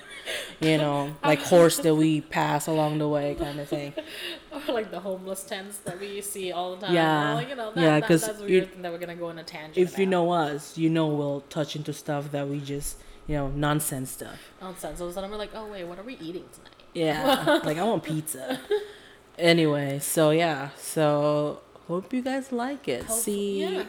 you 0.59 0.77
know, 0.77 1.15
like 1.23 1.39
horse 1.41 1.77
that 1.77 1.95
we 1.95 2.21
pass 2.21 2.67
along 2.67 2.99
the 2.99 3.07
way, 3.07 3.35
kind 3.35 3.59
of 3.59 3.67
thing. 3.67 3.93
or 4.67 4.73
like 4.73 4.91
the 4.91 4.99
homeless 4.99 5.43
tents 5.43 5.79
that 5.79 5.99
we 5.99 6.21
see 6.21 6.51
all 6.51 6.75
the 6.75 6.85
time. 6.85 6.93
Yeah. 6.95 7.33
Like, 7.33 7.49
you 7.49 7.55
know, 7.55 7.71
that, 7.73 7.81
Yeah, 7.81 7.99
that- 7.99 8.07
'cause 8.07 8.25
that's 8.27 8.39
weird 8.41 8.71
thing 8.71 8.81
that 8.83 8.91
we're 8.91 8.99
gonna 8.99 9.15
go 9.15 9.27
on 9.29 9.39
a 9.39 9.43
tangent. 9.43 9.77
If 9.77 9.97
you 9.97 10.03
about. 10.03 10.11
know 10.11 10.31
us, 10.31 10.77
you 10.77 10.89
know 10.89 11.07
we'll 11.07 11.41
touch 11.49 11.75
into 11.75 11.93
stuff 11.93 12.31
that 12.31 12.47
we 12.47 12.59
just, 12.59 12.97
you 13.27 13.35
know, 13.37 13.47
nonsense 13.49 14.11
stuff. 14.11 14.51
nonsense, 14.61 15.01
all 15.01 15.07
of 15.07 15.11
a 15.11 15.13
sudden 15.15 15.31
we're 15.31 15.37
like, 15.37 15.51
oh 15.55 15.65
wait, 15.65 15.83
what 15.85 15.97
are 15.97 16.03
we 16.03 16.13
eating 16.17 16.45
tonight? 16.53 16.71
Yeah, 16.93 17.59
like 17.65 17.77
I 17.77 17.83
want 17.83 18.03
pizza. 18.03 18.59
Anyway, 19.37 19.99
so 19.99 20.31
yeah, 20.31 20.69
so 20.77 21.59
hope 21.87 22.13
you 22.13 22.21
guys 22.21 22.51
like 22.51 22.87
it. 22.87 23.03
Hope- 23.03 23.17
See 23.19 23.61
yeah. 23.61 23.83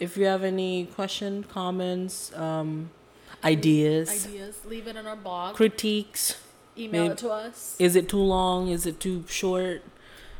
if 0.00 0.16
you 0.16 0.24
have 0.26 0.42
any 0.42 0.86
question, 0.86 1.44
comments, 1.44 2.34
um, 2.34 2.90
ideas, 3.44 4.26
ideas, 4.26 4.58
leave 4.66 4.86
it 4.86 4.96
in 4.96 5.06
our 5.06 5.16
blog. 5.16 5.54
critiques. 5.54 6.36
Email 6.76 7.02
maybe- 7.02 7.12
it 7.12 7.18
to 7.18 7.30
us. 7.30 7.76
Is 7.78 7.96
it 7.96 8.08
too 8.08 8.18
long? 8.18 8.68
Is 8.68 8.86
it 8.86 9.00
too 9.00 9.24
short? 9.28 9.82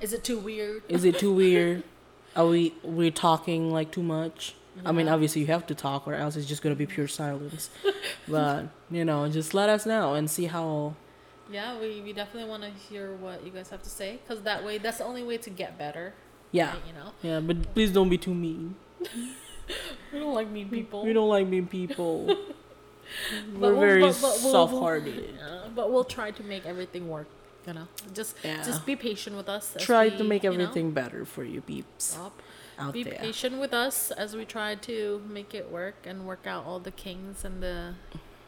Is 0.00 0.12
it 0.12 0.22
too 0.24 0.38
weird? 0.38 0.82
Is 0.88 1.04
it 1.04 1.18
too 1.18 1.32
weird? 1.32 1.82
Are 2.36 2.46
we 2.46 2.74
we 2.84 3.10
talking 3.10 3.72
like 3.72 3.90
too 3.90 4.02
much? 4.02 4.54
I 4.84 4.92
mean, 4.92 5.08
obviously 5.08 5.40
you 5.40 5.48
have 5.48 5.66
to 5.66 5.74
talk, 5.74 6.06
or 6.06 6.14
else 6.14 6.36
it's 6.36 6.46
just 6.46 6.62
gonna 6.62 6.76
be 6.76 6.86
pure 6.86 7.08
silence. 7.08 7.68
but 8.28 8.66
you 8.92 9.04
know, 9.04 9.28
just 9.28 9.52
let 9.54 9.68
us 9.68 9.86
know 9.86 10.14
and 10.14 10.30
see 10.30 10.46
how. 10.46 10.94
Yeah, 11.50 11.78
we, 11.80 12.00
we 12.02 12.12
definitely 12.12 12.48
want 12.48 12.62
to 12.62 12.70
hear 12.70 13.14
what 13.16 13.44
you 13.44 13.50
guys 13.50 13.70
have 13.70 13.82
to 13.82 13.88
say 13.88 14.18
because 14.22 14.42
that 14.44 14.64
way, 14.64 14.78
that's 14.78 14.98
the 14.98 15.04
only 15.04 15.22
way 15.22 15.38
to 15.38 15.50
get 15.50 15.78
better. 15.78 16.14
Yeah, 16.52 16.70
right, 16.70 16.78
you 16.86 16.92
know, 16.94 17.12
yeah, 17.22 17.40
but 17.40 17.74
please 17.74 17.92
don't 17.92 18.08
be 18.08 18.18
too 18.18 18.34
mean. 18.34 18.74
we 20.12 20.18
don't 20.18 20.34
like 20.34 20.48
mean 20.50 20.68
people. 20.68 21.04
We 21.04 21.12
don't 21.12 21.28
like 21.28 21.46
mean 21.46 21.66
people. 21.66 22.26
We're 23.54 23.72
we'll- 23.72 23.80
very 23.80 24.00
but- 24.02 24.18
but 24.20 24.38
we'll- 24.42 24.52
soft-hearted. 24.52 25.38
Uh, 25.40 25.68
but 25.74 25.90
we'll 25.92 26.04
try 26.04 26.30
to 26.30 26.42
make 26.42 26.66
everything 26.66 27.08
work. 27.08 27.26
You 27.66 27.74
know, 27.74 27.88
just 28.14 28.36
Yeah. 28.42 28.62
just 28.62 28.86
be 28.86 28.96
patient 28.96 29.36
with 29.36 29.48
us. 29.48 29.76
Try 29.78 30.08
we, 30.08 30.16
to 30.16 30.24
make 30.24 30.42
you 30.42 30.50
know, 30.50 30.54
everything 30.54 30.92
better 30.92 31.26
for 31.26 31.44
you 31.44 31.60
peeps 31.60 32.04
stop. 32.16 32.40
out 32.78 32.94
Be 32.94 33.02
there. 33.02 33.18
patient 33.18 33.58
with 33.58 33.74
us 33.74 34.10
as 34.10 34.34
we 34.34 34.46
try 34.46 34.74
to 34.76 35.20
make 35.28 35.52
it 35.54 35.70
work 35.70 35.96
and 36.06 36.26
work 36.26 36.46
out 36.46 36.64
all 36.64 36.80
the 36.80 36.90
kings 36.90 37.44
and 37.44 37.62
the 37.62 37.94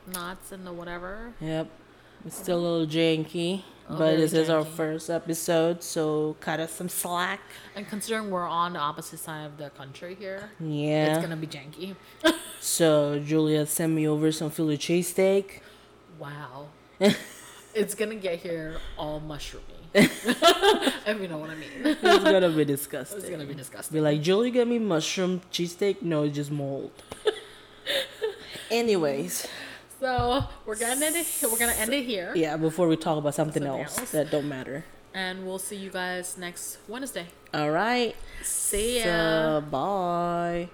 knots 0.06 0.52
and 0.52 0.66
the 0.66 0.72
whatever. 0.72 1.34
Yep. 1.40 1.68
It's 2.26 2.36
still 2.36 2.58
a 2.58 2.60
little 2.60 2.86
janky, 2.86 3.62
Oh, 3.88 3.96
but 3.98 4.16
this 4.16 4.32
is 4.32 4.48
our 4.50 4.64
first 4.64 5.10
episode, 5.10 5.82
so 5.82 6.36
cut 6.40 6.60
us 6.60 6.72
some 6.72 6.88
slack. 6.88 7.40
And 7.74 7.88
considering 7.88 8.30
we're 8.30 8.46
on 8.46 8.74
the 8.74 8.78
opposite 8.78 9.18
side 9.18 9.44
of 9.46 9.56
the 9.56 9.70
country 9.70 10.14
here, 10.18 10.50
Yeah. 10.60 11.14
it's 11.16 11.22
gonna 11.22 11.36
be 11.36 11.46
janky. 11.46 11.96
So 12.62 13.18
Julia 13.18 13.64
sent 13.64 13.94
me 13.94 14.06
over 14.06 14.30
some 14.30 14.50
Philly 14.50 14.76
cheesesteak. 14.76 15.60
Wow. 16.18 16.66
it's 17.74 17.94
gonna 17.94 18.16
get 18.16 18.38
here 18.40 18.76
all 18.98 19.18
mushroomy. 19.18 19.62
if 19.94 21.20
you 21.20 21.26
know 21.26 21.38
what 21.38 21.48
I 21.48 21.54
mean. 21.54 21.70
It's 21.84 22.00
gonna 22.24 22.50
be 22.50 22.66
disgusting. 22.66 23.18
It's 23.20 23.30
gonna 23.30 23.46
be 23.46 23.54
disgusting. 23.54 23.94
Be 23.94 24.00
like, 24.02 24.20
Julie, 24.20 24.50
get 24.50 24.68
me 24.68 24.78
mushroom 24.78 25.40
cheesesteak. 25.50 26.02
No, 26.02 26.24
it's 26.24 26.36
just 26.36 26.50
mold. 26.50 26.90
Anyways, 28.70 29.46
So 30.00 30.42
we're 30.66 30.76
gonna 30.76 31.04
end 31.04 31.16
it. 31.16 31.26
We're 31.42 31.58
gonna 31.58 31.72
end 31.72 31.92
it 31.92 32.04
here, 32.06 32.32
yeah. 32.34 32.56
Before 32.56 32.88
we 32.88 32.96
talk 32.96 33.18
about 33.18 33.34
something, 33.34 33.62
Something 33.62 33.82
else, 33.82 33.98
else. 33.98 34.10
that 34.12 34.30
don't 34.30 34.48
matter. 34.48 34.84
and 35.12 35.44
we'll 35.46 35.58
see 35.58 35.76
you 35.76 35.90
guys 35.90 36.38
next 36.38 36.78
Wednesday. 36.88 37.26
All 37.52 37.70
right. 37.70 38.14
See 38.42 38.98
ya. 38.98 39.04
So, 39.04 39.64
bye. 39.70 40.68